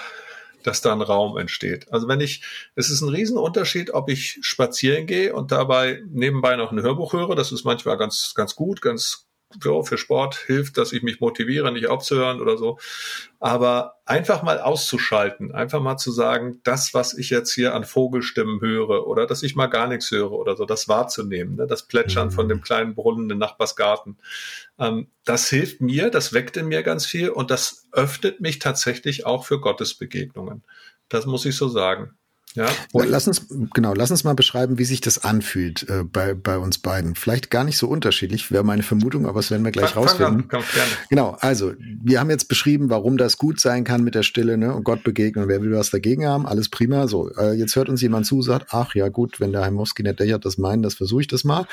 dass 0.67 0.81
da 0.81 0.91
ein 0.91 1.01
Raum 1.01 1.37
entsteht. 1.37 1.91
Also 1.93 2.07
wenn 2.07 2.19
ich, 2.19 2.43
es 2.75 2.89
ist 2.89 3.01
ein 3.01 3.09
Riesenunterschied, 3.09 3.93
ob 3.93 4.09
ich 4.09 4.39
spazieren 4.41 5.07
gehe 5.07 5.33
und 5.33 5.51
dabei 5.51 6.01
nebenbei 6.09 6.57
noch 6.57 6.71
ein 6.71 6.81
Hörbuch 6.81 7.13
höre. 7.13 7.35
Das 7.35 7.53
ist 7.53 7.63
manchmal 7.63 7.97
ganz, 7.97 8.33
ganz 8.35 8.55
gut, 8.55 8.81
ganz 8.81 9.26
so, 9.61 9.83
für 9.83 9.97
Sport 9.97 10.35
hilft, 10.35 10.77
dass 10.77 10.93
ich 10.93 11.03
mich 11.03 11.19
motiviere, 11.19 11.71
nicht 11.71 11.87
aufzuhören 11.87 12.41
oder 12.41 12.57
so. 12.57 12.77
Aber 13.39 13.95
einfach 14.05 14.43
mal 14.43 14.59
auszuschalten, 14.59 15.53
einfach 15.53 15.81
mal 15.81 15.97
zu 15.97 16.11
sagen, 16.11 16.59
das, 16.63 16.93
was 16.93 17.13
ich 17.13 17.29
jetzt 17.29 17.53
hier 17.53 17.75
an 17.75 17.83
Vogelstimmen 17.83 18.61
höre 18.61 19.07
oder 19.07 19.27
dass 19.27 19.43
ich 19.43 19.55
mal 19.55 19.67
gar 19.67 19.87
nichts 19.87 20.09
höre 20.11 20.31
oder 20.31 20.55
so, 20.55 20.65
das 20.65 20.87
wahrzunehmen, 20.87 21.55
ne? 21.55 21.67
das 21.67 21.83
Plätschern 21.83 22.27
mhm. 22.27 22.31
von 22.31 22.49
dem 22.49 22.61
kleinen 22.61 22.95
Brunnen 22.95 23.29
im 23.29 23.37
Nachbarsgarten. 23.37 24.17
Ähm, 24.79 25.07
das 25.25 25.49
hilft 25.49 25.81
mir, 25.81 26.09
das 26.09 26.33
weckt 26.33 26.57
in 26.57 26.67
mir 26.67 26.83
ganz 26.83 27.05
viel 27.05 27.29
und 27.29 27.51
das 27.51 27.87
öffnet 27.91 28.39
mich 28.41 28.59
tatsächlich 28.59 29.25
auch 29.25 29.45
für 29.45 29.59
Gottesbegegnungen. 29.59 30.63
Das 31.09 31.25
muss 31.25 31.45
ich 31.45 31.55
so 31.55 31.67
sagen. 31.67 32.17
Ja. 32.57 32.69
Lass 32.91 33.27
uns, 33.27 33.45
genau, 33.75 33.93
lass 33.93 34.09
uns 34.09 34.23
mal 34.23 34.33
beschreiben, 34.33 34.79
wie 34.79 34.83
sich 34.83 34.99
das 34.99 35.23
anfühlt 35.23 35.87
äh, 35.89 36.03
bei, 36.03 36.33
bei 36.33 36.57
uns 36.57 36.79
beiden. 36.79 37.13
Vielleicht 37.13 37.51
gar 37.51 37.63
nicht 37.63 37.77
so 37.77 37.87
unterschiedlich, 37.87 38.51
wäre 38.51 38.63
meine 38.63 38.81
Vermutung, 38.81 39.27
aber 39.27 39.39
das 39.39 39.51
werden 39.51 39.63
wir 39.63 39.71
gleich 39.71 39.91
fang, 39.91 40.03
rausfinden. 40.03 40.49
An, 40.49 40.63
genau, 41.09 41.37
also 41.39 41.73
wir 41.79 42.19
haben 42.19 42.31
jetzt 42.31 42.47
beschrieben, 42.47 42.89
warum 42.89 43.17
das 43.17 43.37
gut 43.37 43.59
sein 43.59 43.83
kann 43.83 44.03
mit 44.03 44.15
der 44.15 44.23
Stille 44.23 44.57
ne, 44.57 44.73
und 44.73 44.83
Gott 44.83 45.03
begegnen. 45.03 45.47
Wer 45.47 45.61
will 45.61 45.71
was 45.71 45.91
dagegen 45.91 46.25
haben? 46.25 46.47
Alles 46.47 46.69
prima. 46.69 47.07
So, 47.07 47.29
äh, 47.35 47.53
jetzt 47.53 47.75
hört 47.75 47.89
uns 47.89 48.01
jemand 48.01 48.25
zu, 48.25 48.41
sagt, 48.41 48.69
ach 48.71 48.95
ja 48.95 49.09
gut, 49.09 49.39
wenn 49.39 49.51
der 49.51 49.63
Heimowski 49.63 50.01
nicht 50.01 50.19
der 50.19 50.39
das 50.39 50.57
meinen, 50.57 50.81
das 50.81 50.95
versuche 50.95 51.21
ich 51.21 51.27
das 51.27 51.43
mal. 51.43 51.67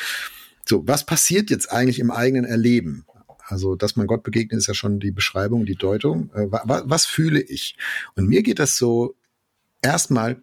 So, 0.66 0.86
was 0.86 1.06
passiert 1.06 1.48
jetzt 1.48 1.72
eigentlich 1.72 1.98
im 1.98 2.10
eigenen 2.10 2.44
Erleben? 2.44 3.06
Also, 3.46 3.74
dass 3.74 3.96
man 3.96 4.06
Gott 4.06 4.22
begegnet, 4.22 4.58
ist 4.58 4.66
ja 4.66 4.74
schon 4.74 5.00
die 5.00 5.12
Beschreibung, 5.12 5.64
die 5.64 5.76
Deutung. 5.76 6.30
Äh, 6.34 6.46
was, 6.50 6.82
was 6.86 7.06
fühle 7.06 7.40
ich? 7.40 7.76
Und 8.16 8.28
mir 8.28 8.42
geht 8.42 8.58
das 8.58 8.76
so 8.76 9.16
erstmal 9.82 10.42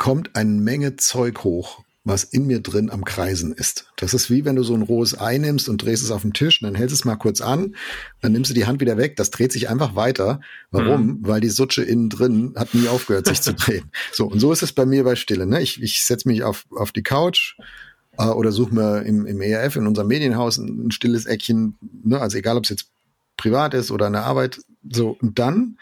kommt 0.00 0.34
eine 0.34 0.50
Menge 0.50 0.96
Zeug 0.96 1.44
hoch, 1.44 1.84
was 2.04 2.24
in 2.24 2.46
mir 2.46 2.60
drin 2.60 2.88
am 2.88 3.04
Kreisen 3.04 3.52
ist. 3.52 3.92
Das 3.96 4.14
ist 4.14 4.30
wie 4.30 4.46
wenn 4.46 4.56
du 4.56 4.62
so 4.62 4.72
ein 4.72 4.80
rohes 4.80 5.20
Ei 5.20 5.36
nimmst 5.36 5.68
und 5.68 5.84
drehst 5.84 6.02
es 6.02 6.10
auf 6.10 6.22
den 6.22 6.32
Tisch 6.32 6.62
und 6.62 6.64
dann 6.64 6.74
hältst 6.74 6.94
es 6.94 7.04
mal 7.04 7.16
kurz 7.16 7.42
an, 7.42 7.76
dann 8.22 8.32
nimmst 8.32 8.48
du 8.48 8.54
die 8.54 8.64
Hand 8.64 8.80
wieder 8.80 8.96
weg, 8.96 9.16
das 9.16 9.30
dreht 9.30 9.52
sich 9.52 9.68
einfach 9.68 9.96
weiter. 9.96 10.40
Warum? 10.70 11.06
Mhm. 11.06 11.18
Weil 11.20 11.42
die 11.42 11.50
Sutsche 11.50 11.82
innen 11.82 12.08
drin 12.08 12.54
hat 12.56 12.72
nie 12.72 12.88
aufgehört, 12.88 13.26
sich 13.26 13.42
zu 13.42 13.52
drehen. 13.54 13.90
So, 14.10 14.24
und 14.24 14.40
so 14.40 14.50
ist 14.52 14.62
es 14.62 14.72
bei 14.72 14.86
mir 14.86 15.04
bei 15.04 15.16
Stille. 15.16 15.44
Ne? 15.44 15.60
Ich, 15.60 15.82
ich 15.82 16.02
setze 16.02 16.26
mich 16.28 16.44
auf, 16.44 16.64
auf 16.74 16.92
die 16.92 17.02
Couch 17.02 17.58
äh, 18.16 18.24
oder 18.24 18.52
suche 18.52 18.74
mir 18.74 19.02
im, 19.02 19.26
im 19.26 19.42
ERF, 19.42 19.76
in 19.76 19.86
unserem 19.86 20.08
Medienhaus, 20.08 20.56
ein, 20.56 20.86
ein 20.86 20.90
stilles 20.92 21.26
Eckchen, 21.26 21.76
ne? 22.04 22.18
also 22.18 22.38
egal, 22.38 22.56
ob 22.56 22.64
es 22.64 22.70
jetzt 22.70 22.86
privat 23.36 23.74
ist 23.74 23.90
oder 23.90 24.06
eine 24.06 24.22
Arbeit, 24.22 24.62
so, 24.90 25.14
und 25.20 25.38
dann, 25.38 25.76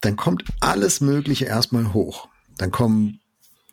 dann 0.00 0.16
kommt 0.16 0.42
alles 0.58 1.00
Mögliche 1.00 1.44
erstmal 1.44 1.94
hoch. 1.94 2.31
Dann 2.58 2.70
kommen 2.70 3.20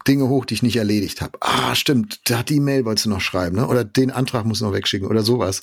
Dinge 0.07 0.27
hoch, 0.29 0.45
die 0.45 0.55
ich 0.55 0.63
nicht 0.63 0.77
erledigt 0.77 1.21
habe. 1.21 1.37
Ah, 1.41 1.75
stimmt, 1.75 2.21
da 2.29 2.43
die 2.43 2.59
Mail 2.59 2.85
wolltest 2.85 3.05
du 3.05 3.09
noch 3.09 3.21
schreiben, 3.21 3.57
ne? 3.57 3.67
Oder 3.67 3.83
den 3.83 4.11
Antrag 4.11 4.45
muss 4.45 4.61
noch 4.61 4.73
wegschicken 4.73 5.07
oder 5.07 5.23
sowas. 5.23 5.61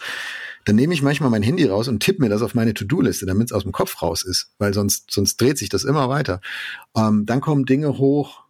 Dann 0.64 0.76
nehme 0.76 0.94
ich 0.94 1.02
manchmal 1.02 1.31
mein 1.31 1.42
Handy 1.42 1.64
raus 1.64 1.88
und 1.88 2.00
tippe 2.00 2.22
mir 2.22 2.29
das 2.29 2.42
auf 2.42 2.55
meine 2.55 2.74
To-Do-Liste, 2.74 3.24
damit 3.24 3.46
es 3.46 3.52
aus 3.52 3.62
dem 3.62 3.72
Kopf 3.72 4.02
raus 4.02 4.22
ist, 4.22 4.52
weil 4.59 4.74
sonst 4.74 5.11
sonst 5.11 5.40
dreht 5.40 5.59
sich 5.59 5.68
das 5.68 5.85
immer 5.85 6.09
weiter. 6.09 6.40
Ähm, 6.96 7.24
dann 7.24 7.40
kommen 7.40 7.64
Dinge 7.64 7.98
hoch, 7.98 8.42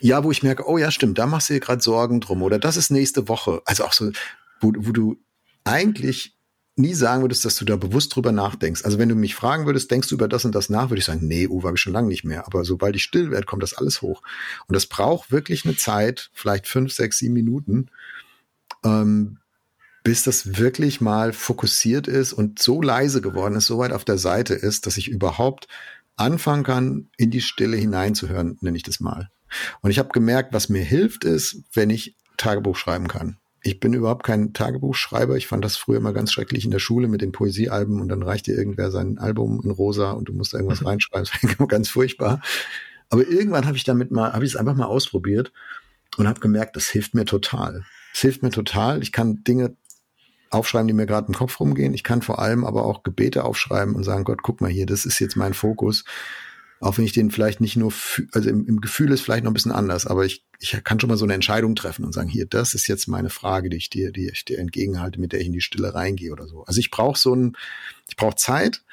ja, 0.00 0.22
wo 0.22 0.30
ich 0.30 0.42
merke, 0.42 0.68
oh 0.68 0.78
ja, 0.78 0.90
stimmt, 0.90 1.18
da 1.18 1.26
machst 1.26 1.50
du 1.50 1.54
dir 1.54 1.60
gerade 1.60 1.82
Sorgen 1.82 2.20
drum 2.20 2.42
oder 2.42 2.58
das 2.58 2.76
ist 2.76 2.90
nächste 2.90 3.28
Woche. 3.28 3.62
Also 3.64 3.84
auch 3.84 3.92
so, 3.92 4.10
wo, 4.60 4.72
wo 4.76 4.92
du 4.92 5.16
eigentlich 5.64 6.37
nie 6.78 6.94
sagen 6.94 7.22
würdest, 7.22 7.44
dass 7.44 7.56
du 7.56 7.64
da 7.64 7.76
bewusst 7.76 8.14
drüber 8.14 8.32
nachdenkst. 8.32 8.84
Also 8.84 8.98
wenn 8.98 9.08
du 9.08 9.14
mich 9.14 9.34
fragen 9.34 9.66
würdest, 9.66 9.90
denkst 9.90 10.08
du 10.08 10.14
über 10.14 10.28
das 10.28 10.44
und 10.44 10.54
das 10.54 10.70
nach, 10.70 10.90
würde 10.90 10.98
ich 10.98 11.04
sagen, 11.04 11.26
nee, 11.26 11.46
Uwe, 11.48 11.66
habe 11.66 11.76
ich 11.76 11.82
schon 11.82 11.92
lange 11.92 12.08
nicht 12.08 12.24
mehr. 12.24 12.46
Aber 12.46 12.64
sobald 12.64 12.96
ich 12.96 13.02
still 13.02 13.30
werde, 13.30 13.46
kommt 13.46 13.62
das 13.62 13.74
alles 13.74 14.02
hoch. 14.02 14.22
Und 14.66 14.74
das 14.74 14.86
braucht 14.86 15.30
wirklich 15.30 15.64
eine 15.64 15.76
Zeit, 15.76 16.30
vielleicht 16.32 16.66
fünf, 16.66 16.92
sechs, 16.92 17.18
sieben 17.18 17.34
Minuten, 17.34 17.90
ähm, 18.84 19.38
bis 20.04 20.22
das 20.22 20.56
wirklich 20.58 21.00
mal 21.00 21.32
fokussiert 21.32 22.08
ist 22.08 22.32
und 22.32 22.58
so 22.58 22.80
leise 22.80 23.20
geworden 23.20 23.56
ist, 23.56 23.66
so 23.66 23.78
weit 23.78 23.92
auf 23.92 24.04
der 24.04 24.18
Seite 24.18 24.54
ist, 24.54 24.86
dass 24.86 24.96
ich 24.96 25.08
überhaupt 25.08 25.68
anfangen 26.16 26.64
kann, 26.64 27.08
in 27.16 27.30
die 27.30 27.40
Stille 27.40 27.76
hineinzuhören, 27.76 28.56
nenne 28.60 28.76
ich 28.76 28.82
das 28.82 29.00
mal. 29.00 29.30
Und 29.80 29.90
ich 29.90 29.98
habe 29.98 30.10
gemerkt, 30.10 30.52
was 30.52 30.68
mir 30.68 30.82
hilft, 30.82 31.24
ist, 31.24 31.62
wenn 31.72 31.90
ich 31.90 32.16
Tagebuch 32.36 32.76
schreiben 32.76 33.08
kann 33.08 33.36
ich 33.62 33.80
bin 33.80 33.92
überhaupt 33.92 34.24
kein 34.24 34.52
Tagebuchschreiber. 34.52 35.36
Ich 35.36 35.46
fand 35.46 35.64
das 35.64 35.76
früher 35.76 35.98
immer 35.98 36.12
ganz 36.12 36.32
schrecklich 36.32 36.64
in 36.64 36.70
der 36.70 36.78
Schule 36.78 37.08
mit 37.08 37.22
den 37.22 37.32
Poesiealben 37.32 38.00
und 38.00 38.08
dann 38.08 38.22
reicht 38.22 38.46
dir 38.46 38.56
irgendwer 38.56 38.90
sein 38.90 39.18
Album 39.18 39.60
in 39.64 39.70
rosa 39.70 40.12
und 40.12 40.28
du 40.28 40.32
musst 40.32 40.54
da 40.54 40.58
irgendwas 40.58 40.80
mhm. 40.80 40.88
reinschreiben. 40.88 41.28
Das 41.42 41.58
war 41.58 41.66
ganz 41.66 41.88
furchtbar. 41.88 42.40
Aber 43.10 43.26
irgendwann 43.26 43.66
habe 43.66 43.76
ich 43.76 43.84
damit 43.84 44.10
mal, 44.10 44.32
habe 44.32 44.44
ich 44.44 44.52
es 44.52 44.56
einfach 44.56 44.74
mal 44.74 44.86
ausprobiert 44.86 45.52
und 46.16 46.28
habe 46.28 46.40
gemerkt, 46.40 46.76
das 46.76 46.88
hilft 46.88 47.14
mir 47.14 47.24
total. 47.24 47.84
Es 48.14 48.20
hilft 48.20 48.42
mir 48.42 48.50
total. 48.50 49.02
Ich 49.02 49.12
kann 49.12 49.42
Dinge 49.44 49.76
aufschreiben, 50.50 50.88
die 50.88 50.94
mir 50.94 51.06
gerade 51.06 51.28
im 51.28 51.34
Kopf 51.34 51.58
rumgehen. 51.60 51.94
Ich 51.94 52.04
kann 52.04 52.22
vor 52.22 52.38
allem 52.38 52.64
aber 52.64 52.84
auch 52.84 53.02
Gebete 53.02 53.44
aufschreiben 53.44 53.94
und 53.94 54.04
sagen, 54.04 54.24
Gott, 54.24 54.42
guck 54.42 54.60
mal 54.60 54.70
hier, 54.70 54.86
das 54.86 55.04
ist 55.04 55.18
jetzt 55.18 55.36
mein 55.36 55.54
Fokus. 55.54 56.04
Auch 56.80 56.96
wenn 56.96 57.04
ich 57.04 57.12
den 57.12 57.30
vielleicht 57.30 57.60
nicht 57.60 57.76
nur, 57.76 57.92
also 58.32 58.48
im, 58.48 58.66
im, 58.66 58.80
Gefühl 58.80 59.10
ist 59.10 59.20
vielleicht 59.20 59.42
noch 59.42 59.50
ein 59.50 59.54
bisschen 59.54 59.72
anders, 59.72 60.06
aber 60.06 60.24
ich, 60.24 60.44
ich 60.60 60.82
kann 60.84 61.00
schon 61.00 61.08
mal 61.08 61.16
so 61.16 61.24
eine 61.24 61.34
Entscheidung 61.34 61.74
treffen 61.74 62.04
und 62.04 62.12
sagen, 62.12 62.28
hier, 62.28 62.46
das 62.46 62.74
ist 62.74 62.86
jetzt 62.86 63.08
meine 63.08 63.30
Frage, 63.30 63.68
die 63.68 63.76
ich 63.76 63.90
dir, 63.90 64.12
die 64.12 64.28
ich 64.28 64.44
dir 64.44 64.58
entgegenhalte, 64.58 65.20
mit 65.20 65.32
der 65.32 65.40
ich 65.40 65.46
in 65.46 65.52
die 65.52 65.60
Stille 65.60 65.94
reingehe 65.94 66.32
oder 66.32 66.46
so. 66.46 66.64
Also 66.64 66.78
ich 66.78 66.90
brauche 66.90 67.18
so 67.18 67.34
ein, 67.34 67.56
ich 68.08 68.16
brauche 68.16 68.36
Zeit 68.36 68.84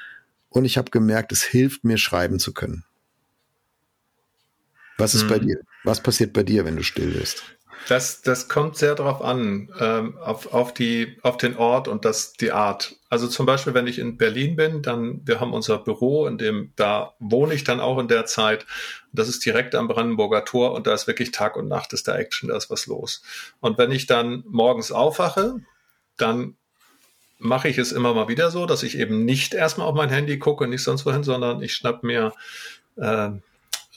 und 0.48 0.64
ich 0.64 0.78
habe 0.78 0.90
gemerkt, 0.90 1.30
es 1.30 1.42
hilft 1.42 1.84
mir, 1.84 1.96
schreiben 1.96 2.40
zu 2.40 2.52
können. 2.52 2.84
Was 4.98 5.14
ist 5.14 5.22
hm. 5.22 5.28
bei 5.28 5.38
dir? 5.38 5.60
Was 5.84 6.02
passiert 6.02 6.32
bei 6.32 6.42
dir, 6.42 6.64
wenn 6.64 6.76
du 6.76 6.82
still 6.82 7.12
bist? 7.12 7.44
Das, 7.88 8.20
das 8.22 8.48
kommt 8.48 8.76
sehr 8.76 8.94
darauf 8.96 9.22
an, 9.22 9.68
ähm, 9.78 10.16
auf, 10.18 10.52
auf, 10.52 10.74
die, 10.74 11.18
auf 11.22 11.36
den 11.36 11.56
Ort 11.56 11.86
und 11.86 12.04
das, 12.04 12.32
die 12.32 12.50
Art. 12.50 12.96
Also 13.08 13.28
zum 13.28 13.46
Beispiel, 13.46 13.74
wenn 13.74 13.86
ich 13.86 13.98
in 13.98 14.16
Berlin 14.16 14.56
bin, 14.56 14.82
dann, 14.82 15.20
wir 15.24 15.38
haben 15.38 15.52
unser 15.52 15.78
Büro, 15.78 16.26
in 16.26 16.36
dem, 16.36 16.72
da 16.74 17.14
wohne 17.20 17.54
ich 17.54 17.62
dann 17.62 17.78
auch 17.78 17.98
in 17.98 18.08
der 18.08 18.26
Zeit. 18.26 18.66
Das 19.12 19.28
ist 19.28 19.44
direkt 19.44 19.74
am 19.76 19.86
Brandenburger 19.86 20.44
Tor 20.44 20.72
und 20.72 20.86
da 20.86 20.94
ist 20.94 21.06
wirklich 21.06 21.30
Tag 21.30 21.56
und 21.56 21.68
Nacht 21.68 21.92
ist 21.92 22.08
da 22.08 22.16
Action, 22.16 22.48
da 22.48 22.56
ist 22.56 22.70
was 22.70 22.86
los. 22.86 23.22
Und 23.60 23.78
wenn 23.78 23.92
ich 23.92 24.06
dann 24.06 24.42
morgens 24.48 24.90
aufwache, 24.90 25.56
dann 26.16 26.56
mache 27.38 27.68
ich 27.68 27.78
es 27.78 27.92
immer 27.92 28.14
mal 28.14 28.28
wieder 28.28 28.50
so, 28.50 28.66
dass 28.66 28.82
ich 28.82 28.98
eben 28.98 29.24
nicht 29.24 29.54
erstmal 29.54 29.86
auf 29.86 29.94
mein 29.94 30.08
Handy 30.08 30.38
gucke, 30.38 30.66
nicht 30.66 30.82
sonst 30.82 31.06
wohin, 31.06 31.22
sondern 31.22 31.62
ich 31.62 31.74
schnapp 31.74 32.02
mir 32.02 32.32
äh, 32.96 33.30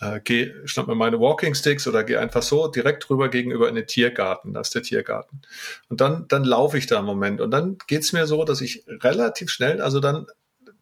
äh, 0.01 0.19
geh, 0.23 0.53
schnapp 0.65 0.87
mir 0.87 0.95
meine 0.95 1.19
Walking 1.19 1.55
Sticks 1.55 1.87
oder 1.87 2.03
gehe 2.03 2.19
einfach 2.19 2.43
so 2.43 2.67
direkt 2.67 3.09
rüber 3.09 3.29
gegenüber 3.29 3.67
in 3.67 3.75
den 3.75 3.87
Tiergarten. 3.87 4.53
Da 4.53 4.61
ist 4.61 4.73
der 4.73 4.83
Tiergarten. 4.83 5.41
Und 5.89 6.01
dann, 6.01 6.27
dann 6.27 6.43
laufe 6.43 6.77
ich 6.77 6.87
da 6.87 6.97
einen 6.97 7.05
Moment. 7.05 7.41
Und 7.41 7.51
dann 7.51 7.77
geht's 7.87 8.13
mir 8.13 8.25
so, 8.25 8.45
dass 8.45 8.61
ich 8.61 8.85
relativ 8.87 9.49
schnell, 9.49 9.81
also 9.81 9.99
dann 9.99 10.27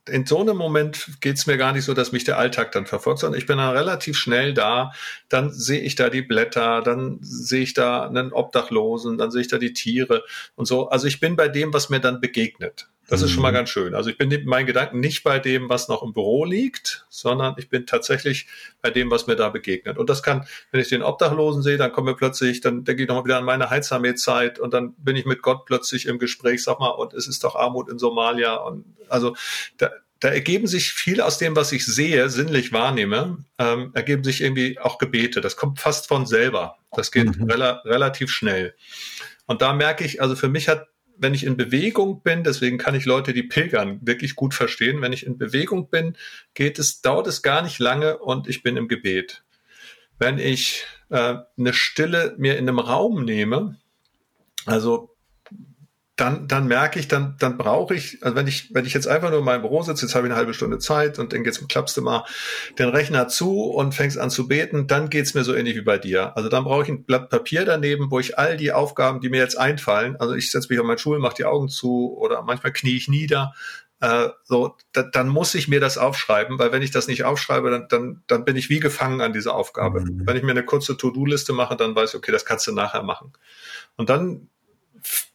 in 0.08 0.26
so 0.26 0.40
einem 0.40 0.58
Moment 0.58 1.20
geht's 1.20 1.48
mir 1.48 1.58
gar 1.58 1.74
nicht 1.74 1.86
so, 1.86 1.94
dass 1.94 2.12
mich 2.12 2.24
der 2.24 2.38
Alltag 2.38 2.72
dann 2.72 2.86
verfolgt, 2.86 3.20
sondern 3.20 3.40
ich 3.40 3.46
bin 3.46 3.58
dann 3.58 3.76
relativ 3.76 4.18
schnell 4.18 4.54
da, 4.54 4.92
dann 5.30 5.52
sehe 5.52 5.82
ich 5.82 5.96
da 5.96 6.10
die 6.10 6.22
Blätter, 6.22 6.82
dann 6.82 7.18
sehe 7.22 7.64
ich 7.64 7.74
da 7.74 8.08
einen 8.08 8.32
Obdachlosen, 8.32 9.18
dann 9.18 9.32
sehe 9.32 9.42
ich 9.42 9.48
da 9.48 9.58
die 9.58 9.74
Tiere 9.74 10.24
und 10.56 10.66
so. 10.66 10.90
Also 10.90 11.08
ich 11.08 11.20
bin 11.20 11.36
bei 11.36 11.50
dem, 11.50 11.74
was 11.74 11.90
mir 11.90 12.00
dann 12.00 12.22
begegnet. 12.22 12.88
Das 13.08 13.22
ist 13.22 13.32
schon 13.32 13.42
mal 13.42 13.52
mhm. 13.52 13.56
ganz 13.56 13.70
schön. 13.70 13.96
Also 13.96 14.10
ich 14.10 14.18
bin 14.18 14.28
mit 14.28 14.46
meinen 14.46 14.66
Gedanken 14.66 15.00
nicht 15.00 15.24
bei 15.24 15.40
dem, 15.40 15.70
was 15.70 15.88
noch 15.88 16.04
im 16.04 16.12
Büro 16.12 16.44
liegt, 16.44 17.06
sondern 17.10 17.56
ich 17.58 17.70
bin 17.70 17.86
tatsächlich 17.86 18.48
bei 18.82 18.90
dem, 18.90 19.10
was 19.10 19.28
mir 19.28 19.38
da 19.38 19.50
begegnet. 19.50 19.98
Und 19.98 20.10
das 20.10 20.22
kann, 20.22 20.46
wenn 20.72 20.82
ich 20.82 20.90
den 20.90 21.02
Obdachlosen 21.02 21.64
sehe, 21.64 21.78
dann 21.78 21.94
kommen 21.94 22.08
wir 22.08 22.16
plötzlich, 22.16 22.60
dann 22.60 22.84
denke 22.84 23.04
ich 23.04 23.08
nochmal 23.08 23.24
wieder 23.24 23.38
an 23.38 23.46
meine 23.46 23.70
Heizarmee-Zeit 23.70 24.60
und 24.60 24.74
dann 24.74 24.94
bin 24.96 25.16
ich 25.16 25.26
mit 25.26 25.42
Gott 25.42 25.66
plötzlich 25.66 26.06
im 26.06 26.20
Gespräch, 26.20 26.64
sag 26.64 26.80
mal, 26.80 26.90
und 26.90 27.14
es 27.14 27.28
ist 27.28 27.46
doch 27.46 27.56
Armut 27.56 27.90
in 27.90 27.98
Somalia. 27.98 28.56
Und 28.56 28.84
also 29.08 29.38
da, 29.78 29.90
da 30.20 30.28
ergeben 30.28 30.68
sich 30.68 30.92
viel 30.92 31.22
aus 31.22 31.38
dem, 31.38 31.56
was 31.56 31.72
ich 31.72 31.86
sehe, 31.86 32.30
sinnlich 32.30 32.74
wahrnehme, 32.74 33.38
ähm, 33.58 33.92
ergeben 33.94 34.26
sich 34.26 34.42
irgendwie 34.42 34.80
auch 34.80 34.98
Gebete. 34.98 35.40
Das 35.40 35.56
kommt 35.56 35.80
fast 35.80 36.08
von 36.08 36.26
selber. 36.26 36.78
Das 36.92 37.12
geht 37.14 37.38
mhm. 37.38 37.50
rela 37.50 37.82
relativ 37.86 38.32
schnell. 38.32 38.76
Und 39.46 39.62
da 39.62 39.72
merke 39.72 40.04
ich, 40.04 40.22
also 40.22 40.36
für 40.36 40.50
mich 40.50 40.68
hat 40.68 40.88
wenn 41.20 41.34
ich 41.34 41.44
in 41.44 41.58
Bewegung 41.58 42.22
bin, 42.22 42.44
deswegen 42.44 42.78
kann 42.78 42.96
ich 42.96 43.06
Leute, 43.06 43.34
die 43.34 43.44
pilgern, 43.44 44.00
wirklich 44.02 44.36
gut 44.36 44.54
verstehen. 44.54 45.02
Wenn 45.02 45.14
ich 45.14 45.26
in 45.26 45.38
Bewegung 45.38 45.90
bin, 45.90 46.16
geht 46.54 46.80
es, 46.80 47.02
dauert 47.02 47.28
es 47.28 47.42
gar 47.42 47.62
nicht 47.62 47.80
lange 47.80 48.18
und 48.18 48.48
ich 48.48 48.64
bin 48.64 48.78
im 48.78 48.88
Gebet. 48.88 49.44
Wenn 50.20 50.40
ich 50.40 50.86
äh, 51.10 51.36
eine 51.58 51.74
Stille 51.74 52.36
mir 52.38 52.58
in 52.58 52.68
einem 52.68 52.80
Raum 52.80 53.26
nehme, 53.26 53.78
also 54.66 55.17
dann, 56.18 56.48
dann 56.48 56.68
merke 56.68 57.00
ich, 57.00 57.08
dann, 57.08 57.36
dann 57.38 57.58
brauche 57.58 57.94
ich, 57.94 58.18
also 58.24 58.36
wenn 58.36 58.48
ich, 58.48 58.74
wenn 58.74 58.86
ich 58.86 58.94
jetzt 58.96 59.08
einfach 59.08 59.30
nur 59.30 59.40
in 59.40 59.46
meinem 59.46 59.62
Büro 59.62 59.84
sitze, 59.84 60.08
jetzt 60.08 60.16
habe 60.16 60.26
ich 60.26 60.32
eine 60.32 60.38
halbe 60.38 60.56
Stunde 60.56 60.80
Zeit 60.80 61.20
und 61.20 61.32
dann 61.32 61.44
geht's, 61.44 61.66
klappst 61.68 61.96
du 61.96 62.02
mal 62.02 62.26
den 62.80 62.90
Rechner 62.90 63.28
zu 63.28 63.66
und 63.66 63.94
fängst 63.94 64.18
an 64.18 64.32
zu 64.32 64.48
beten, 64.48 64.88
dann 64.88 65.12
geht's 65.12 65.36
mir 65.36 65.44
so 65.44 65.54
ähnlich 65.54 65.76
wie 65.76 65.82
bei 65.82 66.00
dir. 66.00 66.36
Also 66.36 66.50
dann 66.50 66.64
brauche 66.64 66.84
ich 66.84 66.90
ein 66.90 67.04
Blatt 67.04 67.30
Papier 67.30 67.66
daneben, 67.66 68.10
wo 68.10 68.20
ich 68.20 68.38
all 68.40 68.58
die 68.58 68.72
Aufgaben, 68.72 69.22
die 69.22 69.30
mir 69.30 69.40
jetzt 69.40 69.60
einfallen, 69.60 70.16
also 70.18 70.34
ich 70.34 70.50
setze 70.50 70.70
mich 70.70 70.80
auf 70.80 70.88
meinen 70.88 70.98
Stuhl, 70.98 71.20
mache 71.20 71.36
die 71.36 71.46
Augen 71.46 71.70
zu 71.70 72.18
oder 72.18 72.42
manchmal 72.42 72.74
knie 72.74 72.98
ich 72.98 73.08
nieder, 73.08 73.54
äh, 74.00 74.30
so, 74.44 74.76
da, 74.94 75.04
dann 75.04 75.28
muss 75.28 75.54
ich 75.54 75.68
mir 75.68 75.80
das 75.80 76.00
aufschreiben, 76.00 76.58
weil 76.58 76.72
wenn 76.72 76.82
ich 76.82 76.92
das 76.92 77.08
nicht 77.08 77.26
aufschreibe, 77.26 77.70
dann, 77.70 77.88
dann, 77.90 78.24
dann 78.26 78.44
bin 78.44 78.56
ich 78.56 78.70
wie 78.70 78.80
gefangen 78.80 79.22
an 79.22 79.34
dieser 79.34 79.54
Aufgabe. 79.54 80.02
Mhm. 80.02 80.24
Wenn 80.26 80.38
ich 80.38 80.44
mir 80.44 80.52
eine 80.52 80.66
kurze 80.66 80.98
To-Do-Liste 80.98 81.54
mache, 81.54 81.76
dann 81.76 81.96
weiß 81.96 82.12
ich, 82.12 82.16
okay, 82.16 82.32
das 82.32 82.46
kannst 82.46 82.66
du 82.66 82.72
nachher 82.74 83.04
machen. 83.04 83.34
Und 83.96 84.10
dann 84.10 84.50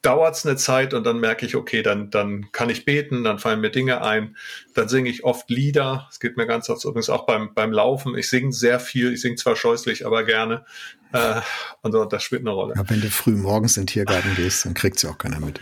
dauert 0.03 0.37
es 0.37 0.45
eine 0.45 0.57
Zeit 0.57 0.95
und 0.95 1.05
dann 1.05 1.21
merke 1.21 1.47
ich, 1.47 1.55
okay, 1.55 1.83
dann, 1.83 2.11
dann 2.11 2.51
kann 2.53 2.71
ich 2.71 2.85
beten, 2.85 3.25
dann 3.25 3.39
fallen 3.39 3.61
mir 3.61 3.71
Dinge 3.71 4.03
ein, 4.03 4.37
dann 4.75 4.89
singe 4.89 5.09
ich 5.09 5.25
oft 5.25 5.49
Lieder. 5.49 6.09
Es 6.11 6.19
geht 6.19 6.37
mir 6.37 6.47
ganz 6.47 6.69
oft 6.69 6.85
übrigens 6.85 7.09
auch 7.09 7.25
beim, 7.25 7.55
beim 7.55 7.73
Laufen. 7.73 8.17
Ich 8.17 8.29
singe 8.29 8.53
sehr 8.53 8.81
viel, 8.81 9.13
ich 9.13 9.21
singe 9.21 9.37
zwar 9.37 9.57
scheußlich, 9.57 10.05
aber 10.05 10.25
gerne. 10.25 10.65
Äh, 11.13 11.41
und 11.83 11.93
so, 11.93 12.05
das 12.05 12.23
spielt 12.23 12.43
eine 12.43 12.51
Rolle. 12.51 12.75
Ja, 12.77 12.89
wenn 12.89 13.01
du 13.01 13.11
früh 13.11 13.33
morgens 13.33 13.77
in 13.77 13.83
den 13.83 13.89
Tiergarten 13.89 14.35
gehst, 14.35 14.65
dann 14.65 14.75
kriegt 14.75 14.99
sie 14.99 15.09
auch 15.09 15.19
keiner 15.19 15.41
mit. 15.41 15.61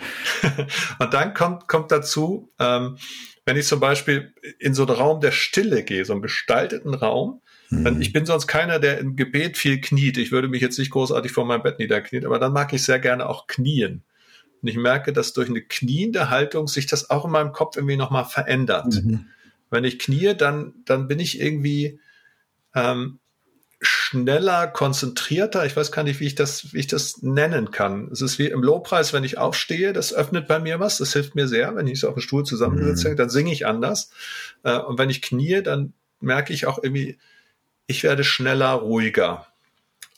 und 0.98 1.12
dann 1.12 1.34
kommt, 1.34 1.68
kommt 1.68 1.92
dazu, 1.92 2.50
ähm, 2.58 2.96
wenn 3.44 3.56
ich 3.56 3.66
zum 3.66 3.80
Beispiel 3.80 4.32
in 4.58 4.74
so 4.74 4.86
einen 4.86 4.96
Raum 4.96 5.20
der 5.20 5.32
Stille 5.32 5.82
gehe, 5.82 6.04
so 6.04 6.12
einen 6.12 6.22
gestalteten 6.22 6.94
Raum, 6.94 7.42
Mhm. 7.70 8.00
Ich 8.00 8.12
bin 8.12 8.26
sonst 8.26 8.46
keiner, 8.46 8.78
der 8.78 8.98
im 8.98 9.16
Gebet 9.16 9.56
viel 9.56 9.80
kniet. 9.80 10.18
Ich 10.18 10.32
würde 10.32 10.48
mich 10.48 10.60
jetzt 10.60 10.78
nicht 10.78 10.90
großartig 10.90 11.32
vor 11.32 11.46
meinem 11.46 11.62
Bett 11.62 11.78
niederknien, 11.78 12.26
aber 12.26 12.38
dann 12.38 12.52
mag 12.52 12.72
ich 12.72 12.82
sehr 12.82 12.98
gerne 12.98 13.28
auch 13.28 13.46
knien. 13.46 14.02
Und 14.60 14.68
ich 14.68 14.76
merke, 14.76 15.12
dass 15.12 15.32
durch 15.32 15.48
eine 15.48 15.62
kniende 15.62 16.30
Haltung 16.30 16.68
sich 16.68 16.86
das 16.86 17.08
auch 17.08 17.24
in 17.24 17.30
meinem 17.30 17.52
Kopf 17.52 17.76
irgendwie 17.76 17.96
nochmal 17.96 18.24
verändert. 18.24 18.86
Mhm. 18.86 19.26
Wenn 19.70 19.84
ich 19.84 19.98
knie, 19.98 20.34
dann, 20.34 20.74
dann 20.84 21.08
bin 21.08 21.20
ich 21.20 21.40
irgendwie 21.40 22.00
ähm, 22.74 23.20
schneller, 23.80 24.66
konzentrierter. 24.66 25.64
Ich 25.64 25.76
weiß 25.76 25.92
gar 25.92 26.02
nicht, 26.02 26.20
wie 26.20 26.26
ich 26.26 26.34
das, 26.34 26.74
wie 26.74 26.80
ich 26.80 26.88
das 26.88 27.22
nennen 27.22 27.70
kann. 27.70 28.08
Es 28.12 28.20
ist 28.20 28.38
wie 28.38 28.48
im 28.48 28.62
Lobpreis, 28.62 29.12
wenn 29.12 29.24
ich 29.24 29.38
aufstehe, 29.38 29.92
das 29.92 30.12
öffnet 30.12 30.48
bei 30.48 30.58
mir 30.58 30.80
was. 30.80 30.98
Das 30.98 31.12
hilft 31.12 31.34
mir 31.34 31.48
sehr. 31.48 31.74
Wenn 31.76 31.86
ich 31.86 32.00
so 32.00 32.08
auf 32.08 32.14
dem 32.14 32.20
Stuhl 32.20 32.44
zusammensetze, 32.44 33.10
mhm. 33.10 33.16
dann 33.16 33.30
singe 33.30 33.52
ich 33.52 33.66
anders. 33.66 34.10
Äh, 34.64 34.78
und 34.78 34.98
wenn 34.98 35.08
ich 35.08 35.22
knie, 35.22 35.62
dann 35.62 35.94
merke 36.20 36.52
ich 36.52 36.66
auch 36.66 36.82
irgendwie, 36.82 37.18
ich 37.90 38.04
werde 38.04 38.24
schneller, 38.24 38.72
ruhiger. 38.72 39.46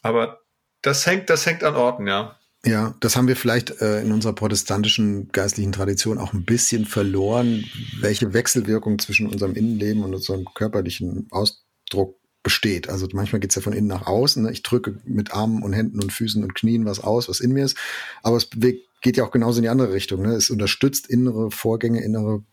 Aber 0.03 0.41
das 0.83 1.07
hängt, 1.07 1.31
das 1.31 1.47
hängt 1.47 1.65
an 1.65 1.75
Orten, 1.75 2.07
ja. 2.07 2.37
Ja, 2.65 2.95
das 3.01 3.17
haben 3.17 3.27
wir 3.27 3.35
vielleicht 3.35 3.81
äh, 3.81 4.03
in 4.03 4.13
unserer 4.13 4.35
protestantischen 4.35 5.33
geistlichen 5.33 5.73
Tradition 5.73 6.19
auch 6.19 6.33
ein 6.33 6.45
bisschen 6.45 6.85
verloren, 6.85 7.65
welche 8.01 8.35
Wechselwirkung 8.35 9.01
zwischen 9.01 9.27
unserem 9.27 9.55
Innenleben 9.55 10.05
und 10.05 10.15
unserem 10.15 10.45
körperlichen 10.55 11.27
Ausdruck 11.31 12.17
besteht. 12.45 12.89
Also 12.89 13.09
manchmal 13.13 13.41
geht's 13.41 13.57
ja 13.57 13.63
von 13.63 13.73
innen 13.73 13.89
nach 13.89 14.07
außen. 14.07 14.45
Ne? 14.45 14.53
Ich 14.53 14.63
drücke 14.63 15.01
mit 15.05 15.33
Armen 15.33 15.63
und 15.63 15.73
Händen 15.73 16.01
und 16.01 16.13
Füßen 16.13 16.45
und 16.45 16.55
Knien 16.55 16.85
was 16.85 17.01
aus, 17.01 17.29
was 17.29 17.41
in 17.41 17.53
mir 17.53 17.65
ist. 17.65 17.77
Aber 18.23 18.37
es 18.37 18.49
geht 18.51 19.17
ja 19.17 19.25
auch 19.25 19.33
genauso 19.33 19.59
in 19.59 19.63
die 19.63 19.69
andere 19.69 19.93
Richtung. 19.93 20.23
Ne? 20.23 20.35
Es 20.35 20.51
unterstützt 20.51 21.09
innere 21.09 21.51
Vorgänge, 21.51 22.05
innere, 22.05 22.45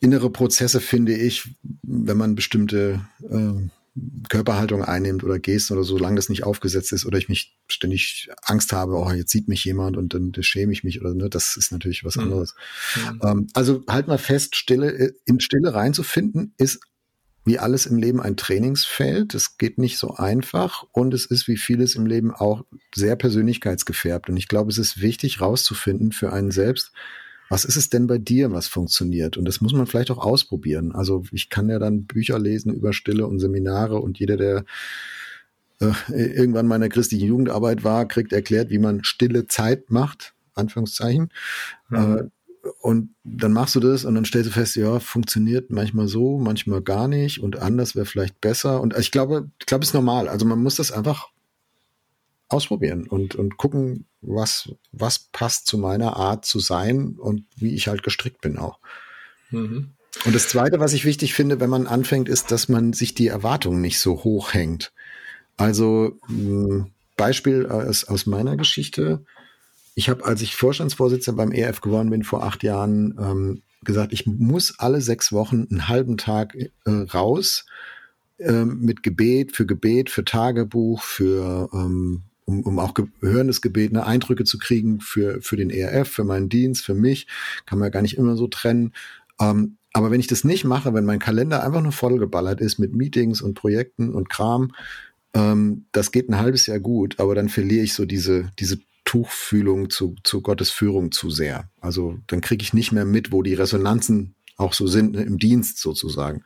innere 0.00 0.30
Prozesse, 0.30 0.80
finde 0.80 1.14
ich, 1.14 1.54
wenn 1.82 2.16
man 2.16 2.34
bestimmte 2.34 3.00
äh, 3.22 3.68
Körperhaltung 4.28 4.84
einnimmt 4.84 5.24
oder 5.24 5.38
Gesten 5.38 5.74
oder 5.74 5.84
so, 5.84 5.96
solange 5.96 6.16
das 6.16 6.28
nicht 6.28 6.44
aufgesetzt 6.44 6.92
ist 6.92 7.06
oder 7.06 7.18
ich 7.18 7.28
mich 7.28 7.56
ständig 7.68 8.28
Angst 8.42 8.72
habe, 8.72 8.94
oh, 8.94 9.10
jetzt 9.10 9.30
sieht 9.30 9.48
mich 9.48 9.64
jemand 9.64 9.96
und 9.96 10.14
dann 10.14 10.32
schäme 10.40 10.72
ich 10.72 10.84
mich 10.84 11.00
oder 11.00 11.14
ne, 11.14 11.28
das 11.30 11.56
ist 11.56 11.72
natürlich 11.72 12.04
was 12.04 12.16
mhm. 12.16 12.22
anderes. 12.24 12.54
Mhm. 12.96 13.20
Ähm, 13.22 13.46
also 13.54 13.82
halt 13.88 14.08
mal 14.08 14.18
fest, 14.18 14.56
Stille, 14.56 15.14
in 15.24 15.40
Stille 15.40 15.74
reinzufinden, 15.74 16.54
ist 16.58 16.80
wie 17.44 17.58
alles 17.58 17.86
im 17.86 17.96
Leben 17.96 18.20
ein 18.20 18.36
Trainingsfeld. 18.36 19.34
Es 19.34 19.56
geht 19.56 19.78
nicht 19.78 19.98
so 19.98 20.14
einfach 20.14 20.84
und 20.92 21.14
es 21.14 21.24
ist 21.24 21.48
wie 21.48 21.56
vieles 21.56 21.94
im 21.94 22.06
Leben 22.06 22.32
auch 22.32 22.64
sehr 22.94 23.16
persönlichkeitsgefärbt. 23.16 24.28
Und 24.28 24.36
ich 24.36 24.48
glaube, 24.48 24.70
es 24.70 24.78
ist 24.78 25.00
wichtig, 25.00 25.40
rauszufinden 25.40 26.12
für 26.12 26.32
einen 26.32 26.50
selbst, 26.50 26.92
was 27.48 27.64
ist 27.64 27.76
es 27.76 27.88
denn 27.88 28.06
bei 28.06 28.18
dir, 28.18 28.52
was 28.52 28.68
funktioniert? 28.68 29.36
Und 29.36 29.44
das 29.46 29.60
muss 29.60 29.72
man 29.72 29.86
vielleicht 29.86 30.10
auch 30.10 30.18
ausprobieren. 30.18 30.92
Also 30.92 31.24
ich 31.32 31.48
kann 31.48 31.68
ja 31.68 31.78
dann 31.78 32.04
Bücher 32.04 32.38
lesen 32.38 32.74
über 32.74 32.92
Stille 32.92 33.26
und 33.26 33.38
Seminare 33.38 33.98
und 33.98 34.18
jeder, 34.18 34.36
der 34.36 34.64
äh, 35.80 35.92
irgendwann 36.10 36.66
meiner 36.66 36.88
christlichen 36.88 37.26
Jugendarbeit 37.26 37.84
war, 37.84 38.06
kriegt 38.06 38.32
erklärt, 38.32 38.70
wie 38.70 38.78
man 38.78 39.04
stille 39.04 39.46
Zeit 39.46 39.90
macht, 39.90 40.34
Anführungszeichen. 40.54 41.30
Mhm. 41.88 41.96
Äh, 41.96 42.22
und 42.80 43.14
dann 43.24 43.52
machst 43.52 43.76
du 43.76 43.80
das 43.80 44.04
und 44.04 44.14
dann 44.14 44.24
stellst 44.24 44.50
du 44.50 44.52
fest, 44.52 44.76
ja, 44.76 45.00
funktioniert 45.00 45.70
manchmal 45.70 46.08
so, 46.08 46.38
manchmal 46.38 46.82
gar 46.82 47.08
nicht 47.08 47.40
und 47.40 47.56
anders 47.56 47.94
wäre 47.94 48.04
vielleicht 48.04 48.40
besser. 48.40 48.80
Und 48.80 48.96
ich 48.98 49.10
glaube, 49.10 49.50
ich 49.58 49.66
glaube, 49.66 49.84
es 49.84 49.90
ist 49.90 49.94
normal. 49.94 50.28
Also 50.28 50.44
man 50.44 50.62
muss 50.62 50.76
das 50.76 50.92
einfach 50.92 51.28
ausprobieren 52.48 53.06
und, 53.06 53.34
und 53.34 53.56
gucken, 53.56 54.06
was, 54.20 54.70
was 54.92 55.18
passt 55.18 55.66
zu 55.66 55.78
meiner 55.78 56.16
Art 56.16 56.44
zu 56.44 56.60
sein 56.60 57.16
und 57.18 57.44
wie 57.56 57.74
ich 57.74 57.88
halt 57.88 58.02
gestrickt 58.02 58.40
bin 58.40 58.58
auch. 58.58 58.78
Mhm. 59.50 59.90
Und 60.24 60.34
das 60.34 60.48
Zweite, 60.48 60.80
was 60.80 60.94
ich 60.94 61.04
wichtig 61.04 61.34
finde, 61.34 61.60
wenn 61.60 61.70
man 61.70 61.86
anfängt, 61.86 62.28
ist, 62.28 62.50
dass 62.50 62.68
man 62.68 62.92
sich 62.92 63.14
die 63.14 63.28
Erwartungen 63.28 63.80
nicht 63.80 64.00
so 64.00 64.24
hoch 64.24 64.54
hängt. 64.54 64.92
Also 65.56 66.18
Beispiel 67.16 67.66
aus, 67.66 68.04
aus 68.04 68.26
meiner 68.26 68.56
Geschichte. 68.56 69.24
Ich 69.94 70.08
habe, 70.08 70.24
als 70.24 70.40
ich 70.40 70.56
Vorstandsvorsitzender 70.56 71.36
beim 71.36 71.52
EF 71.52 71.80
geworden 71.80 72.10
bin 72.10 72.24
vor 72.24 72.44
acht 72.44 72.62
Jahren, 72.62 73.16
ähm, 73.20 73.62
gesagt, 73.82 74.12
ich 74.12 74.26
muss 74.26 74.78
alle 74.78 75.00
sechs 75.00 75.32
Wochen 75.32 75.66
einen 75.70 75.88
halben 75.88 76.16
Tag 76.16 76.54
äh, 76.54 76.68
raus 76.86 77.66
ähm, 78.38 78.80
mit 78.80 79.02
Gebet, 79.02 79.54
für 79.54 79.66
Gebet, 79.66 80.10
für 80.10 80.24
Tagebuch, 80.24 81.02
für 81.02 81.68
ähm, 81.72 82.22
um, 82.48 82.62
um 82.62 82.78
auch 82.78 82.94
gehörendes 82.94 83.60
Gebet, 83.60 83.92
ne, 83.92 84.06
Eindrücke 84.06 84.44
zu 84.44 84.58
kriegen 84.58 85.00
für, 85.00 85.42
für 85.42 85.56
den 85.56 85.68
ERF, 85.68 86.08
für 86.08 86.24
meinen 86.24 86.48
Dienst, 86.48 86.82
für 86.82 86.94
mich. 86.94 87.26
Kann 87.66 87.78
man 87.78 87.86
ja 87.86 87.90
gar 87.90 88.00
nicht 88.00 88.16
immer 88.16 88.36
so 88.36 88.48
trennen. 88.48 88.94
Ähm, 89.38 89.76
aber 89.92 90.10
wenn 90.10 90.20
ich 90.20 90.28
das 90.28 90.44
nicht 90.44 90.64
mache, 90.64 90.94
wenn 90.94 91.04
mein 91.04 91.18
Kalender 91.18 91.62
einfach 91.62 91.82
nur 91.82 91.92
vollgeballert 91.92 92.62
ist 92.62 92.78
mit 92.78 92.94
Meetings 92.94 93.42
und 93.42 93.52
Projekten 93.52 94.14
und 94.14 94.30
Kram, 94.30 94.72
ähm, 95.34 95.84
das 95.92 96.10
geht 96.10 96.30
ein 96.30 96.38
halbes 96.38 96.66
Jahr 96.66 96.80
gut, 96.80 97.20
aber 97.20 97.34
dann 97.34 97.50
verliere 97.50 97.84
ich 97.84 97.92
so 97.92 98.06
diese, 98.06 98.50
diese 98.58 98.78
Tuchfühlung 99.04 99.90
zu, 99.90 100.16
zu 100.24 100.40
Gottes 100.40 100.70
Führung 100.70 101.12
zu 101.12 101.28
sehr. 101.28 101.68
Also 101.82 102.18
dann 102.28 102.40
kriege 102.40 102.62
ich 102.62 102.72
nicht 102.72 102.92
mehr 102.92 103.04
mit, 103.04 103.30
wo 103.30 103.42
die 103.42 103.54
Resonanzen 103.54 104.34
auch 104.56 104.72
so 104.72 104.86
sind 104.86 105.12
ne, 105.12 105.22
im 105.22 105.38
Dienst 105.38 105.78
sozusagen. 105.78 106.44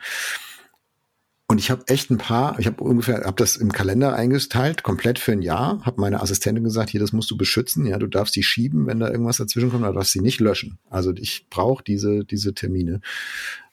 Und 1.52 1.58
ich 1.58 1.70
habe 1.70 1.86
echt 1.86 2.10
ein 2.10 2.16
paar, 2.16 2.58
ich 2.58 2.66
habe 2.66 2.82
ungefähr, 2.82 3.24
habe 3.24 3.36
das 3.36 3.56
im 3.56 3.72
Kalender 3.72 4.14
eingeteilt, 4.14 4.82
komplett 4.82 5.18
für 5.18 5.32
ein 5.32 5.42
Jahr, 5.42 5.84
habe 5.84 6.00
meine 6.00 6.22
Assistentin 6.22 6.64
gesagt, 6.64 6.88
hier, 6.88 6.98
das 6.98 7.12
musst 7.12 7.30
du 7.30 7.36
beschützen, 7.36 7.84
ja, 7.84 7.98
du 7.98 8.06
darfst 8.06 8.34
die 8.34 8.42
schieben, 8.42 8.86
wenn 8.86 9.00
da 9.00 9.10
irgendwas 9.10 9.36
dazwischen 9.36 9.70
kommt, 9.70 9.84
aber 9.84 9.92
darfst 9.92 10.12
sie 10.12 10.22
nicht 10.22 10.40
löschen. 10.40 10.78
Also 10.88 11.12
ich 11.12 11.48
brauche 11.50 11.84
diese, 11.84 12.24
diese 12.24 12.54
Termine. 12.54 13.02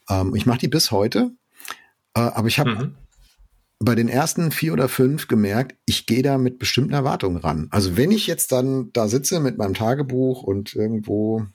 Ähm, 0.09 0.35
ich 0.35 0.45
mache 0.45 0.57
die 0.57 0.67
bis 0.67 0.91
heute, 0.91 1.31
äh, 2.15 2.19
aber 2.19 2.49
ich 2.49 2.59
habe 2.59 2.71
mhm. 2.71 2.95
bei 3.79 3.95
den 3.95 4.09
ersten 4.09 4.51
vier 4.51 4.73
oder 4.73 4.89
fünf 4.89 5.29
gemerkt, 5.29 5.77
ich 5.85 6.05
gehe 6.05 6.21
da 6.21 6.37
mit 6.37 6.59
bestimmten 6.59 6.91
Erwartungen 6.91 7.37
ran. 7.37 7.69
Also 7.71 7.95
wenn 7.95 8.11
ich 8.11 8.27
jetzt 8.27 8.51
dann 8.51 8.91
da 8.91 9.07
sitze 9.07 9.39
mit 9.39 9.57
meinem 9.57 9.73
Tagebuch 9.73 10.43
und 10.43 10.75
irgendwo 10.75 11.45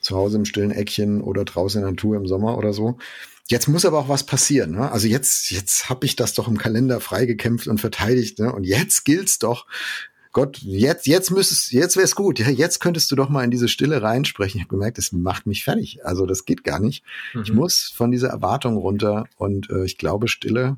zu 0.00 0.16
Hause 0.16 0.38
im 0.38 0.44
stillen 0.44 0.72
Eckchen 0.72 1.20
oder 1.20 1.44
draußen 1.44 1.78
in 1.78 1.84
der 1.84 1.92
Natur 1.92 2.16
im 2.16 2.26
Sommer 2.26 2.58
oder 2.58 2.72
so, 2.72 2.98
Jetzt 3.48 3.68
muss 3.68 3.84
aber 3.84 3.98
auch 3.98 4.08
was 4.08 4.24
passieren. 4.24 4.72
Ne? 4.72 4.90
Also 4.90 5.06
jetzt, 5.06 5.50
jetzt 5.50 5.88
habe 5.88 6.04
ich 6.04 6.16
das 6.16 6.34
doch 6.34 6.48
im 6.48 6.58
Kalender 6.58 7.00
freigekämpft 7.00 7.68
und 7.68 7.80
verteidigt. 7.80 8.38
Ne? 8.38 8.52
Und 8.52 8.64
jetzt 8.64 9.04
gilt's 9.04 9.38
doch. 9.38 9.66
Gott, 10.32 10.58
jetzt, 10.58 11.06
jetzt 11.06 11.30
müsstest, 11.30 11.72
jetzt 11.72 11.96
wär's 11.96 12.14
gut. 12.14 12.38
Ja, 12.40 12.50
jetzt 12.50 12.80
könntest 12.80 13.10
du 13.10 13.16
doch 13.16 13.30
mal 13.30 13.44
in 13.44 13.50
diese 13.50 13.68
Stille 13.68 14.02
reinsprechen. 14.02 14.58
Ich 14.58 14.64
habe 14.64 14.74
gemerkt, 14.74 14.98
das 14.98 15.12
macht 15.12 15.46
mich 15.46 15.64
fertig. 15.64 16.04
Also 16.04 16.26
das 16.26 16.44
geht 16.44 16.64
gar 16.64 16.80
nicht. 16.80 17.04
Mhm. 17.32 17.42
Ich 17.42 17.52
muss 17.52 17.92
von 17.94 18.10
dieser 18.10 18.28
Erwartung 18.28 18.76
runter. 18.76 19.28
Und 19.36 19.70
äh, 19.70 19.84
ich 19.84 19.96
glaube, 19.96 20.28
Stille 20.28 20.76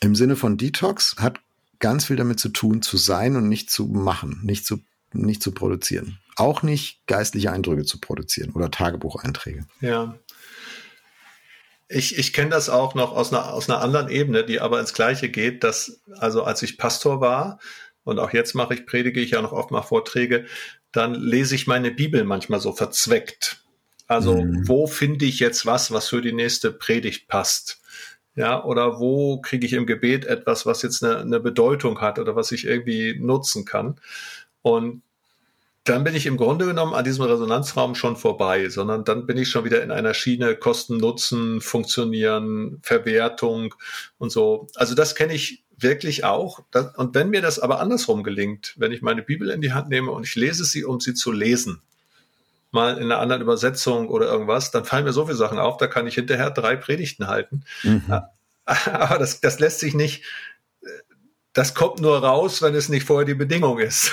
im 0.00 0.14
Sinne 0.14 0.36
von 0.36 0.58
Detox 0.58 1.16
hat 1.18 1.40
ganz 1.80 2.04
viel 2.04 2.16
damit 2.16 2.38
zu 2.38 2.50
tun, 2.50 2.82
zu 2.82 2.96
sein 2.96 3.34
und 3.34 3.48
nicht 3.48 3.70
zu 3.70 3.86
machen, 3.86 4.40
nicht 4.42 4.66
zu, 4.66 4.80
nicht 5.12 5.42
zu 5.42 5.52
produzieren. 5.52 6.18
Auch 6.36 6.62
nicht 6.62 7.00
geistliche 7.06 7.50
Eindrücke 7.50 7.84
zu 7.84 7.98
produzieren 7.98 8.52
oder 8.52 8.70
Tagebucheinträge. 8.70 9.66
Ja, 9.80 10.16
ich, 11.88 12.18
ich 12.18 12.32
kenne 12.32 12.50
das 12.50 12.68
auch 12.68 12.94
noch 12.94 13.12
aus 13.12 13.32
einer, 13.32 13.52
aus 13.52 13.68
einer 13.68 13.80
anderen 13.80 14.08
Ebene, 14.08 14.44
die 14.44 14.60
aber 14.60 14.78
ins 14.78 14.92
Gleiche 14.92 15.28
geht, 15.28 15.64
dass, 15.64 16.02
also 16.18 16.42
als 16.44 16.62
ich 16.62 16.78
Pastor 16.78 17.20
war, 17.20 17.58
und 18.04 18.18
auch 18.18 18.32
jetzt 18.32 18.54
mache 18.54 18.74
ich, 18.74 18.86
predige 18.86 19.20
ich 19.20 19.32
ja 19.32 19.42
noch 19.42 19.52
oft 19.52 19.70
mal 19.70 19.82
Vorträge, 19.82 20.46
dann 20.92 21.14
lese 21.14 21.54
ich 21.54 21.66
meine 21.66 21.90
Bibel 21.90 22.24
manchmal 22.24 22.60
so 22.60 22.72
verzweckt. 22.72 23.64
Also, 24.06 24.42
mhm. 24.42 24.66
wo 24.66 24.86
finde 24.86 25.26
ich 25.26 25.38
jetzt 25.40 25.66
was, 25.66 25.92
was 25.92 26.08
für 26.08 26.22
die 26.22 26.32
nächste 26.32 26.72
Predigt 26.72 27.28
passt? 27.28 27.82
Ja, 28.34 28.64
oder 28.64 28.98
wo 28.98 29.40
kriege 29.40 29.66
ich 29.66 29.74
im 29.74 29.84
Gebet 29.84 30.24
etwas, 30.24 30.64
was 30.64 30.82
jetzt 30.82 31.04
eine, 31.04 31.18
eine 31.18 31.40
Bedeutung 31.40 32.00
hat 32.00 32.18
oder 32.18 32.36
was 32.36 32.52
ich 32.52 32.64
irgendwie 32.64 33.18
nutzen 33.20 33.64
kann? 33.64 34.00
Und 34.62 35.02
dann 35.84 36.04
bin 36.04 36.14
ich 36.14 36.26
im 36.26 36.36
Grunde 36.36 36.66
genommen 36.66 36.94
an 36.94 37.04
diesem 37.04 37.24
Resonanzraum 37.24 37.94
schon 37.94 38.16
vorbei, 38.16 38.68
sondern 38.68 39.04
dann 39.04 39.26
bin 39.26 39.38
ich 39.38 39.48
schon 39.48 39.64
wieder 39.64 39.82
in 39.82 39.90
einer 39.90 40.12
Schiene 40.12 40.54
Kosten, 40.54 40.98
Nutzen, 40.98 41.60
Funktionieren, 41.60 42.78
Verwertung 42.82 43.74
und 44.18 44.30
so. 44.30 44.66
Also 44.74 44.94
das 44.94 45.14
kenne 45.14 45.32
ich 45.32 45.64
wirklich 45.78 46.24
auch. 46.24 46.60
Und 46.96 47.14
wenn 47.14 47.30
mir 47.30 47.40
das 47.40 47.58
aber 47.58 47.80
andersrum 47.80 48.22
gelingt, 48.22 48.74
wenn 48.76 48.92
ich 48.92 49.00
meine 49.00 49.22
Bibel 49.22 49.50
in 49.50 49.60
die 49.60 49.72
Hand 49.72 49.88
nehme 49.88 50.10
und 50.10 50.24
ich 50.24 50.34
lese 50.34 50.64
sie, 50.64 50.84
um 50.84 51.00
sie 51.00 51.14
zu 51.14 51.32
lesen, 51.32 51.80
mal 52.70 52.98
in 52.98 53.04
einer 53.04 53.18
anderen 53.18 53.42
Übersetzung 53.42 54.08
oder 54.08 54.26
irgendwas, 54.26 54.70
dann 54.70 54.84
fallen 54.84 55.04
mir 55.04 55.12
so 55.12 55.24
viele 55.24 55.38
Sachen 55.38 55.58
auf, 55.58 55.78
da 55.78 55.86
kann 55.86 56.06
ich 56.06 56.16
hinterher 56.16 56.50
drei 56.50 56.76
Predigten 56.76 57.28
halten. 57.28 57.64
Mhm. 57.82 58.20
Aber 58.64 59.18
das, 59.18 59.40
das 59.40 59.58
lässt 59.60 59.80
sich 59.80 59.94
nicht, 59.94 60.24
das 61.54 61.74
kommt 61.74 62.00
nur 62.00 62.18
raus, 62.18 62.60
wenn 62.60 62.74
es 62.74 62.88
nicht 62.88 63.06
vorher 63.06 63.24
die 63.24 63.34
Bedingung 63.34 63.78
ist. 63.78 64.12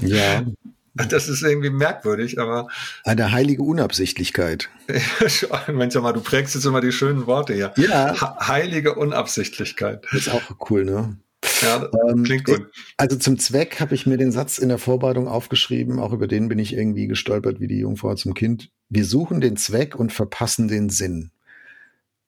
Ja. 0.00 0.44
Das 1.08 1.28
ist 1.28 1.42
irgendwie 1.42 1.70
merkwürdig, 1.70 2.38
aber. 2.40 2.68
Eine 3.04 3.32
heilige 3.32 3.62
Unabsichtlichkeit. 3.62 4.70
Mensch, 5.68 5.94
mal, 5.96 6.12
du 6.12 6.20
prägst 6.20 6.54
jetzt 6.54 6.64
immer 6.64 6.80
die 6.80 6.92
schönen 6.92 7.26
Worte 7.26 7.54
hier. 7.54 7.72
Ja. 7.76 8.46
heilige 8.46 8.94
Unabsichtlichkeit. 8.94 10.06
Das 10.10 10.26
ist 10.26 10.28
auch 10.28 10.70
cool, 10.70 10.84
ne? 10.84 11.16
Ja, 11.62 11.88
ähm, 12.08 12.24
klingt 12.24 12.44
gut. 12.44 12.70
Also 12.96 13.16
zum 13.16 13.38
Zweck 13.38 13.80
habe 13.80 13.94
ich 13.94 14.06
mir 14.06 14.16
den 14.16 14.32
Satz 14.32 14.58
in 14.58 14.68
der 14.68 14.78
Vorbereitung 14.78 15.28
aufgeschrieben, 15.28 15.98
auch 15.98 16.12
über 16.12 16.26
den 16.26 16.48
bin 16.48 16.58
ich 16.58 16.74
irgendwie 16.74 17.06
gestolpert 17.06 17.60
wie 17.60 17.68
die 17.68 17.78
Jungfrau 17.78 18.14
zum 18.14 18.34
Kind. 18.34 18.70
Wir 18.88 19.04
suchen 19.04 19.40
den 19.40 19.56
Zweck 19.56 19.96
und 19.96 20.12
verpassen 20.12 20.68
den 20.68 20.90
Sinn. 20.90 21.30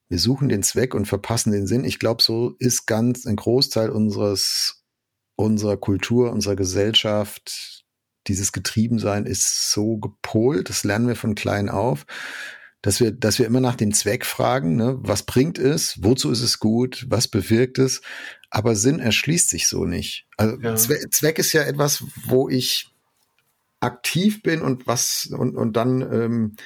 Wir 0.09 0.19
suchen 0.19 0.49
den 0.49 0.63
Zweck 0.63 0.95
und 0.95 1.07
verpassen 1.07 1.53
den 1.53 1.67
Sinn. 1.67 1.85
Ich 1.85 1.99
glaube, 1.99 2.23
so 2.23 2.55
ist 2.59 2.87
ganz 2.87 3.27
ein 3.27 3.37
Großteil 3.37 3.91
unseres, 3.91 4.83
unserer 5.37 5.77
Kultur, 5.77 6.33
unserer 6.33 6.57
Gesellschaft, 6.57 7.85
dieses 8.29 8.53
Getriebensein 8.53 9.27
ist 9.27 9.73
so 9.73 9.97
gepolt, 9.97 10.69
das 10.69 10.85
lernen 10.85 11.09
wir 11.09 11.17
von 11.17 11.35
klein 11.35 11.69
auf, 11.69 12.07
dass 12.83 13.01
wir, 13.01 13.11
dass 13.11 13.39
wir 13.39 13.47
immer 13.47 13.61
nach 13.61 13.75
dem 13.75 13.93
Zweck 13.93 14.25
fragen, 14.25 14.77
ne? 14.77 14.97
was 15.01 15.25
bringt 15.25 15.59
es, 15.59 16.03
wozu 16.03 16.31
ist 16.31 16.43
es 16.43 16.59
gut, 16.61 17.07
was 17.09 17.27
bewirkt 17.29 17.79
es, 17.79 18.03
aber 18.51 18.77
Sinn 18.77 19.01
erschließt 19.01 19.49
sich 19.49 19.67
so 19.67 19.85
nicht. 19.85 20.27
Also 20.37 20.61
ja. 20.61 20.77
Zweck, 20.77 21.13
Zweck 21.13 21.39
ist 21.39 21.53
ja 21.53 21.63
etwas, 21.63 22.05
wo 22.25 22.49
ich 22.49 22.91
aktiv 23.81 24.43
bin 24.43 24.63
und 24.63 24.87
was 24.87 25.29
und, 25.31 25.57
und 25.57 25.77
dann 25.77 26.03
ähm, 26.03 26.57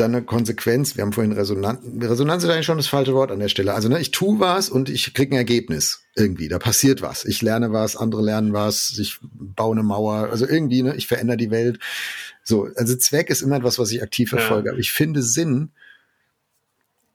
dann 0.00 0.14
eine 0.14 0.24
Konsequenz. 0.24 0.96
Wir 0.96 1.02
haben 1.02 1.12
vorhin 1.12 1.32
Resonanz. 1.32 1.80
Resonanz 2.00 2.44
ist 2.44 2.50
eigentlich 2.50 2.66
schon 2.66 2.78
das 2.78 2.86
falsche 2.86 3.14
Wort 3.14 3.30
an 3.30 3.38
der 3.38 3.48
Stelle. 3.48 3.74
Also 3.74 3.88
ne, 3.88 4.00
ich 4.00 4.10
tue 4.10 4.40
was 4.40 4.68
und 4.68 4.88
ich 4.88 5.12
kriege 5.14 5.34
ein 5.34 5.38
Ergebnis 5.38 6.02
irgendwie. 6.16 6.48
Da 6.48 6.58
passiert 6.58 7.02
was. 7.02 7.24
Ich 7.24 7.42
lerne 7.42 7.72
was, 7.72 7.96
andere 7.96 8.22
lernen 8.22 8.52
was, 8.52 8.96
ich 8.98 9.18
baue 9.22 9.72
eine 9.72 9.82
Mauer. 9.82 10.28
Also 10.30 10.46
irgendwie, 10.46 10.82
ne, 10.82 10.96
ich 10.96 11.06
verändere 11.06 11.36
die 11.36 11.50
Welt. 11.50 11.78
So, 12.42 12.68
also 12.76 12.96
Zweck 12.96 13.30
ist 13.30 13.42
immer 13.42 13.56
etwas, 13.56 13.78
was 13.78 13.90
ich 13.92 14.02
aktiv 14.02 14.30
verfolge. 14.30 14.68
Ja. 14.68 14.72
Aber 14.72 14.80
ich 14.80 14.92
finde 14.92 15.22
Sinn. 15.22 15.70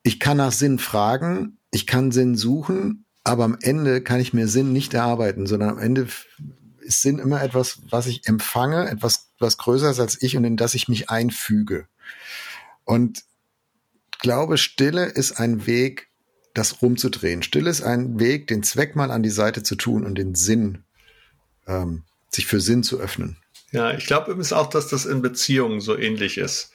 Ich 0.03 0.19
kann 0.19 0.37
nach 0.37 0.51
Sinn 0.51 0.77
fragen, 0.77 1.57
ich 1.71 1.87
kann 1.87 2.11
Sinn 2.11 2.35
suchen, 2.35 3.05
aber 3.23 3.43
am 3.43 3.57
Ende 3.59 4.01
kann 4.01 4.19
ich 4.19 4.33
mir 4.33 4.47
Sinn 4.47 4.71
nicht 4.71 4.93
erarbeiten, 4.93 5.47
sondern 5.47 5.69
am 5.69 5.79
Ende 5.79 6.07
ist 6.81 7.01
Sinn 7.01 7.17
immer 7.17 7.41
etwas, 7.41 7.79
was 7.89 8.05
ich 8.05 8.27
empfange, 8.27 8.87
etwas, 8.87 9.31
was 9.39 9.57
größer 9.57 9.89
ist 9.89 9.99
als 9.99 10.21
ich 10.21 10.37
und 10.37 10.43
in 10.43 10.57
das 10.57 10.75
ich 10.75 10.87
mich 10.87 11.09
einfüge. 11.09 11.87
Und 12.85 13.23
glaube, 14.19 14.57
Stille 14.57 15.05
ist 15.05 15.39
ein 15.39 15.67
Weg, 15.67 16.07
das 16.53 16.81
rumzudrehen. 16.81 17.43
Stille 17.43 17.69
ist 17.69 17.81
ein 17.81 18.19
Weg, 18.19 18.47
den 18.47 18.63
Zweck 18.63 18.95
mal 18.95 19.11
an 19.11 19.23
die 19.23 19.29
Seite 19.29 19.61
zu 19.61 19.75
tun 19.75 20.05
und 20.05 20.17
den 20.17 20.35
Sinn, 20.35 20.83
ähm, 21.67 22.03
sich 22.29 22.45
für 22.45 22.61
Sinn 22.61 22.83
zu 22.83 22.99
öffnen. 22.99 23.37
Ja, 23.71 23.93
ich 23.93 24.05
glaube 24.05 24.31
übrigens 24.31 24.53
auch, 24.53 24.69
dass 24.69 24.87
das 24.87 25.05
in 25.05 25.21
Beziehungen 25.21 25.81
so 25.81 25.97
ähnlich 25.97 26.37
ist. 26.37 26.71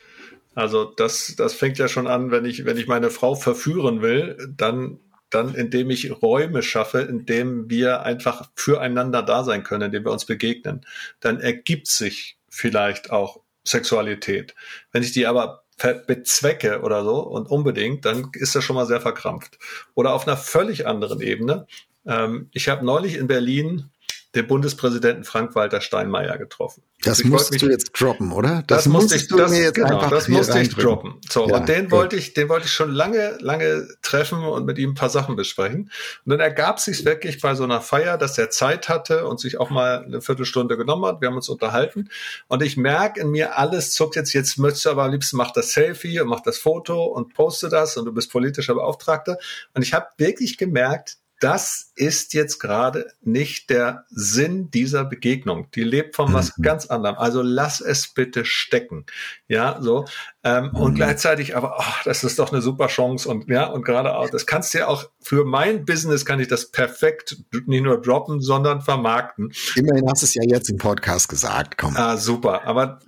Also 0.54 0.84
das, 0.84 1.34
das 1.36 1.54
fängt 1.54 1.78
ja 1.78 1.88
schon 1.88 2.06
an, 2.06 2.30
wenn 2.30 2.44
ich, 2.44 2.64
wenn 2.64 2.76
ich 2.76 2.88
meine 2.88 3.10
Frau 3.10 3.34
verführen 3.34 4.02
will, 4.02 4.36
dann, 4.56 4.98
dann 5.30 5.54
indem 5.54 5.90
ich 5.90 6.22
Räume 6.22 6.62
schaffe, 6.62 7.00
indem 7.00 7.70
wir 7.70 8.02
einfach 8.02 8.50
füreinander 8.54 9.22
da 9.22 9.44
sein 9.44 9.62
können, 9.62 9.84
indem 9.84 10.04
wir 10.04 10.12
uns 10.12 10.24
begegnen, 10.24 10.84
dann 11.20 11.40
ergibt 11.40 11.86
sich 11.86 12.36
vielleicht 12.48 13.10
auch 13.10 13.40
Sexualität. 13.64 14.54
Wenn 14.92 15.02
ich 15.02 15.12
die 15.12 15.26
aber 15.26 15.59
bezwecke 16.06 16.80
oder 16.82 17.04
so 17.04 17.20
und 17.20 17.50
unbedingt, 17.50 18.04
dann 18.04 18.30
ist 18.34 18.54
das 18.54 18.64
schon 18.64 18.76
mal 18.76 18.86
sehr 18.86 19.00
verkrampft. 19.00 19.58
Oder 19.94 20.14
auf 20.14 20.26
einer 20.26 20.36
völlig 20.36 20.86
anderen 20.86 21.20
Ebene. 21.20 21.66
Ähm, 22.06 22.48
ich 22.52 22.68
habe 22.68 22.84
neulich 22.84 23.16
in 23.16 23.26
Berlin 23.26 23.90
den 24.34 24.46
Bundespräsidenten 24.46 25.24
Frank-Walter 25.24 25.80
Steinmeier 25.80 26.38
getroffen. 26.38 26.84
Das 27.02 27.18
also 27.18 27.28
musst 27.30 27.50
mich, 27.50 27.60
du 27.60 27.68
jetzt 27.68 27.90
droppen, 27.92 28.30
oder? 28.30 28.62
Das, 28.66 28.84
das 28.84 28.86
musste 28.86 29.16
ich, 29.16 29.26
das, 29.26 29.72
genau, 29.72 30.08
das 30.08 30.28
musste 30.28 30.60
ich 30.60 30.68
droppen. 30.68 31.20
So, 31.28 31.48
ja, 31.48 31.56
und 31.56 31.68
den 31.68 31.84
gut. 31.84 31.92
wollte 31.92 32.16
ich, 32.16 32.32
den 32.34 32.48
wollte 32.48 32.66
ich 32.66 32.72
schon 32.72 32.92
lange, 32.92 33.38
lange 33.40 33.88
treffen 34.02 34.44
und 34.44 34.66
mit 34.66 34.78
ihm 34.78 34.90
ein 34.90 34.94
paar 34.94 35.10
Sachen 35.10 35.34
besprechen. 35.34 35.90
Und 36.24 36.30
dann 36.30 36.38
ergab 36.38 36.78
sich 36.78 37.04
wirklich 37.04 37.40
bei 37.40 37.56
so 37.56 37.64
einer 37.64 37.80
Feier, 37.80 38.18
dass 38.18 38.38
er 38.38 38.50
Zeit 38.50 38.88
hatte 38.88 39.26
und 39.26 39.40
sich 39.40 39.58
auch 39.58 39.70
mal 39.70 40.04
eine 40.04 40.20
Viertelstunde 40.20 40.76
genommen 40.76 41.06
hat. 41.06 41.20
Wir 41.20 41.28
haben 41.28 41.36
uns 41.36 41.48
unterhalten 41.48 42.08
und 42.46 42.62
ich 42.62 42.76
merke 42.76 43.20
in 43.20 43.30
mir, 43.30 43.58
alles 43.58 43.92
zuckt 43.92 44.14
jetzt, 44.14 44.32
jetzt 44.32 44.58
möchtest 44.58 44.84
du 44.84 44.90
aber 44.90 45.04
am 45.04 45.10
liebsten 45.10 45.38
mach 45.38 45.50
das 45.50 45.72
Selfie 45.72 46.20
und 46.20 46.28
mach 46.28 46.40
das 46.40 46.58
Foto 46.58 47.04
und 47.04 47.34
poste 47.34 47.68
das 47.68 47.96
und 47.96 48.04
du 48.04 48.12
bist 48.12 48.30
politischer 48.30 48.74
Beauftragter. 48.74 49.38
Und 49.74 49.82
ich 49.82 49.92
habe 49.92 50.06
wirklich 50.18 50.56
gemerkt, 50.56 51.16
das 51.40 51.92
ist 51.96 52.34
jetzt 52.34 52.58
gerade 52.58 53.12
nicht 53.22 53.70
der 53.70 54.04
Sinn 54.10 54.70
dieser 54.70 55.04
Begegnung. 55.04 55.70
Die 55.74 55.82
lebt 55.82 56.14
von 56.14 56.32
was 56.34 56.56
mhm. 56.56 56.62
ganz 56.62 56.86
anderem. 56.86 57.16
Also 57.16 57.40
lass 57.40 57.80
es 57.80 58.08
bitte 58.08 58.44
stecken. 58.44 59.06
Ja, 59.48 59.78
so. 59.80 60.04
Ähm, 60.44 60.66
mhm. 60.66 60.76
Und 60.76 60.94
gleichzeitig 60.94 61.56
aber, 61.56 61.76
oh, 61.78 61.94
das 62.04 62.24
ist 62.24 62.38
doch 62.38 62.52
eine 62.52 62.60
super 62.60 62.88
Chance 62.88 63.28
und 63.28 63.48
ja, 63.48 63.64
und 63.66 63.84
gerade 63.84 64.14
auch, 64.14 64.28
das 64.28 64.46
kannst 64.46 64.74
du 64.74 64.78
ja 64.78 64.86
auch 64.86 65.08
für 65.20 65.46
mein 65.46 65.86
Business 65.86 66.26
kann 66.26 66.40
ich 66.40 66.48
das 66.48 66.70
perfekt 66.70 67.38
nicht 67.66 67.82
nur 67.82 68.00
droppen, 68.00 68.42
sondern 68.42 68.82
vermarkten. 68.82 69.52
Immerhin 69.76 70.08
hast 70.10 70.22
du 70.22 70.26
es 70.26 70.34
ja 70.34 70.42
jetzt 70.46 70.68
im 70.68 70.76
Podcast 70.76 71.30
gesagt, 71.30 71.78
komm. 71.78 71.96
Ah, 71.96 72.18
super. 72.18 72.66
Aber 72.66 73.00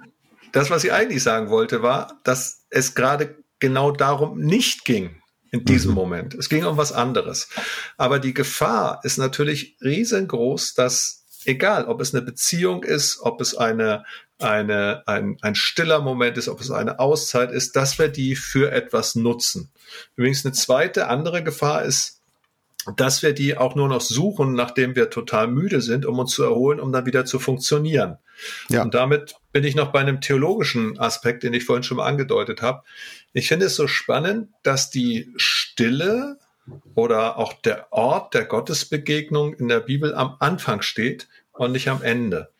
das, 0.52 0.70
was 0.70 0.84
ich 0.84 0.92
eigentlich 0.92 1.22
sagen 1.22 1.50
wollte, 1.50 1.82
war, 1.82 2.18
dass 2.24 2.64
es 2.70 2.94
gerade 2.94 3.36
genau 3.58 3.90
darum 3.92 4.38
nicht 4.38 4.86
ging 4.86 5.21
in 5.52 5.64
diesem 5.64 5.90
mhm. 5.90 5.96
Moment. 5.96 6.34
Es 6.34 6.48
ging 6.48 6.64
um 6.64 6.76
was 6.76 6.92
anderes. 6.92 7.48
Aber 7.96 8.18
die 8.18 8.34
Gefahr 8.34 9.00
ist 9.04 9.18
natürlich 9.18 9.76
riesengroß, 9.82 10.74
dass 10.74 11.24
egal, 11.44 11.84
ob 11.84 12.00
es 12.00 12.14
eine 12.14 12.22
Beziehung 12.22 12.82
ist, 12.82 13.20
ob 13.20 13.40
es 13.40 13.54
eine, 13.54 14.04
eine, 14.38 15.02
ein, 15.06 15.36
ein 15.42 15.54
stiller 15.54 16.00
Moment 16.00 16.38
ist, 16.38 16.48
ob 16.48 16.60
es 16.60 16.70
eine 16.70 16.98
Auszeit 16.98 17.52
ist, 17.52 17.76
dass 17.76 17.98
wir 17.98 18.08
die 18.08 18.34
für 18.34 18.72
etwas 18.72 19.14
nutzen. 19.14 19.70
Übrigens 20.16 20.44
eine 20.44 20.54
zweite 20.54 21.08
andere 21.08 21.44
Gefahr 21.44 21.84
ist, 21.84 22.20
dass 22.96 23.22
wir 23.22 23.32
die 23.32 23.56
auch 23.56 23.74
nur 23.74 23.88
noch 23.88 24.00
suchen, 24.00 24.54
nachdem 24.54 24.96
wir 24.96 25.10
total 25.10 25.46
müde 25.46 25.80
sind, 25.82 26.06
um 26.06 26.18
uns 26.18 26.32
zu 26.32 26.42
erholen, 26.42 26.80
um 26.80 26.92
dann 26.92 27.06
wieder 27.06 27.24
zu 27.24 27.38
funktionieren. 27.38 28.18
Ja. 28.70 28.82
Und 28.82 28.94
damit 28.94 29.36
bin 29.52 29.64
ich 29.64 29.76
noch 29.76 29.92
bei 29.92 30.00
einem 30.00 30.20
theologischen 30.20 30.98
Aspekt, 30.98 31.42
den 31.42 31.54
ich 31.54 31.64
vorhin 31.64 31.84
schon 31.84 31.98
mal 31.98 32.06
angedeutet 32.06 32.62
habe. 32.62 32.82
Ich 33.32 33.48
finde 33.48 33.66
es 33.66 33.76
so 33.76 33.86
spannend, 33.86 34.50
dass 34.62 34.90
die 34.90 35.32
Stille 35.36 36.38
oder 36.94 37.38
auch 37.38 37.54
der 37.54 37.92
Ort 37.92 38.34
der 38.34 38.44
Gottesbegegnung 38.44 39.54
in 39.54 39.68
der 39.68 39.80
Bibel 39.80 40.14
am 40.14 40.36
Anfang 40.38 40.82
steht 40.82 41.28
und 41.52 41.72
nicht 41.72 41.88
am 41.88 42.02
Ende. 42.02 42.50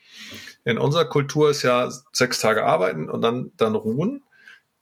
In 0.64 0.78
unserer 0.78 1.04
Kultur 1.04 1.50
ist 1.50 1.62
ja 1.62 1.90
sechs 2.12 2.40
Tage 2.40 2.64
arbeiten 2.64 3.10
und 3.10 3.22
dann, 3.22 3.52
dann 3.56 3.74
ruhen. 3.74 4.22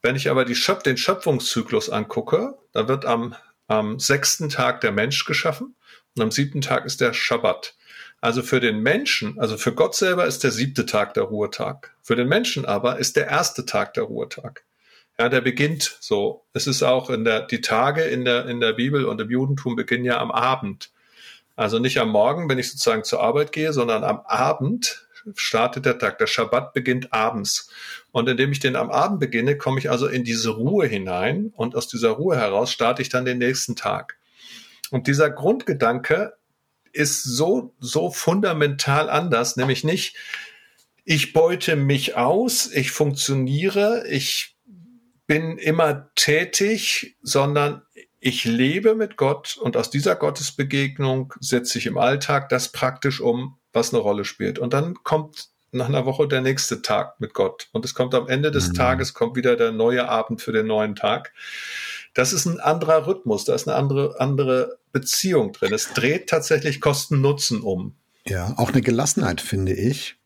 Wenn 0.02 0.16
ich 0.16 0.30
aber 0.30 0.44
die 0.44 0.54
Schöp 0.54 0.84
den 0.84 0.96
Schöpfungszyklus 0.96 1.90
angucke, 1.90 2.54
dann 2.72 2.88
wird 2.88 3.04
am, 3.04 3.34
am 3.66 3.98
sechsten 3.98 4.48
Tag 4.48 4.80
der 4.80 4.92
Mensch 4.92 5.24
geschaffen 5.24 5.74
und 6.16 6.22
am 6.22 6.30
siebten 6.30 6.60
Tag 6.60 6.84
ist 6.84 7.00
der 7.00 7.12
Schabbat. 7.12 7.74
Also 8.20 8.42
für 8.42 8.60
den 8.60 8.80
Menschen, 8.80 9.38
also 9.38 9.56
für 9.56 9.74
Gott 9.74 9.94
selber 9.94 10.26
ist 10.26 10.44
der 10.44 10.50
siebte 10.50 10.86
Tag 10.86 11.14
der 11.14 11.24
Ruhetag. 11.24 11.94
Für 12.02 12.16
den 12.16 12.28
Menschen 12.28 12.66
aber 12.66 12.98
ist 12.98 13.16
der 13.16 13.28
erste 13.28 13.64
Tag 13.64 13.94
der 13.94 14.04
Ruhetag. 14.04 14.64
Ja, 15.20 15.28
der 15.28 15.42
beginnt 15.42 15.98
so. 16.00 16.46
Es 16.54 16.66
ist 16.66 16.82
auch 16.82 17.10
in 17.10 17.26
der, 17.26 17.42
die 17.42 17.60
Tage 17.60 18.00
in 18.04 18.24
der, 18.24 18.46
in 18.46 18.58
der 18.58 18.72
Bibel 18.72 19.04
und 19.04 19.20
im 19.20 19.28
Judentum 19.28 19.76
beginnen 19.76 20.06
ja 20.06 20.18
am 20.18 20.30
Abend. 20.30 20.92
Also 21.56 21.78
nicht 21.78 21.98
am 21.98 22.08
Morgen, 22.08 22.48
wenn 22.48 22.58
ich 22.58 22.70
sozusagen 22.70 23.04
zur 23.04 23.20
Arbeit 23.20 23.52
gehe, 23.52 23.74
sondern 23.74 24.02
am 24.02 24.20
Abend 24.20 25.06
startet 25.34 25.84
der 25.84 25.98
Tag. 25.98 26.16
Der 26.16 26.26
Schabbat 26.26 26.72
beginnt 26.72 27.12
abends. 27.12 27.68
Und 28.12 28.30
indem 28.30 28.50
ich 28.50 28.60
den 28.60 28.76
am 28.76 28.90
Abend 28.90 29.20
beginne, 29.20 29.58
komme 29.58 29.78
ich 29.78 29.90
also 29.90 30.06
in 30.06 30.24
diese 30.24 30.52
Ruhe 30.52 30.86
hinein 30.86 31.52
und 31.54 31.76
aus 31.76 31.86
dieser 31.86 32.12
Ruhe 32.12 32.38
heraus 32.38 32.72
starte 32.72 33.02
ich 33.02 33.10
dann 33.10 33.26
den 33.26 33.36
nächsten 33.36 33.76
Tag. 33.76 34.16
Und 34.90 35.06
dieser 35.06 35.28
Grundgedanke 35.28 36.32
ist 36.92 37.24
so, 37.24 37.74
so 37.78 38.10
fundamental 38.10 39.10
anders, 39.10 39.58
nämlich 39.58 39.84
nicht, 39.84 40.16
ich 41.04 41.34
beute 41.34 41.76
mich 41.76 42.16
aus, 42.16 42.72
ich 42.72 42.90
funktioniere, 42.90 44.06
ich 44.08 44.49
bin 45.30 45.58
immer 45.58 46.10
tätig, 46.16 47.16
sondern 47.22 47.82
ich 48.18 48.44
lebe 48.44 48.96
mit 48.96 49.16
Gott 49.16 49.56
und 49.56 49.76
aus 49.76 49.88
dieser 49.88 50.16
Gottesbegegnung 50.16 51.34
setze 51.38 51.78
ich 51.78 51.86
im 51.86 51.98
Alltag 51.98 52.48
das 52.48 52.72
praktisch 52.72 53.20
um, 53.20 53.56
was 53.72 53.94
eine 53.94 54.02
Rolle 54.02 54.24
spielt. 54.24 54.58
Und 54.58 54.72
dann 54.72 54.94
kommt 55.04 55.50
nach 55.70 55.86
einer 55.86 56.04
Woche 56.04 56.26
der 56.26 56.40
nächste 56.40 56.82
Tag 56.82 57.20
mit 57.20 57.32
Gott. 57.32 57.68
Und 57.70 57.84
es 57.84 57.94
kommt 57.94 58.12
am 58.16 58.26
Ende 58.26 58.50
des 58.50 58.70
mhm. 58.70 58.74
Tages, 58.74 59.14
kommt 59.14 59.36
wieder 59.36 59.54
der 59.54 59.70
neue 59.70 60.08
Abend 60.08 60.42
für 60.42 60.50
den 60.50 60.66
neuen 60.66 60.96
Tag. 60.96 61.32
Das 62.12 62.32
ist 62.32 62.46
ein 62.46 62.58
anderer 62.58 63.06
Rhythmus, 63.06 63.44
da 63.44 63.54
ist 63.54 63.68
eine 63.68 63.76
andere, 63.76 64.18
andere 64.18 64.80
Beziehung 64.90 65.52
drin. 65.52 65.72
Es 65.72 65.92
dreht 65.92 66.28
tatsächlich 66.28 66.80
Kosten-Nutzen 66.80 67.60
um. 67.60 67.94
Ja, 68.26 68.54
auch 68.56 68.70
eine 68.70 68.82
Gelassenheit, 68.82 69.40
finde 69.40 69.74
ich. 69.74 70.16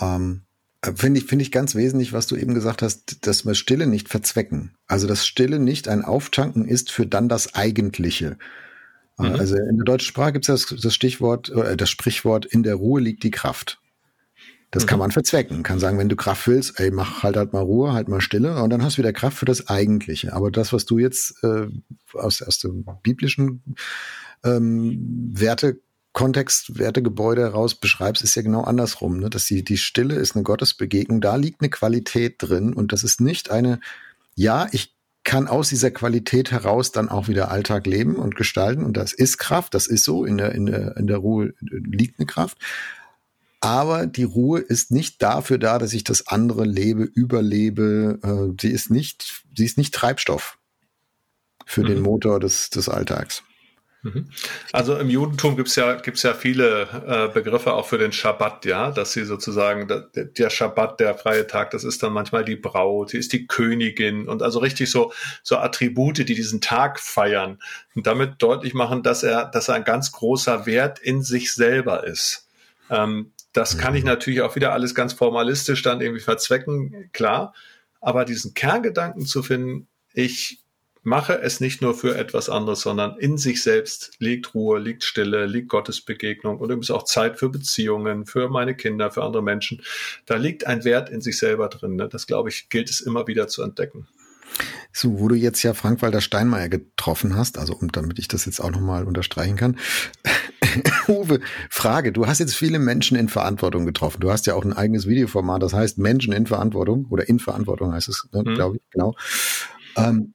Ähm, 0.00 0.46
finde 0.94 1.20
ich, 1.20 1.26
finde 1.26 1.42
ich 1.42 1.52
ganz 1.52 1.74
wesentlich, 1.74 2.12
was 2.12 2.26
du 2.26 2.36
eben 2.36 2.54
gesagt 2.54 2.82
hast, 2.82 3.26
dass 3.26 3.44
wir 3.44 3.54
Stille 3.54 3.86
nicht 3.86 4.08
verzwecken. 4.08 4.74
Also, 4.86 5.06
dass 5.06 5.26
Stille 5.26 5.58
nicht 5.58 5.88
ein 5.88 6.04
Auftanken 6.04 6.66
ist 6.66 6.90
für 6.90 7.06
dann 7.06 7.28
das 7.28 7.54
Eigentliche. 7.54 8.38
Äh, 9.18 9.30
mhm. 9.30 9.34
Also 9.36 9.56
in 9.56 9.76
der 9.76 9.84
deutschen 9.84 10.08
Sprache 10.08 10.32
gibt 10.32 10.48
es 10.48 10.68
das, 10.68 10.80
das 10.80 10.94
Stichwort, 10.94 11.50
äh, 11.50 11.76
das 11.76 11.90
Sprichwort, 11.90 12.46
in 12.46 12.62
der 12.62 12.76
Ruhe 12.76 13.00
liegt 13.00 13.22
die 13.22 13.30
Kraft. 13.30 13.80
Das 14.70 14.84
mhm. 14.84 14.88
kann 14.88 14.98
man 14.98 15.10
verzwecken. 15.10 15.62
Kann 15.62 15.78
sagen, 15.78 15.98
wenn 15.98 16.08
du 16.08 16.16
Kraft 16.16 16.46
willst, 16.46 16.78
ey, 16.78 16.90
mach 16.90 17.22
halt 17.22 17.36
halt 17.36 17.52
mal 17.52 17.62
Ruhe, 17.62 17.92
halt 17.92 18.08
mal 18.08 18.20
Stille 18.20 18.62
und 18.62 18.70
dann 18.70 18.84
hast 18.84 18.98
du 18.98 19.02
wieder 19.02 19.12
Kraft 19.12 19.38
für 19.38 19.46
das 19.46 19.68
Eigentliche. 19.68 20.32
Aber 20.32 20.50
das, 20.50 20.72
was 20.72 20.84
du 20.84 20.98
jetzt 20.98 21.42
äh, 21.42 21.66
aus, 22.12 22.42
aus 22.42 22.58
dem 22.58 22.84
biblischen 23.02 23.62
ähm, 24.44 25.32
Werte 25.32 25.80
Kontext, 26.18 26.80
Wertegebäude 26.80 27.42
heraus 27.42 27.76
beschreibst, 27.76 28.24
ist 28.24 28.34
ja 28.34 28.42
genau 28.42 28.62
andersrum, 28.62 29.20
ne? 29.20 29.30
dass 29.30 29.46
die, 29.46 29.62
die 29.62 29.78
Stille 29.78 30.16
ist 30.16 30.34
eine 30.34 30.42
Gottesbegegnung, 30.42 31.20
da 31.20 31.36
liegt 31.36 31.60
eine 31.60 31.70
Qualität 31.70 32.34
drin 32.38 32.72
und 32.72 32.92
das 32.92 33.04
ist 33.04 33.20
nicht 33.20 33.52
eine, 33.52 33.78
ja, 34.34 34.66
ich 34.72 34.96
kann 35.22 35.46
aus 35.46 35.68
dieser 35.68 35.92
Qualität 35.92 36.50
heraus 36.50 36.90
dann 36.90 37.08
auch 37.08 37.28
wieder 37.28 37.52
Alltag 37.52 37.86
leben 37.86 38.16
und 38.16 38.34
gestalten 38.34 38.82
und 38.82 38.96
das 38.96 39.12
ist 39.12 39.38
Kraft, 39.38 39.74
das 39.74 39.86
ist 39.86 40.02
so, 40.02 40.24
in 40.24 40.38
der, 40.38 40.56
in 40.56 40.66
der, 40.66 40.96
in 40.96 41.06
der 41.06 41.18
Ruhe 41.18 41.54
liegt 41.60 42.18
eine 42.18 42.26
Kraft, 42.26 42.58
aber 43.60 44.06
die 44.06 44.24
Ruhe 44.24 44.58
ist 44.58 44.90
nicht 44.90 45.22
dafür 45.22 45.58
da, 45.58 45.78
dass 45.78 45.92
ich 45.92 46.02
das 46.02 46.26
andere 46.26 46.64
lebe, 46.64 47.04
überlebe. 47.04 48.18
Äh, 48.24 48.60
sie 48.60 48.72
ist 48.72 48.90
nicht, 48.90 49.44
sie 49.56 49.64
ist 49.64 49.78
nicht 49.78 49.94
Treibstoff 49.94 50.58
für 51.64 51.82
mhm. 51.82 51.86
den 51.86 52.00
Motor 52.00 52.40
des, 52.40 52.70
des 52.70 52.88
Alltags. 52.88 53.44
Mhm. 54.02 54.28
Also 54.72 54.96
im 54.96 55.10
Judentum 55.10 55.56
gibt's 55.56 55.74
ja, 55.74 55.94
gibt's 55.94 56.22
ja 56.22 56.32
viele 56.32 56.82
äh, 57.06 57.32
Begriffe 57.32 57.72
auch 57.72 57.86
für 57.86 57.98
den 57.98 58.12
Schabbat, 58.12 58.64
ja, 58.64 58.92
dass 58.92 59.12
sie 59.12 59.24
sozusagen, 59.24 59.88
der, 59.88 60.24
der 60.24 60.50
Schabbat, 60.50 61.00
der 61.00 61.16
freie 61.16 61.46
Tag, 61.48 61.72
das 61.72 61.82
ist 61.82 62.02
dann 62.02 62.12
manchmal 62.12 62.44
die 62.44 62.54
Braut, 62.54 63.10
sie 63.10 63.18
ist 63.18 63.32
die 63.32 63.48
Königin 63.48 64.28
und 64.28 64.42
also 64.42 64.60
richtig 64.60 64.90
so, 64.90 65.12
so 65.42 65.56
Attribute, 65.56 66.18
die 66.18 66.24
diesen 66.24 66.60
Tag 66.60 67.00
feiern 67.00 67.58
und 67.96 68.06
damit 68.06 68.34
deutlich 68.38 68.72
machen, 68.72 69.02
dass 69.02 69.24
er, 69.24 69.46
dass 69.46 69.68
er 69.68 69.74
ein 69.74 69.84
ganz 69.84 70.12
großer 70.12 70.64
Wert 70.66 71.00
in 71.00 71.22
sich 71.22 71.52
selber 71.52 72.04
ist. 72.06 72.48
Ähm, 72.90 73.32
das 73.52 73.78
kann 73.78 73.96
ich 73.96 74.02
mhm. 74.02 74.10
natürlich 74.10 74.42
auch 74.42 74.54
wieder 74.54 74.72
alles 74.72 74.94
ganz 74.94 75.12
formalistisch 75.12 75.82
dann 75.82 76.00
irgendwie 76.00 76.20
verzwecken, 76.20 77.10
klar. 77.12 77.54
Aber 78.00 78.24
diesen 78.24 78.54
Kerngedanken 78.54 79.26
zu 79.26 79.42
finden, 79.42 79.88
ich 80.12 80.60
mache 81.02 81.40
es 81.40 81.60
nicht 81.60 81.82
nur 81.82 81.94
für 81.94 82.16
etwas 82.16 82.48
anderes, 82.48 82.80
sondern 82.80 83.18
in 83.18 83.38
sich 83.38 83.62
selbst 83.62 84.12
liegt 84.18 84.54
Ruhe, 84.54 84.78
liegt 84.78 85.04
Stille, 85.04 85.46
liegt 85.46 85.68
Gottesbegegnung 85.68 86.58
und 86.58 86.70
übrigens 86.70 86.90
auch 86.90 87.04
Zeit 87.04 87.38
für 87.38 87.48
Beziehungen, 87.48 88.26
für 88.26 88.48
meine 88.48 88.74
Kinder, 88.74 89.10
für 89.10 89.24
andere 89.24 89.42
Menschen. 89.42 89.82
Da 90.26 90.36
liegt 90.36 90.66
ein 90.66 90.84
Wert 90.84 91.10
in 91.10 91.20
sich 91.20 91.38
selber 91.38 91.68
drin. 91.68 91.96
Ne? 91.96 92.08
Das, 92.08 92.26
glaube 92.26 92.48
ich, 92.48 92.68
gilt 92.68 92.90
es 92.90 93.00
immer 93.00 93.26
wieder 93.26 93.48
zu 93.48 93.62
entdecken. 93.62 94.06
So, 94.92 95.20
wo 95.20 95.28
du 95.28 95.34
jetzt 95.34 95.62
ja 95.62 95.74
Frank-Walter 95.74 96.20
Steinmeier 96.20 96.68
getroffen 96.68 97.36
hast, 97.36 97.58
also 97.58 97.74
um, 97.74 97.92
damit 97.92 98.18
ich 98.18 98.28
das 98.28 98.46
jetzt 98.46 98.60
auch 98.60 98.70
nochmal 98.70 99.04
unterstreichen 99.04 99.56
kann. 99.56 99.76
Uwe, 101.08 101.40
Frage, 101.70 102.12
du 102.12 102.26
hast 102.26 102.38
jetzt 102.38 102.54
viele 102.54 102.78
Menschen 102.78 103.16
in 103.16 103.28
Verantwortung 103.28 103.86
getroffen. 103.86 104.20
Du 104.20 104.30
hast 104.30 104.46
ja 104.46 104.54
auch 104.54 104.64
ein 104.64 104.72
eigenes 104.72 105.06
Videoformat, 105.06 105.62
das 105.62 105.72
heißt 105.72 105.98
Menschen 105.98 106.32
in 106.32 106.46
Verantwortung 106.46 107.06
oder 107.10 107.28
in 107.28 107.38
Verantwortung 107.38 107.92
heißt 107.92 108.08
es, 108.08 108.28
ne, 108.32 108.42
mhm. 108.42 108.54
glaube 108.54 108.76
ich, 108.76 108.82
genau. 108.90 109.14
Ähm, 109.96 110.34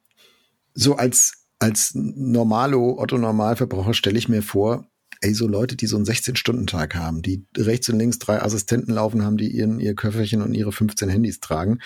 so 0.74 0.96
als, 0.96 1.46
als 1.60 1.92
Normalo, 1.94 3.00
Otto 3.00 3.18
Normalverbraucher 3.18 3.94
stelle 3.94 4.18
ich 4.18 4.30
mir 4.30 4.42
vor, 4.42 4.88
ey, 5.22 5.34
so 5.34 5.48
Leute, 5.48 5.76
die 5.76 5.88
so 5.88 5.96
einen 5.96 6.06
16-Stunden-Tag 6.06 6.96
haben, 6.96 7.22
die 7.22 7.46
rechts 7.56 7.90
und 7.90 8.00
links 8.00 8.20
drei 8.20 8.42
Assistenten 8.42 8.94
laufen 8.94 9.24
haben, 9.24 9.38
die 9.38 9.48
ihren, 9.48 9.80
ihr 9.80 9.96
Köfferchen 9.96 10.42
und 10.42 10.54
ihre 10.54 10.72
15 10.72 11.10
Handys 11.10 11.40
tragen 11.40 11.80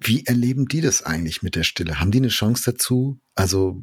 wie 0.00 0.24
erleben 0.24 0.66
die 0.66 0.80
das 0.80 1.02
eigentlich 1.02 1.42
mit 1.42 1.54
der 1.54 1.64
Stille? 1.64 2.00
Haben 2.00 2.10
die 2.10 2.18
eine 2.18 2.28
Chance 2.28 2.72
dazu? 2.72 3.20
Also 3.34 3.82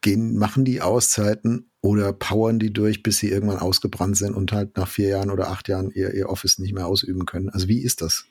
gehen, 0.00 0.36
machen 0.36 0.64
die 0.64 0.80
Auszeiten 0.80 1.70
oder 1.80 2.12
powern 2.12 2.58
die 2.58 2.72
durch, 2.72 3.02
bis 3.02 3.18
sie 3.18 3.30
irgendwann 3.30 3.58
ausgebrannt 3.58 4.16
sind 4.16 4.34
und 4.34 4.52
halt 4.52 4.76
nach 4.76 4.88
vier 4.88 5.08
Jahren 5.08 5.30
oder 5.30 5.50
acht 5.50 5.68
Jahren 5.68 5.90
ihr, 5.90 6.14
ihr 6.14 6.28
Office 6.28 6.58
nicht 6.58 6.72
mehr 6.72 6.86
ausüben 6.86 7.26
können? 7.26 7.48
Also 7.48 7.68
wie 7.68 7.82
ist 7.82 8.00
das? 8.00 8.26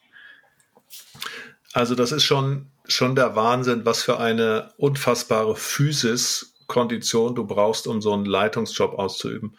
Also 1.73 1.95
das 1.95 2.13
ist 2.13 2.23
schon, 2.23 2.67
schon 2.87 3.15
der 3.15 3.35
Wahnsinn, 3.35 3.85
was 3.85 4.03
für 4.03 4.19
eine 4.19 4.71
unfassbare 4.77 5.55
Physis 5.55 6.53
Kondition 6.67 7.35
du 7.35 7.45
brauchst, 7.45 7.87
um 7.87 8.01
so 8.01 8.13
einen 8.13 8.25
Leitungsjob 8.25 8.97
auszuüben. 8.97 9.57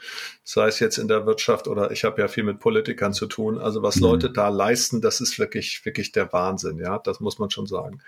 Sei 0.48 0.68
es 0.68 0.78
jetzt 0.78 0.96
in 0.98 1.08
der 1.08 1.26
Wirtschaft 1.26 1.66
oder 1.66 1.90
ich 1.90 2.04
habe 2.04 2.20
ja 2.20 2.28
viel 2.28 2.44
mit 2.44 2.60
Politikern 2.60 3.12
zu 3.12 3.26
tun. 3.26 3.58
Also 3.58 3.82
was 3.82 3.96
mhm. 3.96 4.02
Leute 4.02 4.30
da 4.30 4.48
leisten, 4.48 5.00
das 5.00 5.20
ist 5.20 5.40
wirklich, 5.40 5.84
wirklich 5.84 6.12
der 6.12 6.32
Wahnsinn, 6.32 6.78
ja, 6.78 7.00
das 7.00 7.18
muss 7.18 7.40
man 7.40 7.50
schon 7.50 7.66
sagen. 7.66 7.98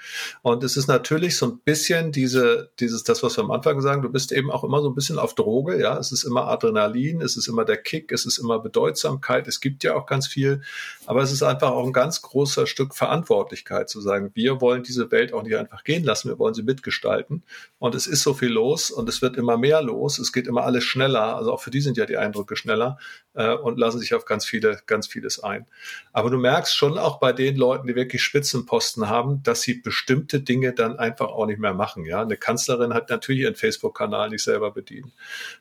Und 0.43 0.62
es 0.62 0.76
ist 0.76 0.86
natürlich 0.86 1.36
so 1.36 1.47
ein 1.47 1.59
bisschen 1.59 2.12
diese, 2.12 2.70
dieses, 2.78 3.03
das, 3.03 3.24
was 3.24 3.36
wir 3.36 3.43
am 3.43 3.51
Anfang 3.51 3.80
sagen, 3.80 4.03
du 4.03 4.09
bist 4.09 4.30
eben 4.30 4.53
auch 4.53 4.62
immer 4.62 4.80
so 4.82 4.89
ein 4.89 4.95
bisschen 4.95 5.18
auf 5.18 5.34
Droge, 5.34 5.80
ja, 5.80 5.99
es 5.99 6.12
ist 6.12 6.22
immer 6.22 6.47
Adrenalin, 6.47 7.22
es 7.22 7.36
ist 7.36 7.49
immer 7.49 7.64
der 7.64 7.76
Kick, 7.76 8.12
es 8.12 8.24
ist 8.24 8.39
immer 8.39 8.61
Bedeutsamkeit, 8.61 9.49
es 9.49 9.61
gibt 9.61 9.82
ja 9.82 9.97
auch 9.97 10.07
ganz 10.07 10.28
viel, 10.28 10.62
aber 11.07 11.22
es 11.22 11.32
ist 11.32 11.43
einfach 11.43 11.72
auch 11.72 11.84
ein 11.84 11.93
ganz 11.93 12.22
großer 12.22 12.68
Stück 12.68 12.95
Verantwortlichkeit 12.95 13.89
zu 13.89 14.01
sagen, 14.01 14.30
wir 14.34 14.61
wollen 14.61 14.84
diese 14.84 15.11
Welt 15.11 15.32
auch 15.32 15.43
nicht 15.43 15.57
einfach 15.57 15.82
gehen 15.82 16.05
lassen, 16.05 16.28
wir 16.28 16.39
wollen 16.39 16.55
sie 16.55 16.62
mitgestalten. 16.62 17.43
Und 17.80 17.97
es 17.97 18.07
ist 18.07 18.22
so 18.22 18.32
viel 18.32 18.51
los 18.51 18.93
und 18.93 19.09
es 19.09 19.22
wird 19.22 19.36
immer 19.36 19.57
mehr 19.57 19.82
los, 19.82 20.20
es 20.20 20.32
geht 20.32 20.47
immer 20.47 20.62
alles 20.62 20.84
schneller, 20.84 21.36
also 21.36 21.53
auch 21.53 21.61
für 21.61 21.72
die 21.72 21.80
sind 21.80 21.97
ja 21.97 22.07
die 22.07 22.16
Eindrücke 22.29 22.57
schneller 22.57 22.99
äh, 23.35 23.55
und 23.55 23.79
lassen 23.79 23.99
sich 23.99 24.14
auf 24.14 24.24
ganz 24.24 24.45
viele, 24.45 24.81
ganz 24.87 25.07
vieles 25.07 25.43
ein. 25.43 25.66
Aber 26.12 26.31
du 26.31 26.39
merkst 26.39 26.76
schon 26.76 26.99
auch 26.99 27.18
bei 27.18 27.33
den 27.33 27.57
Leuten, 27.57 27.87
die 27.87 27.95
wirklich 27.95 28.22
Spitzenposten 28.22 29.09
haben, 29.09 29.43
dass 29.43 29.62
sie 29.62 29.74
bestimmte 29.74 30.41
Dinge 30.41 30.72
dann 30.72 30.99
einfach 30.99 31.29
auch 31.29 31.47
nicht 31.47 31.59
mehr 31.59 31.74
machen. 31.74 32.05
Ja, 32.05 32.22
eine 32.22 32.37
Kanzlerin 32.37 32.95
hat 32.95 33.11
natürlich 33.11 33.43
ihren 33.43 33.57
Facebook-Kanal 33.57 34.31
nicht 34.31 34.45
selber 34.45 34.70
bedient 34.70 35.12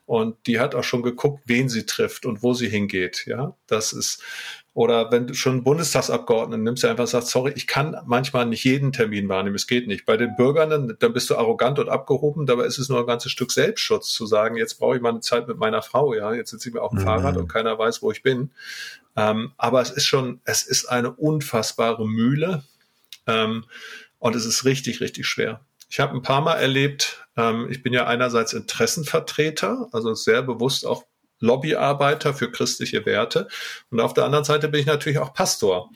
und 0.05 0.35
die 0.47 0.59
hat 0.59 0.75
auch 0.75 0.83
schon 0.83 1.03
geguckt, 1.03 1.43
wen 1.45 1.69
sie 1.69 1.85
trifft 1.85 2.25
und 2.25 2.43
wo 2.43 2.53
sie 2.53 2.69
hingeht. 2.69 3.25
Ja, 3.25 3.55
das 3.67 3.93
ist 3.93 4.23
oder 4.77 5.11
wenn 5.11 5.25
du 5.25 5.33
schon 5.33 5.63
Bundestagsabgeordneten 5.63 6.63
nimmst, 6.63 6.83
der 6.83 6.91
einfach 6.91 7.07
sagt, 7.07 7.25
sorry, 7.25 7.51
ich 7.55 7.65
kann 7.65 7.99
manchmal 8.05 8.45
nicht 8.45 8.63
jeden 8.63 8.91
Termin 8.91 9.27
wahrnehmen, 9.27 9.55
es 9.55 9.65
geht 9.65 9.87
nicht. 9.87 10.05
Bei 10.05 10.17
den 10.17 10.35
Bürgern, 10.35 10.69
dann, 10.69 10.95
dann 10.99 11.13
bist 11.13 11.31
du 11.31 11.35
arrogant 11.35 11.79
und 11.79 11.89
abgehoben, 11.89 12.45
dabei 12.45 12.65
ist 12.65 12.77
es 12.77 12.87
nur 12.87 12.99
ein 12.99 13.07
ganzes 13.07 13.31
Stück 13.31 13.51
Selbstschutz 13.51 14.09
zu 14.09 14.27
sagen, 14.27 14.55
jetzt 14.55 14.75
brauche 14.75 14.95
ich 14.95 15.01
mal 15.01 15.09
eine 15.09 15.21
Zeit 15.21 15.47
mit 15.47 15.57
meiner 15.57 15.81
Frau, 15.81 16.13
ja, 16.13 16.31
jetzt 16.31 16.51
sitze 16.51 16.69
ich 16.69 16.75
mir 16.75 16.83
auf 16.83 16.91
dem 16.91 16.99
mhm. 16.99 17.05
Fahrrad 17.05 17.37
und 17.37 17.47
keiner 17.47 17.79
weiß, 17.79 18.03
wo 18.03 18.11
ich 18.11 18.21
bin. 18.21 18.51
Ähm, 19.15 19.51
aber 19.57 19.81
es 19.81 19.89
ist 19.89 20.05
schon, 20.05 20.41
es 20.45 20.61
ist 20.61 20.85
eine 20.85 21.11
unfassbare 21.11 22.07
Mühle 22.07 22.63
ähm, 23.25 23.65
und 24.19 24.35
es 24.35 24.45
ist 24.45 24.63
richtig, 24.63 25.01
richtig 25.01 25.25
schwer. 25.25 25.61
Ich 25.89 25.99
habe 25.99 26.13
ein 26.13 26.21
paar 26.21 26.41
Mal 26.41 26.53
erlebt, 26.53 27.25
ähm, 27.35 27.65
ich 27.71 27.81
bin 27.81 27.93
ja 27.93 28.05
einerseits 28.05 28.53
Interessenvertreter, 28.53 29.89
also 29.91 30.13
sehr 30.13 30.43
bewusst 30.43 30.85
auch 30.85 31.03
Lobbyarbeiter 31.39 32.33
für 32.33 32.51
christliche 32.51 33.05
Werte. 33.05 33.47
Und 33.89 33.99
auf 33.99 34.13
der 34.13 34.25
anderen 34.25 34.45
Seite 34.45 34.67
bin 34.69 34.81
ich 34.81 34.85
natürlich 34.87 35.19
auch 35.19 35.33
Pastor. 35.33 35.89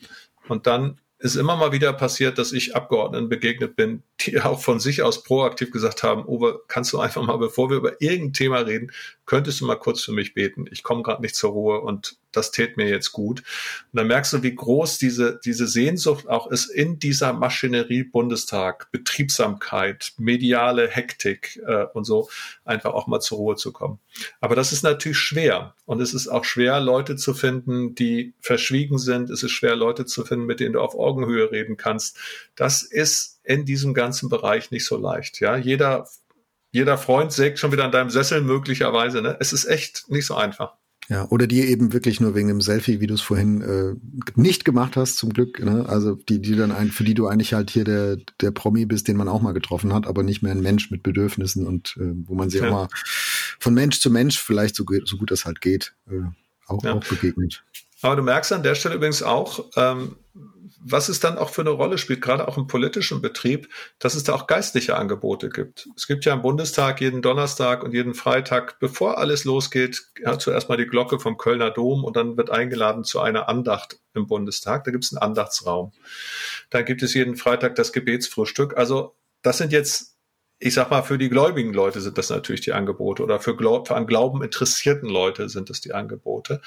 Und 0.48 0.66
dann 0.66 1.00
ist 1.18 1.36
immer 1.36 1.56
mal 1.56 1.72
wieder 1.72 1.92
passiert, 1.92 2.38
dass 2.38 2.52
ich 2.52 2.74
Abgeordneten 2.74 3.28
begegnet 3.28 3.76
bin, 3.76 4.02
die 4.24 4.40
auch 4.42 4.60
von 4.60 4.80
sich 4.80 5.02
aus 5.02 5.22
proaktiv 5.22 5.70
gesagt 5.70 6.02
haben, 6.02 6.24
Uwe, 6.26 6.62
kannst 6.68 6.92
du 6.92 6.98
einfach 6.98 7.24
mal, 7.24 7.38
bevor 7.38 7.70
wir 7.70 7.76
über 7.76 8.00
irgendein 8.00 8.32
Thema 8.32 8.58
reden, 8.58 8.92
könntest 9.26 9.60
du 9.60 9.66
mal 9.66 9.76
kurz 9.76 10.02
für 10.02 10.12
mich 10.12 10.34
beten? 10.34 10.66
Ich 10.70 10.82
komme 10.82 11.02
gerade 11.02 11.22
nicht 11.22 11.34
zur 11.34 11.52
Ruhe 11.52 11.80
und 11.80 12.16
das 12.32 12.50
tät 12.50 12.76
mir 12.76 12.88
jetzt 12.88 13.12
gut. 13.12 13.40
Und 13.40 13.98
dann 13.98 14.06
merkst 14.06 14.32
du, 14.32 14.42
wie 14.42 14.54
groß 14.54 14.98
diese, 14.98 15.38
diese 15.44 15.66
Sehnsucht 15.66 16.28
auch 16.28 16.46
ist 16.50 16.66
in 16.66 16.98
dieser 16.98 17.32
Maschinerie 17.32 18.04
Bundestag, 18.04 18.90
Betriebsamkeit, 18.90 20.14
mediale 20.18 20.88
Hektik 20.88 21.60
äh, 21.66 21.84
und 21.92 22.04
so, 22.04 22.28
einfach 22.64 22.94
auch 22.94 23.06
mal 23.06 23.20
zur 23.20 23.38
Ruhe 23.38 23.56
zu 23.56 23.72
kommen. 23.72 23.98
Aber 24.40 24.56
das 24.56 24.72
ist 24.72 24.82
natürlich 24.82 25.18
schwer. 25.18 25.74
Und 25.84 26.00
es 26.00 26.14
ist 26.14 26.28
auch 26.28 26.44
schwer, 26.44 26.80
Leute 26.80 27.16
zu 27.16 27.34
finden, 27.34 27.94
die 27.94 28.34
verschwiegen 28.40 28.98
sind. 28.98 29.30
Es 29.30 29.42
ist 29.42 29.52
schwer, 29.52 29.76
Leute 29.76 30.06
zu 30.06 30.24
finden, 30.24 30.46
mit 30.46 30.60
denen 30.60 30.74
du 30.74 30.80
auf 30.80 30.94
Augenhöhe 30.94 31.50
reden 31.50 31.76
kannst. 31.76 32.18
Das 32.54 32.82
ist 32.82 33.31
in 33.44 33.64
diesem 33.64 33.94
ganzen 33.94 34.28
Bereich 34.28 34.70
nicht 34.70 34.86
so 34.86 34.96
leicht. 34.96 35.40
Ja, 35.40 35.56
jeder, 35.56 36.08
jeder 36.70 36.98
Freund 36.98 37.32
sägt 37.32 37.58
schon 37.58 37.72
wieder 37.72 37.84
an 37.84 37.92
deinem 37.92 38.10
Sessel 38.10 38.40
möglicherweise. 38.42 39.22
Ne? 39.22 39.36
Es 39.40 39.52
ist 39.52 39.64
echt 39.64 40.08
nicht 40.08 40.26
so 40.26 40.34
einfach. 40.34 40.74
Ja, 41.08 41.26
oder 41.30 41.46
die 41.46 41.60
eben 41.62 41.92
wirklich 41.92 42.20
nur 42.20 42.34
wegen 42.34 42.48
dem 42.48 42.60
Selfie, 42.60 43.00
wie 43.00 43.08
du 43.08 43.14
es 43.14 43.20
vorhin 43.20 43.60
äh, 43.60 43.94
nicht 44.36 44.64
gemacht 44.64 44.96
hast, 44.96 45.18
zum 45.18 45.32
Glück. 45.32 45.58
Ne? 45.58 45.84
Also 45.88 46.14
die, 46.14 46.40
die 46.40 46.54
dann 46.54 46.70
ein, 46.70 46.90
für 46.90 47.02
die 47.02 47.14
du 47.14 47.26
eigentlich 47.26 47.54
halt 47.54 47.70
hier 47.70 47.84
der, 47.84 48.18
der 48.40 48.52
Promi 48.52 48.86
bist, 48.86 49.08
den 49.08 49.16
man 49.16 49.28
auch 49.28 49.42
mal 49.42 49.52
getroffen 49.52 49.92
hat, 49.92 50.06
aber 50.06 50.22
nicht 50.22 50.42
mehr 50.42 50.52
ein 50.52 50.62
Mensch 50.62 50.90
mit 50.90 51.02
Bedürfnissen 51.02 51.66
und 51.66 51.96
äh, 51.98 52.12
wo 52.26 52.34
man 52.34 52.50
sich 52.50 52.60
ja. 52.60 52.68
auch 52.68 52.72
mal 52.72 52.88
von 53.58 53.74
Mensch 53.74 54.00
zu 54.00 54.10
Mensch 54.10 54.40
vielleicht 54.40 54.76
so, 54.76 54.84
so 55.04 55.16
gut 55.16 55.30
das 55.32 55.44
halt 55.44 55.60
geht, 55.60 55.92
äh, 56.08 56.22
auch, 56.66 56.84
ja. 56.84 56.94
auch 56.94 57.04
begegnet. 57.04 57.64
Aber 58.00 58.16
du 58.16 58.22
merkst 58.22 58.52
an 58.52 58.62
der 58.62 58.74
Stelle 58.74 58.94
übrigens 58.94 59.22
auch, 59.22 59.70
ähm, 59.76 60.16
was 60.84 61.08
es 61.08 61.20
dann 61.20 61.38
auch 61.38 61.50
für 61.50 61.62
eine 61.62 61.70
Rolle 61.70 61.98
spielt, 61.98 62.20
gerade 62.20 62.48
auch 62.48 62.56
im 62.56 62.66
politischen 62.66 63.22
Betrieb, 63.22 63.68
dass 63.98 64.14
es 64.14 64.24
da 64.24 64.34
auch 64.34 64.46
geistliche 64.46 64.96
Angebote 64.96 65.48
gibt. 65.48 65.88
Es 65.96 66.06
gibt 66.06 66.24
ja 66.24 66.32
im 66.34 66.42
Bundestag 66.42 67.00
jeden 67.00 67.22
Donnerstag 67.22 67.84
und 67.84 67.92
jeden 67.92 68.14
Freitag, 68.14 68.78
bevor 68.80 69.18
alles 69.18 69.44
losgeht, 69.44 70.02
ja, 70.20 70.38
zuerst 70.38 70.68
mal 70.68 70.76
die 70.76 70.86
Glocke 70.86 71.20
vom 71.20 71.36
Kölner 71.36 71.70
Dom 71.70 72.04
und 72.04 72.16
dann 72.16 72.36
wird 72.36 72.50
eingeladen 72.50 73.04
zu 73.04 73.20
einer 73.20 73.48
Andacht 73.48 74.00
im 74.14 74.26
Bundestag. 74.26 74.84
Da 74.84 74.90
gibt 74.90 75.04
es 75.04 75.12
einen 75.12 75.22
Andachtsraum. 75.22 75.92
Dann 76.70 76.84
gibt 76.84 77.02
es 77.02 77.14
jeden 77.14 77.36
Freitag 77.36 77.76
das 77.76 77.92
Gebetsfrühstück. 77.92 78.76
Also 78.76 79.14
das 79.42 79.58
sind 79.58 79.72
jetzt 79.72 80.11
ich 80.64 80.74
sag 80.74 80.90
mal, 80.90 81.02
für 81.02 81.18
die 81.18 81.28
gläubigen 81.28 81.72
Leute 81.72 82.00
sind 82.00 82.18
das 82.18 82.30
natürlich 82.30 82.60
die 82.60 82.72
Angebote 82.72 83.24
oder 83.24 83.40
für, 83.40 83.56
Glaub, 83.56 83.88
für 83.88 83.96
an 83.96 84.06
Glauben 84.06 84.44
interessierten 84.44 85.08
Leute 85.08 85.48
sind 85.48 85.70
es 85.70 85.80
die 85.80 85.92
Angebote. 85.92 86.60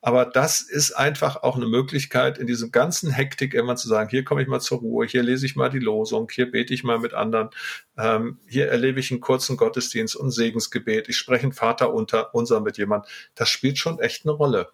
Aber 0.00 0.24
das 0.24 0.60
ist 0.60 0.92
einfach 0.92 1.42
auch 1.42 1.56
eine 1.56 1.66
Möglichkeit, 1.66 2.38
in 2.38 2.46
diesem 2.46 2.70
ganzen 2.70 3.10
Hektik 3.10 3.54
immer 3.54 3.74
zu 3.74 3.88
sagen, 3.88 4.08
hier 4.08 4.22
komme 4.22 4.40
ich 4.40 4.46
mal 4.46 4.60
zur 4.60 4.78
Ruhe, 4.78 5.04
hier 5.04 5.24
lese 5.24 5.46
ich 5.46 5.56
mal 5.56 5.68
die 5.68 5.80
Losung, 5.80 6.28
hier 6.32 6.48
bete 6.48 6.72
ich 6.72 6.84
mal 6.84 7.00
mit 7.00 7.12
anderen, 7.12 7.50
ähm, 7.98 8.38
hier 8.46 8.68
erlebe 8.68 9.00
ich 9.00 9.10
einen 9.10 9.20
kurzen 9.20 9.56
Gottesdienst 9.56 10.14
und 10.14 10.30
Segensgebet, 10.30 11.08
ich 11.08 11.16
spreche 11.16 11.42
einen 11.42 11.52
Vater 11.52 11.92
unter 11.92 12.32
unser 12.36 12.60
mit 12.60 12.78
jemand. 12.78 13.06
Das 13.34 13.48
spielt 13.48 13.78
schon 13.78 13.98
echt 13.98 14.26
eine 14.26 14.32
Rolle. 14.32 14.68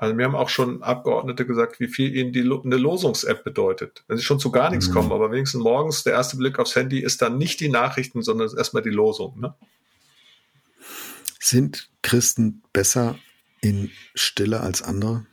Also 0.00 0.14
mir 0.14 0.26
haben 0.26 0.36
auch 0.36 0.48
schon 0.48 0.84
Abgeordnete 0.84 1.44
gesagt, 1.44 1.80
wie 1.80 1.88
viel 1.88 2.14
ihnen 2.14 2.32
die, 2.32 2.42
eine 2.42 2.76
Losungs-App 2.76 3.42
bedeutet. 3.42 4.04
Wenn 4.06 4.16
sie 4.16 4.22
schon 4.22 4.38
zu 4.38 4.52
gar 4.52 4.70
nichts 4.70 4.88
mhm. 4.88 4.92
kommen, 4.92 5.12
aber 5.12 5.32
wenigstens 5.32 5.60
morgens 5.60 6.04
der 6.04 6.12
erste 6.12 6.36
Blick 6.36 6.60
aufs 6.60 6.76
Handy 6.76 7.00
ist 7.00 7.20
dann 7.20 7.36
nicht 7.36 7.58
die 7.58 7.68
Nachrichten, 7.68 8.22
sondern 8.22 8.48
erstmal 8.56 8.84
die 8.84 8.90
Losung. 8.90 9.40
Ne? 9.40 9.54
Sind 11.40 11.90
Christen 12.02 12.62
besser 12.72 13.18
in 13.60 13.90
Stille 14.14 14.60
als 14.60 14.82
andere? 14.82 15.26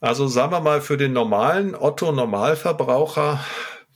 Also 0.00 0.28
sagen 0.28 0.52
wir 0.52 0.60
mal, 0.60 0.80
für 0.80 0.96
den 0.96 1.12
normalen 1.12 1.74
Otto-Normalverbraucher 1.74 3.44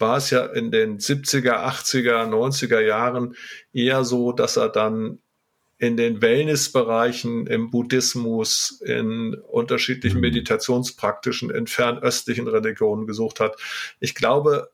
war 0.01 0.17
es 0.17 0.31
ja 0.31 0.45
in 0.47 0.73
den 0.73 0.99
70er, 0.99 1.65
80er, 1.65 2.29
90er 2.29 2.81
Jahren 2.81 3.37
eher 3.73 4.05
so, 4.05 4.33
dass 4.33 4.57
er 4.57 4.69
dann 4.69 5.21
in 5.79 5.97
den 5.97 6.23
Wellnessbereichen, 6.23 7.47
im 7.47 7.71
Buddhismus, 7.71 8.81
in 8.85 9.35
unterschiedlichen 9.35 10.17
mhm. 10.17 10.23
Meditationspraktischen, 10.23 11.51
in 11.51 11.67
fernöstlichen 11.67 12.49
Religionen 12.49 13.07
gesucht 13.07 13.41
hat. 13.41 13.57
Ich 14.01 14.15
glaube, 14.15 14.71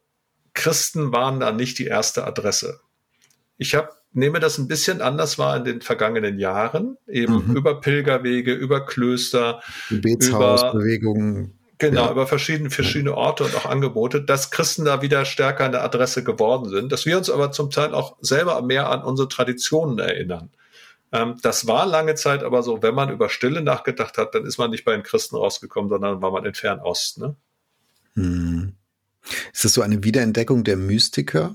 Christen 0.52 1.12
waren 1.12 1.40
da 1.40 1.52
nicht 1.52 1.78
die 1.78 1.86
erste 1.86 2.26
Adresse. 2.26 2.80
Ich 3.56 3.74
habe 3.74 3.90
nehme 4.12 4.40
das 4.40 4.58
ein 4.58 4.68
bisschen 4.68 5.02
anders 5.02 5.38
wahr 5.38 5.56
in 5.56 5.64
den 5.64 5.80
vergangenen 5.82 6.38
Jahren, 6.38 6.96
eben 7.06 7.46
mhm. 7.46 7.56
über 7.56 7.80
Pilgerwege, 7.80 8.52
über 8.52 8.84
Klöster, 8.84 9.62
Gebetshausbewegungen. 9.88 11.56
Genau, 11.78 12.06
ja. 12.06 12.10
über 12.10 12.26
verschiedene, 12.26 12.68
verschiedene 12.68 13.14
Orte 13.14 13.44
und 13.44 13.54
auch 13.56 13.64
Angebote, 13.64 14.20
dass 14.20 14.50
Christen 14.50 14.84
da 14.84 15.00
wieder 15.00 15.24
stärker 15.24 15.64
an 15.64 15.72
der 15.72 15.82
Adresse 15.82 16.22
geworden 16.22 16.68
sind, 16.68 16.92
dass 16.92 17.06
wir 17.06 17.16
uns 17.16 17.30
aber 17.30 17.52
zum 17.52 17.70
Teil 17.70 17.94
auch 17.94 18.18
selber 18.20 18.60
mehr 18.60 18.90
an 18.90 19.02
unsere 19.02 19.28
Traditionen 19.28 19.98
erinnern. 19.98 20.50
Ähm, 21.12 21.36
das 21.42 21.66
war 21.66 21.86
lange 21.86 22.14
Zeit 22.14 22.42
aber 22.42 22.62
so, 22.62 22.82
wenn 22.82 22.94
man 22.94 23.10
über 23.10 23.28
Stille 23.28 23.62
nachgedacht 23.62 24.18
hat, 24.18 24.34
dann 24.34 24.46
ist 24.46 24.58
man 24.58 24.70
nicht 24.70 24.84
bei 24.84 24.92
den 24.92 25.02
Christen 25.02 25.36
rausgekommen, 25.36 25.88
sondern 25.88 26.22
war 26.22 26.30
man 26.30 26.44
in 26.44 26.54
Fernost. 26.54 27.18
Ne? 27.18 27.36
Hm. 28.14 28.74
Ist 29.52 29.64
das 29.64 29.74
so 29.74 29.82
eine 29.82 30.02
Wiederentdeckung 30.02 30.64
der 30.64 30.76
Mystiker? 30.76 31.54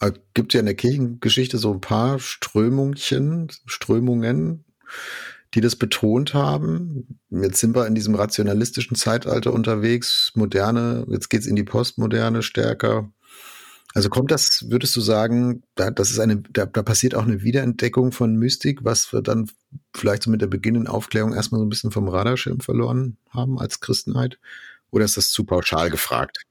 Äh, 0.00 0.12
gibt 0.34 0.54
ja 0.54 0.60
in 0.60 0.66
der 0.66 0.74
Kirchengeschichte 0.74 1.58
so 1.58 1.72
ein 1.72 1.80
paar 1.80 2.18
Strömungen, 2.18 2.96
Strömungen, 3.66 4.64
die 5.54 5.60
das 5.60 5.76
betont 5.76 6.34
haben. 6.34 7.20
Jetzt 7.30 7.60
sind 7.60 7.76
wir 7.76 7.86
in 7.86 7.94
diesem 7.94 8.14
rationalistischen 8.14 8.96
Zeitalter 8.96 9.52
unterwegs, 9.52 10.32
moderne, 10.34 11.06
jetzt 11.08 11.28
geht's 11.28 11.46
in 11.46 11.56
die 11.56 11.62
Postmoderne 11.62 12.42
stärker. 12.42 13.12
Also 13.94 14.08
kommt 14.08 14.30
das, 14.30 14.70
würdest 14.70 14.96
du 14.96 15.00
sagen, 15.00 15.62
da, 15.74 15.90
das 15.90 16.10
ist 16.10 16.18
eine, 16.18 16.42
da, 16.50 16.66
da 16.66 16.82
passiert 16.82 17.14
auch 17.14 17.24
eine 17.24 17.42
Wiederentdeckung 17.42 18.12
von 18.12 18.36
Mystik, 18.36 18.84
was 18.84 19.12
wir 19.12 19.22
dann 19.22 19.50
vielleicht 19.94 20.22
so 20.22 20.30
mit 20.30 20.40
der 20.40 20.46
beginnenden 20.46 20.88
Aufklärung 20.88 21.34
erstmal 21.34 21.58
so 21.58 21.66
ein 21.66 21.68
bisschen 21.68 21.90
vom 21.90 22.08
Radarschirm 22.08 22.60
verloren 22.60 23.18
haben 23.30 23.58
als 23.58 23.80
Christenheit? 23.80 24.38
Oder 24.90 25.04
ist 25.04 25.16
das 25.16 25.30
zu 25.30 25.44
pauschal 25.44 25.90
gefragt? 25.90 26.42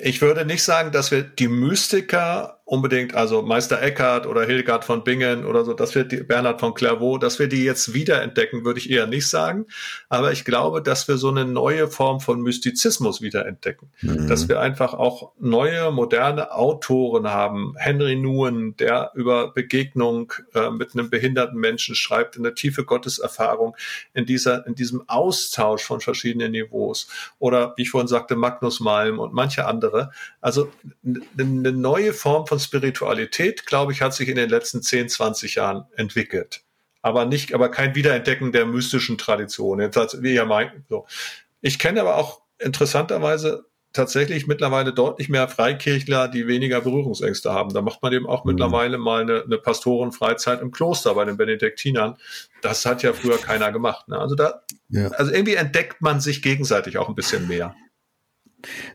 Ich 0.00 0.22
würde 0.22 0.46
nicht 0.46 0.62
sagen, 0.62 0.90
dass 0.92 1.10
wir 1.10 1.22
die 1.22 1.48
Mystiker 1.48 2.61
unbedingt, 2.72 3.14
also 3.14 3.42
Meister 3.42 3.82
Eckhart 3.82 4.26
oder 4.26 4.46
Hildegard 4.46 4.86
von 4.86 5.04
Bingen 5.04 5.44
oder 5.44 5.62
so, 5.62 5.74
dass 5.74 5.94
wir 5.94 6.04
die, 6.04 6.22
Bernhard 6.22 6.58
von 6.58 6.72
Clairvaux, 6.72 7.18
dass 7.18 7.38
wir 7.38 7.46
die 7.46 7.64
jetzt 7.64 7.92
wiederentdecken, 7.92 8.64
würde 8.64 8.80
ich 8.80 8.88
eher 8.88 9.06
nicht 9.06 9.28
sagen. 9.28 9.66
Aber 10.08 10.32
ich 10.32 10.46
glaube, 10.46 10.80
dass 10.80 11.06
wir 11.06 11.18
so 11.18 11.28
eine 11.28 11.44
neue 11.44 11.88
Form 11.88 12.20
von 12.20 12.40
Mystizismus 12.40 13.20
wiederentdecken. 13.20 13.90
Mhm. 14.00 14.26
Dass 14.26 14.48
wir 14.48 14.58
einfach 14.60 14.94
auch 14.94 15.32
neue, 15.38 15.90
moderne 15.90 16.54
Autoren 16.54 17.28
haben. 17.28 17.74
Henry 17.76 18.16
Nguyen, 18.16 18.74
der 18.78 19.10
über 19.14 19.52
Begegnung 19.52 20.32
äh, 20.54 20.70
mit 20.70 20.94
einem 20.94 21.10
behinderten 21.10 21.60
Menschen 21.60 21.94
schreibt, 21.94 22.38
eine 22.38 22.54
tiefe 22.54 22.86
Gotteserfahrung 22.86 23.76
in 24.14 24.24
dieser, 24.24 24.66
in 24.66 24.74
diesem 24.74 25.06
Austausch 25.10 25.82
von 25.82 26.00
verschiedenen 26.00 26.52
Niveaus. 26.52 27.06
Oder, 27.38 27.74
wie 27.76 27.82
ich 27.82 27.90
vorhin 27.90 28.08
sagte, 28.08 28.34
Magnus 28.34 28.80
Malm 28.80 29.18
und 29.18 29.34
manche 29.34 29.66
andere. 29.66 30.10
Also 30.40 30.70
eine 31.04 31.72
neue 31.72 32.14
Form 32.14 32.46
von 32.46 32.61
Spiritualität, 32.62 33.66
glaube 33.66 33.92
ich, 33.92 34.02
hat 34.02 34.14
sich 34.14 34.28
in 34.28 34.36
den 34.36 34.48
letzten 34.48 34.82
10, 34.82 35.08
20 35.08 35.56
Jahren 35.56 35.84
entwickelt. 35.96 36.62
Aber 37.02 37.24
nicht, 37.24 37.54
aber 37.54 37.68
kein 37.68 37.94
Wiederentdecken 37.94 38.52
der 38.52 38.64
mystischen 38.64 39.18
Tradition. 39.18 39.80
Jetzt 39.80 40.22
wir 40.22 40.32
ja 40.32 40.44
meinen, 40.44 40.84
so. 40.88 41.06
Ich 41.60 41.78
kenne 41.78 42.00
aber 42.00 42.16
auch 42.16 42.42
interessanterweise 42.58 43.66
tatsächlich 43.92 44.46
mittlerweile 44.46 44.92
deutlich 44.92 45.28
mehr 45.28 45.48
Freikirchler, 45.48 46.28
die 46.28 46.46
weniger 46.46 46.80
Berührungsängste 46.80 47.52
haben. 47.52 47.74
Da 47.74 47.82
macht 47.82 48.02
man 48.02 48.12
eben 48.12 48.26
auch 48.26 48.44
mhm. 48.44 48.52
mittlerweile 48.52 48.98
mal 48.98 49.22
eine, 49.22 49.42
eine 49.42 49.58
Pastorenfreizeit 49.58 50.60
im 50.60 50.70
Kloster 50.70 51.14
bei 51.14 51.24
den 51.24 51.36
Benediktinern. 51.36 52.16
Das 52.62 52.86
hat 52.86 53.02
ja 53.02 53.12
früher 53.12 53.38
keiner 53.38 53.70
gemacht. 53.72 54.08
Ne? 54.08 54.18
Also 54.18 54.34
da, 54.34 54.62
ja. 54.88 55.08
also 55.08 55.32
irgendwie 55.32 55.54
entdeckt 55.54 56.00
man 56.00 56.20
sich 56.20 56.42
gegenseitig 56.42 56.98
auch 56.98 57.08
ein 57.08 57.14
bisschen 57.14 57.48
mehr. 57.48 57.74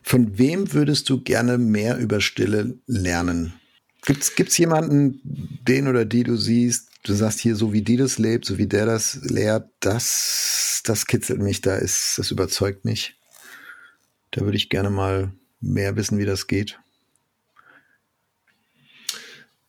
Von 0.02 0.38
wem 0.38 0.72
würdest 0.72 1.08
du 1.08 1.22
gerne 1.22 1.58
mehr 1.58 1.98
über 1.98 2.20
Stille 2.20 2.78
lernen? 2.86 3.54
Gibt's, 4.02 4.34
gibt's 4.34 4.56
jemanden, 4.58 5.20
den 5.24 5.88
oder 5.88 6.04
die 6.04 6.22
du 6.22 6.36
siehst, 6.36 6.88
du 7.02 7.14
sagst 7.14 7.40
hier, 7.40 7.56
so 7.56 7.72
wie 7.72 7.82
die 7.82 7.96
das 7.96 8.18
lebt, 8.18 8.44
so 8.44 8.58
wie 8.58 8.66
der 8.66 8.86
das 8.86 9.16
lehrt, 9.22 9.70
das, 9.80 10.82
das 10.84 11.06
kitzelt 11.06 11.40
mich, 11.40 11.60
da 11.60 11.76
ist, 11.76 12.18
das 12.18 12.30
überzeugt 12.30 12.84
mich. 12.84 13.16
Da 14.30 14.42
würde 14.42 14.56
ich 14.56 14.68
gerne 14.68 14.90
mal 14.90 15.32
mehr 15.60 15.96
wissen, 15.96 16.18
wie 16.18 16.24
das 16.24 16.46
geht. 16.46 16.78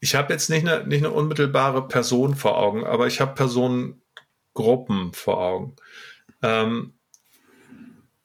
Ich 0.01 0.15
habe 0.15 0.31
jetzt 0.31 0.49
nicht 0.49 0.67
eine, 0.67 0.87
nicht 0.87 1.03
eine 1.03 1.11
unmittelbare 1.11 1.87
Person 1.87 2.35
vor 2.35 2.57
Augen, 2.57 2.85
aber 2.85 3.07
ich 3.07 3.19
habe 3.19 3.35
Personengruppen 3.35 5.13
vor 5.13 5.39
Augen. 5.39 5.75
Ähm, 6.41 6.93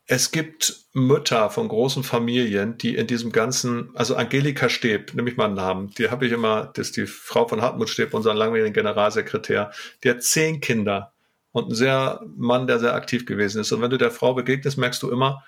es 0.06 0.30
gibt 0.30 0.84
Mütter 0.92 1.48
von 1.48 1.68
großen 1.68 2.04
Familien, 2.04 2.76
die 2.76 2.94
in 2.94 3.06
diesem 3.06 3.32
ganzen, 3.32 3.90
also 3.94 4.16
Angelika 4.16 4.68
Steb, 4.68 5.14
nehme 5.14 5.30
ich 5.30 5.36
mal 5.36 5.46
einen 5.46 5.54
Namen, 5.54 5.90
die 5.90 6.10
habe 6.10 6.26
ich 6.26 6.32
immer, 6.32 6.70
das 6.74 6.88
ist 6.88 6.96
die 6.96 7.06
Frau 7.06 7.48
von 7.48 7.62
Hartmut 7.62 7.88
Steb, 7.88 8.12
unseren 8.12 8.36
langjährigen 8.36 8.74
Generalsekretär, 8.74 9.72
die 10.02 10.10
hat 10.10 10.22
zehn 10.22 10.60
Kinder 10.60 11.12
und 11.52 11.70
ein 11.70 11.74
sehr 11.74 12.20
Mann, 12.36 12.66
der 12.66 12.80
sehr 12.80 12.94
aktiv 12.94 13.24
gewesen 13.24 13.60
ist. 13.60 13.72
Und 13.72 13.80
wenn 13.80 13.90
du 13.90 13.96
der 13.96 14.10
Frau 14.10 14.34
begegnest, 14.34 14.76
merkst 14.76 15.02
du 15.02 15.10
immer, 15.10 15.42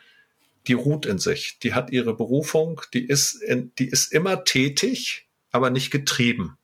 die 0.66 0.72
ruht 0.72 1.04
in 1.04 1.18
sich, 1.18 1.59
die 1.62 1.74
hat 1.74 1.90
ihre 1.90 2.16
Berufung, 2.16 2.80
die 2.94 3.07
ist, 3.07 3.34
in, 3.42 3.72
die 3.78 3.88
ist 3.88 4.12
immer 4.12 4.44
tätig, 4.44 5.28
aber 5.52 5.70
nicht 5.70 5.90
getrieben. 5.90 6.57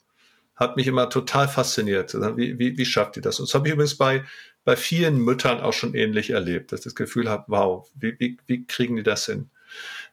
Hat 0.54 0.76
mich 0.76 0.86
immer 0.86 1.10
total 1.10 1.48
fasziniert. 1.48 2.14
Wie, 2.36 2.58
wie, 2.58 2.78
wie 2.78 2.84
schafft 2.84 3.16
die 3.16 3.20
das? 3.20 3.38
Und 3.38 3.48
das 3.48 3.54
habe 3.54 3.66
ich 3.66 3.74
übrigens 3.74 3.96
bei 3.96 4.24
bei 4.64 4.76
vielen 4.76 5.18
Müttern 5.18 5.60
auch 5.60 5.72
schon 5.72 5.94
ähnlich 5.94 6.30
erlebt, 6.30 6.72
dass 6.72 6.80
ich 6.80 6.84
das 6.84 6.94
Gefühl 6.94 7.28
habe, 7.28 7.44
wow, 7.48 7.88
wie, 7.94 8.18
wie, 8.18 8.38
wie 8.46 8.64
kriegen 8.66 8.96
die 8.96 9.02
das 9.02 9.26
hin? 9.26 9.50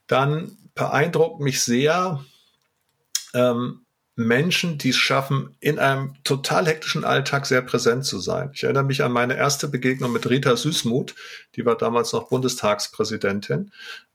Dann 0.07 0.57
beeindruckt 0.73 1.39
mich 1.39 1.61
sehr 1.61 2.23
ähm, 3.33 3.81
Menschen, 4.15 4.77
die 4.77 4.89
es 4.89 4.97
schaffen, 4.97 5.55
in 5.61 5.79
einem 5.79 6.15
total 6.23 6.65
hektischen 6.67 7.05
Alltag 7.05 7.45
sehr 7.45 7.61
präsent 7.61 8.05
zu 8.05 8.19
sein. 8.19 8.51
Ich 8.53 8.63
erinnere 8.63 8.83
mich 8.83 9.01
an 9.01 9.13
meine 9.13 9.37
erste 9.37 9.69
Begegnung 9.69 10.11
mit 10.11 10.29
Rita 10.29 10.57
Süßmuth, 10.57 11.15
die 11.55 11.65
war 11.65 11.77
damals 11.77 12.11
noch 12.11 12.27
Bundestagspräsidentin. 12.27 13.71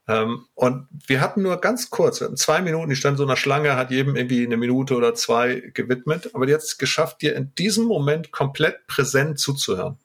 Ähm, 0.07 0.45
und 0.53 0.87
wir 1.07 1.21
hatten 1.21 1.41
nur 1.41 1.59
ganz 1.59 1.89
kurz, 1.89 2.19
wir 2.19 2.25
hatten 2.25 2.37
zwei 2.37 2.61
Minuten, 2.61 2.89
die 2.89 2.95
stand 2.95 3.15
in 3.15 3.17
so 3.17 3.23
einer 3.23 3.35
Schlange, 3.35 3.75
hat 3.75 3.89
jedem 3.89 4.15
irgendwie 4.15 4.45
eine 4.45 4.57
Minute 4.57 4.95
oder 4.95 5.15
zwei 5.15 5.71
gewidmet, 5.73 6.29
aber 6.33 6.47
es 6.47 6.77
geschafft, 6.77 7.23
dir 7.23 7.35
in 7.35 7.55
diesem 7.55 7.85
Moment 7.85 8.31
komplett 8.31 8.85
präsent 8.85 9.39
zuzuhören. 9.39 9.97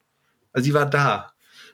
Also 0.53 0.65
sie 0.65 0.73
war 0.73 0.85
da. 0.85 1.31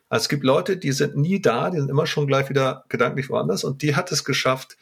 Also 0.10 0.24
es 0.24 0.30
gibt 0.30 0.44
Leute, 0.44 0.78
die 0.78 0.92
sind 0.92 1.18
nie 1.18 1.42
da, 1.42 1.70
die 1.70 1.80
sind 1.80 1.90
immer 1.90 2.08
schon 2.08 2.28
gleich 2.28 2.50
wieder 2.50 2.86
gedanklich 2.90 3.30
woanders 3.30 3.64
und 3.64 3.82
die 3.82 3.96
hat 3.96 4.12
es 4.12 4.24
geschafft, 4.24 4.78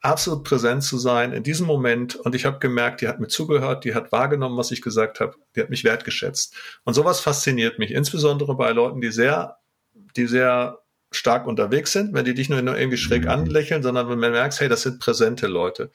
absolut 0.00 0.44
präsent 0.44 0.82
zu 0.82 0.98
sein 0.98 1.32
in 1.32 1.42
diesem 1.42 1.66
Moment 1.66 2.16
und 2.16 2.34
ich 2.34 2.46
habe 2.46 2.58
gemerkt, 2.58 3.00
die 3.00 3.08
hat 3.08 3.20
mir 3.20 3.28
zugehört, 3.28 3.84
die 3.84 3.94
hat 3.94 4.12
wahrgenommen, 4.12 4.56
was 4.56 4.70
ich 4.70 4.82
gesagt 4.82 5.20
habe, 5.20 5.34
die 5.54 5.60
hat 5.60 5.70
mich 5.70 5.84
wertgeschätzt. 5.84 6.54
Und 6.84 6.94
sowas 6.94 7.20
fasziniert 7.20 7.78
mich, 7.78 7.90
insbesondere 7.90 8.54
bei 8.54 8.70
Leuten, 8.70 9.00
die 9.00 9.10
sehr, 9.10 9.58
die 10.16 10.26
sehr 10.26 10.78
stark 11.10 11.46
unterwegs 11.46 11.92
sind, 11.92 12.14
wenn 12.14 12.24
die 12.24 12.34
dich 12.34 12.48
nur 12.48 12.60
irgendwie 12.60 12.96
schräg 12.96 13.24
mhm. 13.24 13.30
anlächeln, 13.30 13.82
sondern 13.82 14.08
wenn 14.08 14.20
man 14.20 14.30
merkt, 14.30 14.60
hey, 14.60 14.68
das 14.68 14.82
sind 14.82 15.00
präsente 15.00 15.48
Leute. 15.48 15.90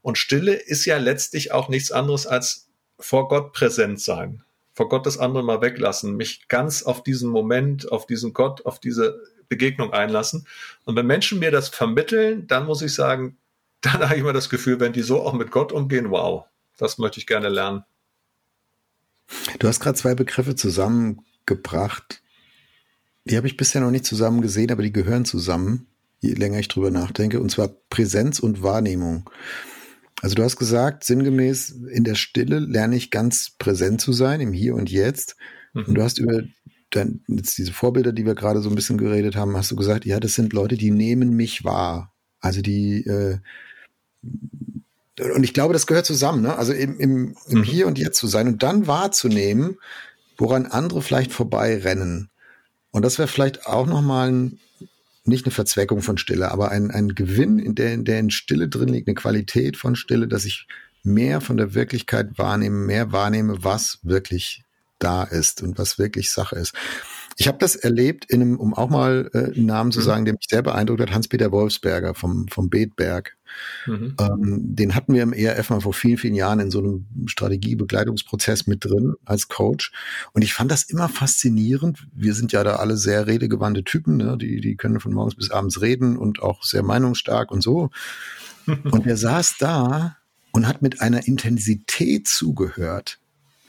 Und 0.00 0.16
Stille 0.18 0.54
ist 0.54 0.86
ja 0.86 0.96
letztlich 0.96 1.52
auch 1.52 1.68
nichts 1.68 1.92
anderes 1.92 2.26
als 2.26 2.68
vor 2.98 3.28
Gott 3.28 3.52
präsent 3.52 4.00
sein 4.00 4.43
vor 4.74 4.88
Gott 4.88 5.06
das 5.06 5.18
andere 5.18 5.44
mal 5.44 5.62
weglassen, 5.62 6.16
mich 6.16 6.48
ganz 6.48 6.82
auf 6.82 7.02
diesen 7.02 7.30
Moment, 7.30 7.90
auf 7.90 8.06
diesen 8.06 8.32
Gott, 8.32 8.66
auf 8.66 8.80
diese 8.80 9.20
Begegnung 9.48 9.92
einlassen. 9.92 10.46
Und 10.84 10.96
wenn 10.96 11.06
Menschen 11.06 11.38
mir 11.38 11.50
das 11.50 11.68
vermitteln, 11.68 12.46
dann 12.48 12.66
muss 12.66 12.82
ich 12.82 12.92
sagen, 12.92 13.36
dann 13.80 14.00
habe 14.00 14.14
ich 14.14 14.20
immer 14.20 14.32
das 14.32 14.50
Gefühl, 14.50 14.80
wenn 14.80 14.92
die 14.92 15.02
so 15.02 15.22
auch 15.22 15.32
mit 15.32 15.50
Gott 15.50 15.72
umgehen, 15.72 16.10
wow, 16.10 16.44
das 16.76 16.98
möchte 16.98 17.20
ich 17.20 17.26
gerne 17.26 17.48
lernen. 17.48 17.84
Du 19.58 19.68
hast 19.68 19.80
gerade 19.80 19.96
zwei 19.96 20.14
Begriffe 20.14 20.54
zusammengebracht. 20.54 22.22
Die 23.24 23.36
habe 23.36 23.46
ich 23.46 23.56
bisher 23.56 23.80
noch 23.80 23.90
nicht 23.90 24.04
zusammen 24.04 24.42
gesehen, 24.42 24.70
aber 24.70 24.82
die 24.82 24.92
gehören 24.92 25.24
zusammen, 25.24 25.86
je 26.20 26.34
länger 26.34 26.58
ich 26.58 26.68
drüber 26.68 26.90
nachdenke, 26.90 27.40
und 27.40 27.50
zwar 27.50 27.68
Präsenz 27.68 28.38
und 28.38 28.62
Wahrnehmung. 28.62 29.30
Also 30.24 30.36
du 30.36 30.42
hast 30.42 30.56
gesagt, 30.56 31.04
sinngemäß, 31.04 31.68
in 31.90 32.02
der 32.02 32.14
Stille 32.14 32.58
lerne 32.58 32.96
ich 32.96 33.10
ganz 33.10 33.50
präsent 33.58 34.00
zu 34.00 34.14
sein, 34.14 34.40
im 34.40 34.54
Hier 34.54 34.74
und 34.74 34.90
Jetzt. 34.90 35.36
Mhm. 35.74 35.84
Und 35.84 35.94
du 35.96 36.02
hast 36.02 36.16
über 36.16 36.40
dann 36.88 37.20
jetzt 37.28 37.58
diese 37.58 37.74
Vorbilder, 37.74 38.10
die 38.10 38.24
wir 38.24 38.34
gerade 38.34 38.62
so 38.62 38.70
ein 38.70 38.74
bisschen 38.74 38.96
geredet 38.96 39.36
haben, 39.36 39.54
hast 39.54 39.70
du 39.70 39.76
gesagt, 39.76 40.06
ja, 40.06 40.18
das 40.20 40.32
sind 40.32 40.54
Leute, 40.54 40.78
die 40.78 40.90
nehmen 40.90 41.36
mich 41.36 41.62
wahr. 41.62 42.14
Also 42.40 42.62
die, 42.62 43.04
äh, 43.04 43.36
und 44.22 45.44
ich 45.44 45.52
glaube, 45.52 45.74
das 45.74 45.86
gehört 45.86 46.06
zusammen, 46.06 46.40
ne? 46.40 46.56
Also 46.56 46.72
im, 46.72 46.98
im, 46.98 47.36
im 47.48 47.58
mhm. 47.58 47.62
Hier 47.62 47.86
und 47.86 47.98
Jetzt 47.98 48.16
zu 48.16 48.26
sein 48.26 48.48
und 48.48 48.62
dann 48.62 48.86
wahrzunehmen, 48.86 49.76
woran 50.38 50.64
andere 50.64 51.02
vielleicht 51.02 51.32
vorbeirennen. 51.32 52.30
Und 52.92 53.04
das 53.04 53.18
wäre 53.18 53.28
vielleicht 53.28 53.66
auch 53.66 53.86
nochmal 53.86 54.32
ein 54.32 54.58
nicht 55.24 55.46
eine 55.46 55.52
Verzweckung 55.52 56.02
von 56.02 56.18
Stille, 56.18 56.50
aber 56.50 56.70
ein, 56.70 56.90
ein 56.90 57.14
Gewinn, 57.14 57.58
in 57.58 57.74
der, 57.74 57.94
in 57.94 58.04
der 58.04 58.20
in 58.20 58.30
Stille 58.30 58.68
drin 58.68 58.88
liegt, 58.88 59.08
eine 59.08 59.14
Qualität 59.14 59.76
von 59.76 59.96
Stille, 59.96 60.28
dass 60.28 60.44
ich 60.44 60.66
mehr 61.02 61.40
von 61.40 61.56
der 61.56 61.74
Wirklichkeit 61.74 62.38
wahrnehme, 62.38 62.76
mehr 62.76 63.12
wahrnehme, 63.12 63.64
was 63.64 63.98
wirklich 64.02 64.64
da 64.98 65.22
ist 65.24 65.62
und 65.62 65.78
was 65.78 65.98
wirklich 65.98 66.30
Sache 66.30 66.56
ist. 66.56 66.74
Ich 67.36 67.48
habe 67.48 67.58
das 67.58 67.76
erlebt, 67.76 68.26
in 68.26 68.40
einem, 68.40 68.56
um 68.58 68.74
auch 68.74 68.90
mal 68.90 69.30
äh, 69.32 69.54
einen 69.54 69.66
Namen 69.66 69.92
zu 69.92 70.00
mhm. 70.00 70.04
sagen, 70.04 70.24
der 70.24 70.34
mich 70.34 70.46
sehr 70.48 70.62
beeindruckt 70.62 71.00
hat, 71.00 71.12
Hans-Peter 71.12 71.50
Wolfsberger 71.52 72.14
vom, 72.14 72.48
vom 72.48 72.70
Betberg. 72.70 73.36
Mhm. 73.86 74.16
Ähm, 74.20 74.74
den 74.74 74.94
hatten 74.94 75.14
wir 75.14 75.22
im 75.22 75.32
ERF 75.32 75.70
mal 75.70 75.80
vor 75.80 75.94
vielen, 75.94 76.18
vielen 76.18 76.34
Jahren 76.34 76.60
in 76.60 76.70
so 76.70 76.78
einem 76.78 77.06
Strategiebegleitungsprozess 77.26 78.66
mit 78.66 78.84
drin 78.84 79.14
als 79.24 79.48
Coach. 79.48 79.92
Und 80.32 80.42
ich 80.42 80.54
fand 80.54 80.70
das 80.70 80.84
immer 80.84 81.08
faszinierend. 81.08 82.06
Wir 82.14 82.34
sind 82.34 82.52
ja 82.52 82.64
da 82.64 82.76
alle 82.76 82.96
sehr 82.96 83.26
redegewandte 83.26 83.84
Typen, 83.84 84.16
ne? 84.16 84.36
die, 84.38 84.60
die 84.60 84.76
können 84.76 85.00
von 85.00 85.12
morgens 85.12 85.34
bis 85.34 85.50
abends 85.50 85.80
reden 85.80 86.16
und 86.16 86.42
auch 86.42 86.62
sehr 86.62 86.82
meinungsstark 86.82 87.50
und 87.50 87.62
so. 87.62 87.90
und 88.66 89.06
er 89.06 89.16
saß 89.16 89.56
da 89.58 90.16
und 90.52 90.66
hat 90.68 90.82
mit 90.82 91.00
einer 91.00 91.26
Intensität 91.26 92.28
zugehört 92.28 93.18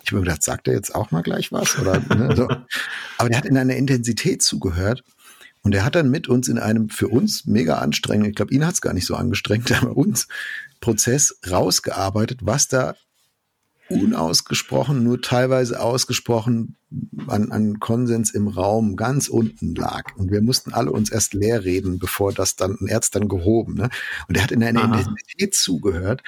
ich 0.05 0.11
habe 0.11 0.19
mir 0.19 0.25
gedacht, 0.25 0.43
sagt 0.43 0.67
er 0.67 0.75
jetzt 0.75 0.93
auch 0.93 1.09
mal 1.09 1.23
gleich 1.23 1.51
was? 1.51 1.79
Oder, 1.79 1.99
ne, 1.99 2.35
so. 2.35 2.47
Aber 3.17 3.29
der 3.29 3.37
hat 3.39 3.45
in 3.45 3.57
einer 3.57 3.75
Intensität 3.75 4.43
zugehört. 4.43 5.03
Und 5.63 5.73
er 5.73 5.83
hat 5.83 5.95
dann 5.95 6.11
mit 6.11 6.27
uns 6.27 6.47
in 6.47 6.59
einem 6.59 6.89
für 6.89 7.07
uns 7.07 7.47
mega 7.47 7.79
anstrengenden, 7.79 8.29
ich 8.29 8.35
glaube, 8.35 8.53
ihn 8.53 8.67
hat 8.67 8.75
es 8.75 8.81
gar 8.81 8.93
nicht 8.93 9.07
so 9.07 9.15
angestrengt, 9.15 9.71
aber 9.81 9.97
uns 9.97 10.27
Prozess 10.79 11.39
rausgearbeitet, 11.49 12.41
was 12.43 12.67
da 12.67 12.95
unausgesprochen, 13.89 15.03
nur 15.03 15.21
teilweise 15.21 15.79
ausgesprochen 15.79 16.75
an, 17.27 17.51
an 17.51 17.79
Konsens 17.79 18.31
im 18.31 18.47
Raum 18.47 18.95
ganz 18.95 19.27
unten 19.27 19.73
lag. 19.73 20.15
Und 20.17 20.31
wir 20.31 20.41
mussten 20.41 20.71
alle 20.71 20.91
uns 20.91 21.11
erst 21.11 21.33
leer 21.33 21.63
reden, 21.63 21.97
bevor 21.97 22.31
das 22.31 22.55
dann, 22.55 22.77
er 22.87 22.97
hat 22.97 23.15
dann 23.15 23.27
gehoben. 23.27 23.73
Ne? 23.73 23.89
Und 24.27 24.37
er 24.37 24.43
hat 24.43 24.51
in 24.51 24.63
einer 24.63 24.83
Aha. 24.83 24.99
Intensität 24.99 25.55
zugehört, 25.55 26.21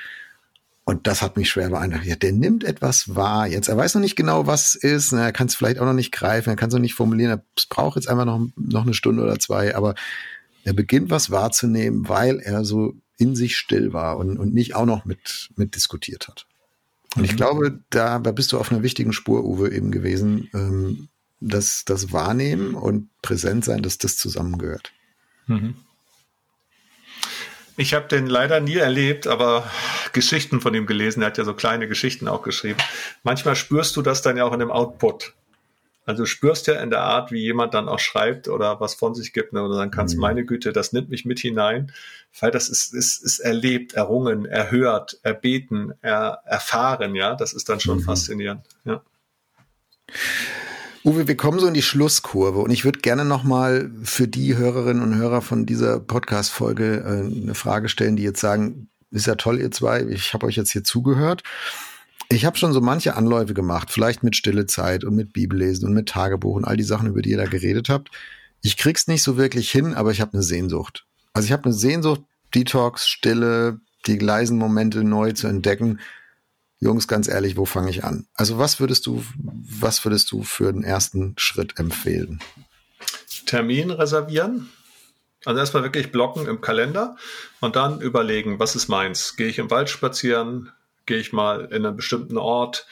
und 0.88 1.05
das 1.05 1.21
hat 1.21 1.35
mich 1.35 1.49
schwer 1.49 1.69
beeindruckt. 1.69 2.05
Ja, 2.05 2.15
der 2.15 2.31
nimmt 2.31 2.63
etwas 2.63 3.13
wahr 3.13 3.45
jetzt. 3.45 3.67
Er 3.67 3.75
weiß 3.75 3.95
noch 3.95 4.01
nicht 4.01 4.15
genau, 4.15 4.47
was 4.47 4.73
ist. 4.73 5.11
Er 5.11 5.33
kann 5.33 5.47
es 5.47 5.55
vielleicht 5.55 5.79
auch 5.79 5.85
noch 5.85 5.91
nicht 5.91 6.13
greifen. 6.13 6.49
Er 6.49 6.55
kann 6.55 6.69
es 6.69 6.73
noch 6.73 6.79
nicht 6.79 6.93
formulieren. 6.93 7.41
Es 7.57 7.65
braucht 7.65 7.97
jetzt 7.97 8.07
einfach 8.07 8.23
noch, 8.23 8.47
noch 8.55 8.83
eine 8.83 8.93
Stunde 8.93 9.21
oder 9.21 9.38
zwei. 9.38 9.75
Aber 9.75 9.95
er 10.63 10.71
beginnt 10.71 11.09
was 11.09 11.29
wahrzunehmen, 11.29 12.07
weil 12.07 12.39
er 12.39 12.63
so 12.63 12.93
in 13.17 13.35
sich 13.35 13.57
still 13.57 13.91
war 13.91 14.17
und, 14.17 14.38
und 14.38 14.53
nicht 14.53 14.75
auch 14.75 14.85
noch 14.85 15.03
mit, 15.03 15.49
mit 15.57 15.75
diskutiert 15.75 16.29
hat. 16.29 16.47
Und 17.17 17.25
ich 17.25 17.33
mhm. 17.33 17.35
glaube, 17.35 17.79
da, 17.89 18.19
da 18.19 18.31
bist 18.31 18.53
du 18.53 18.57
auf 18.57 18.71
einer 18.71 18.81
wichtigen 18.81 19.11
Spur, 19.11 19.43
Uwe, 19.43 19.73
eben 19.73 19.91
gewesen, 19.91 20.49
ähm, 20.53 21.09
dass 21.41 21.83
das 21.83 22.13
Wahrnehmen 22.13 22.75
und 22.75 23.09
Präsent 23.21 23.65
sein, 23.65 23.81
dass 23.81 23.97
das 23.97 24.15
zusammengehört. 24.15 24.93
Mhm. 25.47 25.75
Ich 27.80 27.93
habe 27.93 28.07
den 28.07 28.25
leider 28.25 28.59
nie 28.59 28.78
erlebt, 28.78 29.28
aber 29.28 29.69
Geschichten 30.11 30.61
von 30.61 30.73
ihm 30.73 30.88
gelesen. 30.88 31.21
Er 31.21 31.28
hat 31.28 31.38
ja 31.38 31.45
so 31.45 31.53
kleine 31.53 31.88
Geschichten 31.88 32.28
auch 32.28 32.41
geschrieben. 32.41 32.80
Manchmal 33.21 33.55
spürst 33.55 33.95
du 33.95 34.01
das 34.01 34.23
dann 34.23 34.36
ja 34.36 34.45
auch 34.45 34.53
in 34.53 34.59
dem 34.59 34.71
Output. 34.71 35.34
Also 36.07 36.23
du 36.23 36.25
spürst 36.25 36.65
ja 36.67 36.82
in 36.82 36.89
der 36.89 37.01
Art, 37.01 37.32
wie 37.32 37.41
jemand 37.41 37.73
dann 37.73 37.88
auch 37.88 37.99
schreibt 37.99 38.47
oder 38.47 38.80
was 38.80 38.95
von 38.95 39.13
sich 39.13 39.32
gibt, 39.32 39.53
ne, 39.53 39.61
oder 39.61 39.78
dann 39.78 39.91
kannst, 39.91 40.15
mhm. 40.15 40.21
meine 40.21 40.45
Güte, 40.45 40.71
das 40.71 40.93
nimmt 40.93 41.09
mich 41.09 41.25
mit 41.25 41.39
hinein, 41.39 41.91
weil 42.39 42.49
das 42.49 42.69
ist, 42.69 42.93
ist, 42.93 43.21
ist 43.21 43.39
erlebt, 43.39 43.93
errungen, 43.93 44.45
erhört, 44.45 45.19
erbeten, 45.23 45.93
er, 46.01 46.41
erfahren, 46.45 47.13
ja, 47.13 47.36
das 47.36 47.51
ist 47.51 47.67
dann 47.67 47.82
schon 47.82 47.97
mhm. 47.97 48.03
faszinierend, 48.03 48.65
ja. 48.86 49.03
Uwe, 51.04 51.28
wir 51.28 51.38
kommen 51.38 51.60
so 51.60 51.68
in 51.68 51.74
die 51.74 51.82
Schlusskurve 51.82 52.60
und 52.60 52.72
ich 52.72 52.84
würde 52.84 53.00
gerne 53.00 53.24
nochmal 53.24 53.91
für 54.04 54.28
die 54.28 54.58
Hörerinnen 54.58 55.04
und 55.04 55.16
Hörer 55.16 55.41
von 55.41 55.66
dieser 55.66 56.00
Podcast-Folge 56.00 57.04
äh, 57.06 57.41
eine 57.41 57.56
Frage 57.56 57.88
stellen, 57.89 58.16
die 58.16 58.24
jetzt 58.24 58.41
sagen, 58.41 58.89
ist 59.12 59.28
ja 59.28 59.36
toll, 59.36 59.60
ihr 59.60 59.72
zwei, 59.72 60.04
ich 60.04 60.34
habe 60.34 60.45
euch 60.45 60.56
jetzt 60.56 60.72
hier 60.72 60.84
zugehört. 60.84 61.43
Ich 62.30 62.43
habe 62.43 62.58
schon 62.58 62.74
so 62.74 62.82
manche 62.82 63.16
Anläufe 63.16 63.54
gemacht, 63.54 63.89
vielleicht 63.89 64.22
mit 64.22 64.36
Stille 64.36 64.66
Zeit 64.66 65.06
und 65.06 65.16
mit 65.16 65.32
Bibellesen 65.32 65.88
und 65.88 65.93
mit 65.93 66.10
Tagebuch 66.10 66.56
und 66.56 66.66
all 66.66 66.76
die 66.76 66.84
Sachen, 66.84 67.08
über 67.08 67.22
die 67.22 67.32
ihr 67.32 67.38
da 67.38 67.45
geredet 67.45 67.88
habt. 67.88 68.10
Ich 68.62 68.76
krieg's 68.76 69.08
nicht 69.08 69.24
so 69.24 69.38
wirklich 69.38 69.72
hin, 69.72 69.93
aber 69.93 70.12
ich 70.12 70.20
habe 70.20 70.34
eine 70.34 70.43
Sehnsucht. 70.43 71.06
Also 71.32 71.45
ich 71.45 71.54
habe 71.54 71.66
eine 71.66 71.74
Sehnsucht, 71.74 72.22
Detox, 72.54 73.08
Stille, 73.08 73.80
die 74.08 74.18
leisen 74.18 74.58
Momente 74.58 75.04
neu 75.04 75.32
zu 75.32 75.48
entdecken. 75.48 76.00
Jungs, 76.80 77.07
ganz 77.07 77.28
ehrlich, 77.28 77.57
wo 77.57 77.65
fange 77.65 77.89
ich 77.89 78.03
an? 78.03 78.28
Also 78.36 78.59
was 78.59 78.80
würdest 78.80 79.05
du, 79.07 79.23
was 79.38 80.05
würdest 80.05 80.32
du 80.32 80.43
für 80.43 80.71
den 80.71 80.84
ersten 80.84 81.34
Schritt 81.38 81.80
empfehlen? 81.80 82.39
Termin 83.45 83.89
reservieren. 83.91 84.69
Also 85.45 85.59
erstmal 85.59 85.84
wirklich 85.84 86.11
blocken 86.11 86.47
im 86.47 86.61
Kalender 86.61 87.15
und 87.61 87.75
dann 87.75 88.01
überlegen, 88.01 88.59
was 88.59 88.75
ist 88.75 88.89
meins? 88.89 89.36
Gehe 89.38 89.47
ich 89.47 89.59
im 89.59 89.71
Wald 89.71 89.89
spazieren? 89.89 90.71
Gehe 91.05 91.19
ich 91.19 91.32
mal 91.32 91.65
in 91.65 91.86
einen 91.86 91.95
bestimmten 91.95 92.38
Ort? 92.38 92.86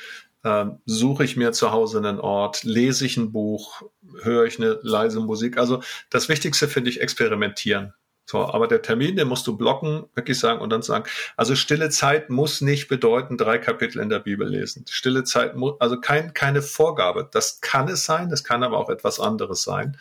Ähm, 0.43 0.79
suche 0.85 1.23
ich 1.23 1.35
mir 1.35 1.51
zu 1.51 1.71
Hause 1.71 1.97
einen 1.97 2.19
Ort? 2.19 2.63
Lese 2.63 3.05
ich 3.05 3.17
ein 3.17 3.31
Buch? 3.31 3.83
Höre 4.21 4.45
ich 4.45 4.59
eine 4.59 4.79
leise 4.83 5.19
Musik? 5.19 5.57
Also 5.57 5.81
das 6.09 6.29
Wichtigste 6.29 6.67
finde 6.67 6.91
ich 6.91 7.01
experimentieren. 7.01 7.93
So, 8.25 8.43
aber 8.43 8.67
der 8.67 8.81
Termin, 8.81 9.15
den 9.15 9.27
musst 9.27 9.45
du 9.45 9.55
blocken, 9.55 10.05
wirklich 10.15 10.39
sagen 10.39 10.59
und 10.59 10.71
dann 10.71 10.81
sagen, 10.81 11.05
also 11.37 11.55
stille 11.55 11.89
Zeit 11.89 12.31
muss 12.31 12.59
nicht 12.59 12.87
bedeuten, 12.87 13.37
drei 13.37 13.59
Kapitel 13.59 13.99
in 13.99 14.09
der 14.09 14.19
Bibel 14.19 14.47
lesen. 14.47 14.85
Stille 14.89 15.23
Zeit 15.23 15.55
muss, 15.55 15.75
also 15.79 15.99
kein, 15.99 16.33
keine 16.33 16.63
Vorgabe. 16.63 17.29
Das 17.31 17.61
kann 17.61 17.87
es 17.87 18.03
sein, 18.05 18.29
das 18.29 18.43
kann 18.43 18.63
aber 18.63 18.79
auch 18.79 18.89
etwas 18.89 19.19
anderes 19.19 19.61
sein. 19.61 19.97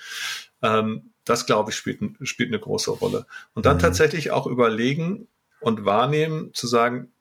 Ähm, 0.63 1.11
das, 1.27 1.45
glaube 1.45 1.71
ich, 1.71 1.77
spielt, 1.77 2.01
spielt 2.23 2.49
eine 2.49 2.61
große 2.61 2.91
Rolle. 2.93 3.27
Und 3.55 3.67
dann 3.67 3.77
mhm. 3.77 3.83
tatsächlich 3.83 4.31
auch 4.31 4.47
überlegen 4.47 5.29
und 5.61 5.85
wahrnehmen, 5.85 6.53
zu 6.55 6.67
sagen, 6.67 7.13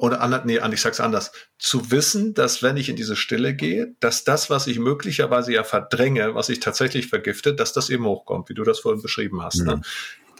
oder 0.00 0.22
anders, 0.22 0.46
nee, 0.46 0.58
ich 0.72 0.80
sag's 0.80 1.00
anders, 1.00 1.30
zu 1.58 1.90
wissen, 1.90 2.32
dass 2.32 2.62
wenn 2.62 2.78
ich 2.78 2.88
in 2.88 2.96
diese 2.96 3.16
Stille 3.16 3.54
gehe, 3.54 3.94
dass 4.00 4.24
das, 4.24 4.48
was 4.48 4.66
ich 4.66 4.78
möglicherweise 4.78 5.52
ja 5.52 5.62
verdränge, 5.62 6.34
was 6.34 6.48
ich 6.48 6.60
tatsächlich 6.60 7.08
vergifte, 7.08 7.54
dass 7.54 7.74
das 7.74 7.90
eben 7.90 8.06
hochkommt, 8.06 8.48
wie 8.48 8.54
du 8.54 8.64
das 8.64 8.80
vorhin 8.80 9.02
beschrieben 9.02 9.42
hast. 9.42 9.58
Ne? 9.58 9.76
Mhm. 9.76 9.80
Ne? 9.80 9.82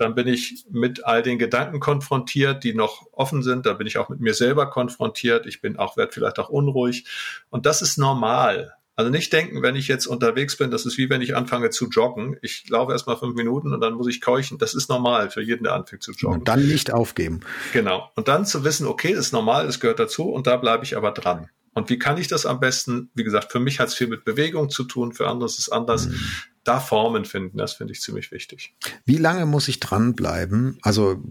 Dann 0.01 0.15
bin 0.15 0.27
ich 0.27 0.65
mit 0.71 1.05
all 1.05 1.23
den 1.23 1.39
Gedanken 1.39 1.79
konfrontiert, 1.79 2.65
die 2.65 2.75
noch 2.75 3.07
offen 3.13 3.43
sind. 3.43 3.67
Da 3.67 3.75
bin 3.75 3.87
ich 3.87 3.99
auch 3.99 4.09
mit 4.09 4.21
mir 4.21 4.35
selber 4.35 4.71
konfrontiert. 4.71 5.47
Ich 5.47 5.61
bin 5.61 5.77
auch, 5.77 5.97
werde 5.97 6.13
vielleicht 6.13 6.39
auch 6.39 6.49
unruhig. 6.49 7.07
Und 7.51 7.67
das 7.67 7.83
ist 7.83 7.99
normal. 7.99 8.73
Also 8.97 9.11
nicht 9.11 9.33
denken, 9.33 9.63
wenn 9.63 9.77
ich 9.77 9.89
jetzt 9.89 10.07
unterwegs 10.07 10.57
bin, 10.57 10.71
das 10.71 10.85
ist 10.85 10.99
wie 10.99 11.09
wenn 11.09 11.23
ich 11.23 11.37
anfange 11.37 11.71
zu 11.71 11.89
joggen. 11.89 12.37
Ich 12.43 12.69
laufe 12.69 12.93
erst 12.93 13.07
mal 13.07 13.17
fünf 13.17 13.35
Minuten 13.35 13.73
und 13.73 13.81
dann 13.81 13.95
muss 13.95 14.09
ich 14.09 14.21
keuchen. 14.21 14.59
Das 14.59 14.75
ist 14.75 14.89
normal 14.89 15.31
für 15.31 15.43
jeden, 15.43 15.65
der 15.65 15.75
anfängt 15.75 16.03
zu 16.03 16.13
joggen. 16.13 16.41
Und 16.41 16.49
dann 16.49 16.67
nicht 16.67 16.93
aufgeben. 16.93 17.41
Genau. 17.73 18.11
Und 18.15 18.29
dann 18.29 18.45
zu 18.47 18.65
wissen, 18.65 18.87
okay, 18.87 19.15
das 19.15 19.27
ist 19.27 19.33
normal, 19.33 19.67
das 19.67 19.81
gehört 19.81 19.99
dazu 19.99 20.31
und 20.31 20.47
da 20.47 20.57
bleibe 20.57 20.85
ich 20.85 20.97
aber 20.97 21.13
dran. 21.13 21.49
Und 21.73 21.89
wie 21.89 21.99
kann 21.99 22.19
ich 22.19 22.29
das 22.29 22.47
am 22.47 22.61
besten? 22.61 23.11
Wie 23.15 23.25
gesagt, 23.25 23.53
für 23.53 23.61
mich 23.61 23.81
hat 23.81 23.89
es 23.89 23.95
viel 23.95 24.09
mit 24.09 24.25
Bewegung 24.25 24.71
zu 24.71 24.85
tun, 24.85 25.13
für 25.13 25.29
andere 25.29 25.47
ist 25.47 25.59
es 25.59 25.71
anders. 25.71 26.09
Mhm. 26.09 26.21
Da 26.65 26.79
Formen 26.79 27.25
finden, 27.25 27.59
das 27.59 27.73
finde 27.73 27.93
ich 27.93 28.01
ziemlich 28.01 28.33
wichtig. 28.33 28.75
Wie 29.05 29.17
lange 29.17 29.47
muss 29.47 29.69
ich 29.69 29.81
dranbleiben? 29.81 30.79
Also 30.83 31.23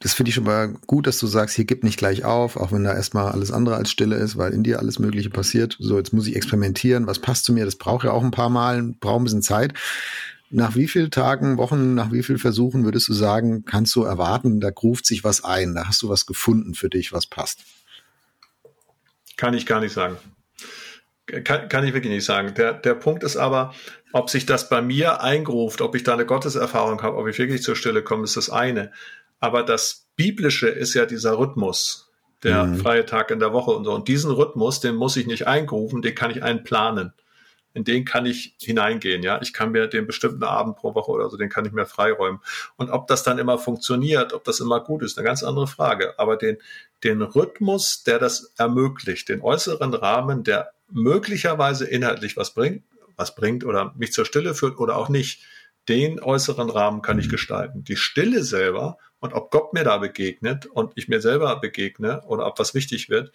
das 0.00 0.14
finde 0.14 0.30
ich 0.30 0.34
schon 0.34 0.44
mal 0.44 0.68
gut, 0.86 1.06
dass 1.06 1.18
du 1.18 1.26
sagst, 1.26 1.54
hier 1.54 1.66
gib 1.66 1.84
nicht 1.84 1.98
gleich 1.98 2.24
auf, 2.24 2.56
auch 2.56 2.72
wenn 2.72 2.84
da 2.84 2.94
erstmal 2.94 3.30
alles 3.32 3.52
andere 3.52 3.76
als 3.76 3.90
Stille 3.90 4.16
ist, 4.16 4.38
weil 4.38 4.54
in 4.54 4.62
dir 4.62 4.78
alles 4.78 4.98
Mögliche 4.98 5.28
passiert. 5.28 5.76
So, 5.78 5.98
jetzt 5.98 6.14
muss 6.14 6.26
ich 6.26 6.36
experimentieren, 6.36 7.06
was 7.06 7.18
passt 7.18 7.44
zu 7.44 7.52
mir, 7.52 7.66
das 7.66 7.76
braucht 7.76 8.04
ja 8.04 8.12
auch 8.12 8.24
ein 8.24 8.30
paar 8.30 8.48
Mal, 8.48 8.94
braucht 8.98 9.20
ein 9.20 9.24
bisschen 9.24 9.42
Zeit. 9.42 9.74
Nach 10.48 10.74
wie 10.74 10.88
vielen 10.88 11.10
Tagen, 11.10 11.58
Wochen, 11.58 11.94
nach 11.94 12.10
wie 12.12 12.22
vielen 12.22 12.38
Versuchen 12.38 12.84
würdest 12.84 13.08
du 13.08 13.12
sagen, 13.12 13.66
kannst 13.66 13.94
du 13.94 14.02
erwarten, 14.02 14.60
da 14.60 14.70
ruft 14.70 15.04
sich 15.04 15.22
was 15.22 15.44
ein, 15.44 15.74
da 15.74 15.86
hast 15.86 16.00
du 16.02 16.08
was 16.08 16.24
gefunden 16.24 16.74
für 16.74 16.88
dich, 16.88 17.12
was 17.12 17.26
passt? 17.26 17.60
Kann 19.36 19.52
ich 19.52 19.66
gar 19.66 19.80
nicht 19.80 19.92
sagen. 19.92 20.16
Kann, 21.44 21.68
kann 21.68 21.84
ich 21.84 21.92
wirklich 21.92 22.12
nicht 22.12 22.24
sagen. 22.24 22.54
Der, 22.54 22.72
der 22.72 22.94
Punkt 22.94 23.22
ist 23.22 23.36
aber, 23.36 23.74
ob 24.12 24.30
sich 24.30 24.46
das 24.46 24.68
bei 24.68 24.82
mir 24.82 25.22
eingeruft, 25.22 25.80
ob 25.80 25.94
ich 25.94 26.02
da 26.02 26.14
eine 26.14 26.26
Gotteserfahrung 26.26 27.02
habe, 27.02 27.16
ob 27.16 27.28
ich 27.28 27.38
wirklich 27.38 27.62
zur 27.62 27.76
Stille 27.76 28.02
komme, 28.02 28.24
ist 28.24 28.36
das 28.36 28.50
eine. 28.50 28.92
Aber 29.38 29.62
das 29.62 30.08
Biblische 30.16 30.68
ist 30.68 30.94
ja 30.94 31.06
dieser 31.06 31.38
Rhythmus, 31.38 32.10
der 32.42 32.64
mhm. 32.64 32.76
freie 32.78 33.06
Tag 33.06 33.30
in 33.30 33.38
der 33.38 33.52
Woche 33.52 33.70
und 33.70 33.84
so. 33.84 33.92
Und 33.92 34.08
diesen 34.08 34.30
Rhythmus, 34.30 34.80
den 34.80 34.96
muss 34.96 35.16
ich 35.16 35.26
nicht 35.26 35.46
eingerufen, 35.46 36.02
den 36.02 36.14
kann 36.14 36.30
ich 36.30 36.42
einplanen 36.42 37.12
in 37.72 37.84
den 37.84 38.04
kann 38.04 38.26
ich 38.26 38.56
hineingehen, 38.60 39.22
ja. 39.22 39.40
Ich 39.42 39.52
kann 39.52 39.70
mir 39.70 39.86
den 39.86 40.06
bestimmten 40.06 40.42
Abend 40.42 40.76
pro 40.76 40.94
Woche 40.94 41.12
oder 41.12 41.30
so, 41.30 41.36
den 41.36 41.48
kann 41.48 41.64
ich 41.64 41.72
mir 41.72 41.86
freiräumen. 41.86 42.40
Und 42.76 42.90
ob 42.90 43.06
das 43.06 43.22
dann 43.22 43.38
immer 43.38 43.58
funktioniert, 43.58 44.32
ob 44.32 44.44
das 44.44 44.60
immer 44.60 44.80
gut 44.80 45.02
ist, 45.02 45.18
eine 45.18 45.26
ganz 45.26 45.42
andere 45.44 45.68
Frage. 45.68 46.18
Aber 46.18 46.36
den, 46.36 46.58
den 47.04 47.22
Rhythmus, 47.22 48.02
der 48.02 48.18
das 48.18 48.52
ermöglicht, 48.56 49.28
den 49.28 49.40
äußeren 49.40 49.94
Rahmen, 49.94 50.42
der 50.42 50.72
möglicherweise 50.90 51.86
inhaltlich 51.86 52.36
was 52.36 52.54
bringt, 52.54 52.82
was 53.20 53.34
bringt 53.34 53.64
oder 53.64 53.94
mich 53.96 54.12
zur 54.12 54.24
Stille 54.24 54.54
führt 54.54 54.78
oder 54.78 54.96
auch 54.96 55.08
nicht, 55.08 55.42
den 55.88 56.20
äußeren 56.20 56.70
Rahmen 56.70 57.02
kann 57.02 57.18
ich 57.18 57.26
mhm. 57.26 57.32
gestalten. 57.32 57.84
Die 57.84 57.96
Stille 57.96 58.42
selber 58.42 58.98
und 59.20 59.32
ob 59.34 59.50
Gott 59.50 59.72
mir 59.74 59.84
da 59.84 59.98
begegnet 59.98 60.66
und 60.66 60.92
ich 60.96 61.08
mir 61.08 61.20
selber 61.20 61.60
begegne 61.60 62.22
oder 62.26 62.46
ob 62.46 62.58
was 62.58 62.74
wichtig 62.74 63.08
wird, 63.08 63.32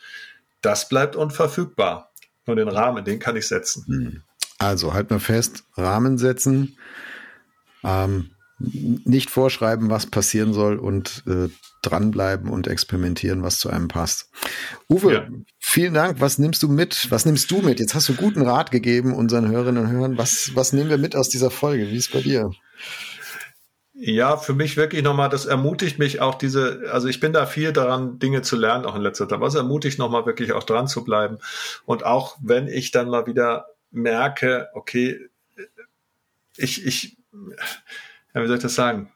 das 0.61 0.89
bleibt 0.89 1.15
unverfügbar. 1.15 2.11
Nur 2.47 2.55
den 2.55 2.67
Rahmen, 2.67 3.05
den 3.05 3.19
kann 3.19 3.35
ich 3.35 3.47
setzen. 3.47 3.85
Hm. 3.87 4.21
Also 4.57 4.93
halt 4.93 5.09
mal 5.09 5.19
fest, 5.19 5.63
Rahmen 5.75 6.17
setzen, 6.17 6.77
ähm, 7.83 8.31
nicht 8.57 9.29
vorschreiben, 9.29 9.89
was 9.89 10.05
passieren 10.05 10.53
soll 10.53 10.77
und 10.77 11.23
äh, 11.27 11.49
dranbleiben 11.85 12.49
und 12.49 12.67
experimentieren, 12.67 13.43
was 13.43 13.59
zu 13.59 13.69
einem 13.69 13.87
passt. 13.87 14.29
Uwe, 14.89 15.13
ja. 15.13 15.27
vielen 15.59 15.93
Dank. 15.93 16.19
Was 16.21 16.37
nimmst 16.37 16.63
du 16.63 16.67
mit? 16.67 17.09
Was 17.11 17.25
nimmst 17.25 17.49
du 17.51 17.61
mit? 17.61 17.79
Jetzt 17.79 17.95
hast 17.95 18.09
du 18.09 18.15
guten 18.15 18.41
Rat 18.41 18.71
gegeben 18.71 19.13
unseren 19.13 19.49
Hörerinnen 19.49 19.85
und 19.85 19.91
Hörern. 19.91 20.17
Was, 20.17 20.51
was 20.55 20.73
nehmen 20.73 20.89
wir 20.89 20.97
mit 20.97 21.15
aus 21.15 21.29
dieser 21.29 21.51
Folge? 21.51 21.89
Wie 21.89 21.97
ist 21.97 22.07
es 22.07 22.11
bei 22.11 22.21
dir? 22.21 22.51
Ja, 23.97 24.35
für 24.35 24.53
mich 24.53 24.75
wirklich 24.75 25.03
nochmal, 25.03 25.29
das 25.29 25.45
ermutigt 25.45 25.99
mich 25.99 26.19
auch 26.19 26.35
diese, 26.35 26.83
also 26.91 27.07
ich 27.07 27.21
bin 27.21 27.31
da 27.31 27.45
viel 27.45 27.71
daran, 27.71 28.19
Dinge 28.19 28.41
zu 28.41 28.57
lernen, 28.57 28.85
auch 28.85 28.95
in 28.95 29.01
letzter 29.01 29.29
Zeit. 29.29 29.39
Was 29.39 29.55
ermutigt 29.55 29.99
nochmal 29.99 30.25
wirklich 30.25 30.51
auch 30.51 30.63
dran 30.63 30.87
zu 30.87 31.05
bleiben. 31.05 31.37
Und 31.85 32.03
auch 32.05 32.37
wenn 32.41 32.67
ich 32.67 32.91
dann 32.91 33.09
mal 33.09 33.25
wieder 33.25 33.67
merke, 33.91 34.67
okay, 34.73 35.29
ich, 36.57 36.85
ich, 36.85 37.17
ja, 38.33 38.41
wie 38.41 38.47
soll 38.47 38.57
ich 38.57 38.63
das 38.63 38.75
sagen? 38.75 39.11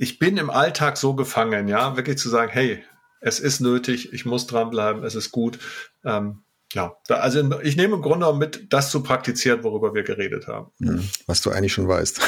Ich 0.00 0.18
bin 0.18 0.38
im 0.38 0.48
Alltag 0.48 0.96
so 0.96 1.14
gefangen, 1.14 1.68
ja, 1.68 1.94
wirklich 1.94 2.16
zu 2.16 2.30
sagen, 2.30 2.50
hey, 2.50 2.82
es 3.20 3.38
ist 3.38 3.60
nötig, 3.60 4.14
ich 4.14 4.24
muss 4.24 4.46
dranbleiben, 4.46 5.04
es 5.04 5.14
ist 5.14 5.30
gut. 5.30 5.58
Ähm, 6.06 6.42
ja, 6.72 6.96
also 7.10 7.60
ich 7.60 7.76
nehme 7.76 7.96
im 7.96 8.00
Grunde 8.00 8.32
mit, 8.32 8.72
das 8.72 8.90
zu 8.90 9.02
praktizieren, 9.02 9.62
worüber 9.62 9.92
wir 9.92 10.02
geredet 10.02 10.46
haben. 10.46 10.70
Hm, 10.78 11.06
was 11.26 11.42
du 11.42 11.50
eigentlich 11.50 11.74
schon 11.74 11.86
weißt. 11.86 12.18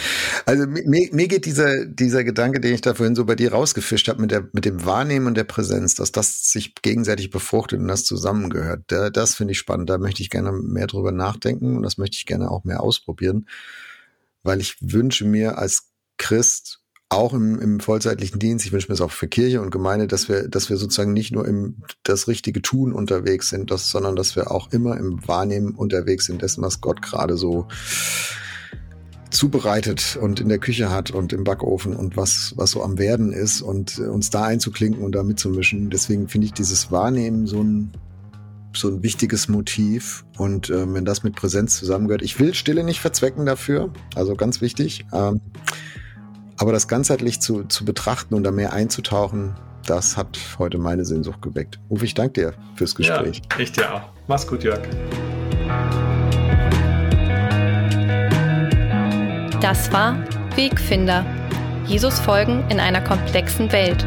also 0.44 0.66
mir, 0.66 1.08
mir 1.10 1.26
geht 1.26 1.46
dieser, 1.46 1.86
dieser 1.86 2.22
Gedanke, 2.22 2.60
den 2.60 2.74
ich 2.74 2.82
da 2.82 2.92
vorhin 2.92 3.16
so 3.16 3.24
bei 3.24 3.34
dir 3.34 3.52
rausgefischt 3.52 4.08
habe, 4.08 4.20
mit, 4.20 4.30
der, 4.30 4.50
mit 4.52 4.66
dem 4.66 4.84
Wahrnehmen 4.84 5.26
und 5.26 5.34
der 5.34 5.44
Präsenz, 5.44 5.94
dass 5.94 6.12
das 6.12 6.50
sich 6.50 6.74
gegenseitig 6.82 7.30
befruchtet 7.30 7.80
und 7.80 7.88
das 7.88 8.04
zusammengehört. 8.04 8.82
Da, 8.88 9.08
das 9.08 9.36
finde 9.36 9.52
ich 9.52 9.58
spannend. 9.58 9.88
Da 9.88 9.96
möchte 9.96 10.20
ich 10.20 10.28
gerne 10.28 10.52
mehr 10.52 10.86
drüber 10.86 11.12
nachdenken 11.12 11.78
und 11.78 11.82
das 11.82 11.96
möchte 11.96 12.18
ich 12.18 12.26
gerne 12.26 12.50
auch 12.50 12.64
mehr 12.64 12.82
ausprobieren, 12.82 13.48
weil 14.42 14.60
ich 14.60 14.76
wünsche 14.82 15.24
mir 15.24 15.56
als 15.56 15.92
Christ 16.18 16.81
auch 17.12 17.34
im, 17.34 17.60
im 17.60 17.80
vollzeitlichen 17.80 18.38
Dienst, 18.38 18.64
ich 18.64 18.72
wünsche 18.72 18.88
mir 18.88 18.94
es 18.94 19.00
auch 19.00 19.10
für 19.10 19.28
Kirche 19.28 19.60
und 19.60 19.70
Gemeinde, 19.70 20.06
dass 20.06 20.28
wir, 20.28 20.48
dass 20.48 20.70
wir 20.70 20.76
sozusagen 20.76 21.12
nicht 21.12 21.32
nur 21.32 21.46
im 21.46 21.76
das 22.02 22.26
richtige 22.26 22.62
Tun 22.62 22.92
unterwegs 22.92 23.50
sind, 23.50 23.70
das, 23.70 23.90
sondern 23.90 24.16
dass 24.16 24.34
wir 24.34 24.50
auch 24.50 24.72
immer 24.72 24.96
im 24.96 25.26
Wahrnehmen 25.28 25.74
unterwegs 25.74 26.26
sind 26.26 26.42
dessen, 26.42 26.62
was 26.62 26.80
Gott 26.80 27.02
gerade 27.02 27.36
so 27.36 27.68
zubereitet 29.30 30.18
und 30.20 30.40
in 30.40 30.48
der 30.48 30.58
Küche 30.58 30.90
hat 30.90 31.10
und 31.10 31.32
im 31.32 31.44
Backofen 31.44 31.96
und 31.96 32.16
was, 32.16 32.54
was 32.56 32.70
so 32.70 32.82
am 32.82 32.98
Werden 32.98 33.32
ist 33.32 33.62
und 33.62 33.98
äh, 33.98 34.02
uns 34.02 34.30
da 34.30 34.44
einzuklinken 34.44 35.02
und 35.02 35.14
da 35.14 35.22
mitzumischen. 35.22 35.90
Deswegen 35.90 36.28
finde 36.28 36.46
ich 36.46 36.52
dieses 36.52 36.90
Wahrnehmen 36.92 37.46
so 37.46 37.62
ein, 37.62 37.92
so 38.74 38.88
ein 38.88 39.02
wichtiges 39.02 39.48
Motiv. 39.48 40.24
Und 40.36 40.70
äh, 40.70 40.92
wenn 40.92 41.04
das 41.04 41.22
mit 41.22 41.34
Präsenz 41.34 41.76
zusammengehört, 41.76 42.22
ich 42.22 42.38
will 42.38 42.54
Stille 42.54 42.84
nicht 42.84 43.00
verzwecken 43.00 43.46
dafür, 43.46 43.92
also 44.14 44.34
ganz 44.34 44.60
wichtig. 44.60 45.06
Ähm, 45.12 45.40
aber 46.58 46.72
das 46.72 46.88
ganzheitlich 46.88 47.40
zu, 47.40 47.64
zu 47.64 47.84
betrachten 47.84 48.34
und 48.34 48.44
da 48.44 48.50
mehr 48.50 48.72
einzutauchen, 48.72 49.54
das 49.86 50.16
hat 50.16 50.38
heute 50.58 50.78
meine 50.78 51.04
Sehnsucht 51.04 51.42
geweckt. 51.42 51.78
Uwe, 51.88 52.04
ich 52.04 52.14
danke 52.14 52.40
dir 52.40 52.54
fürs 52.76 52.94
Gespräch. 52.94 53.42
Ja, 53.50 53.58
ich 53.58 53.72
dir 53.72 53.94
auch. 53.94 54.02
Mach's 54.28 54.46
gut, 54.46 54.62
Jörg. 54.62 54.80
Das 59.60 59.92
war 59.92 60.16
Wegfinder. 60.56 61.24
Jesus 61.86 62.18
folgen 62.20 62.64
in 62.68 62.78
einer 62.78 63.00
komplexen 63.00 63.72
Welt. 63.72 64.04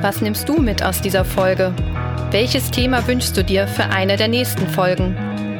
Was 0.00 0.20
nimmst 0.20 0.48
du 0.48 0.58
mit 0.58 0.82
aus 0.82 1.00
dieser 1.00 1.24
Folge? 1.24 1.74
Welches 2.30 2.70
Thema 2.70 3.06
wünschst 3.06 3.36
du 3.36 3.42
dir 3.42 3.66
für 3.66 3.84
eine 3.84 4.16
der 4.16 4.28
nächsten 4.28 4.68
Folgen? 4.68 5.16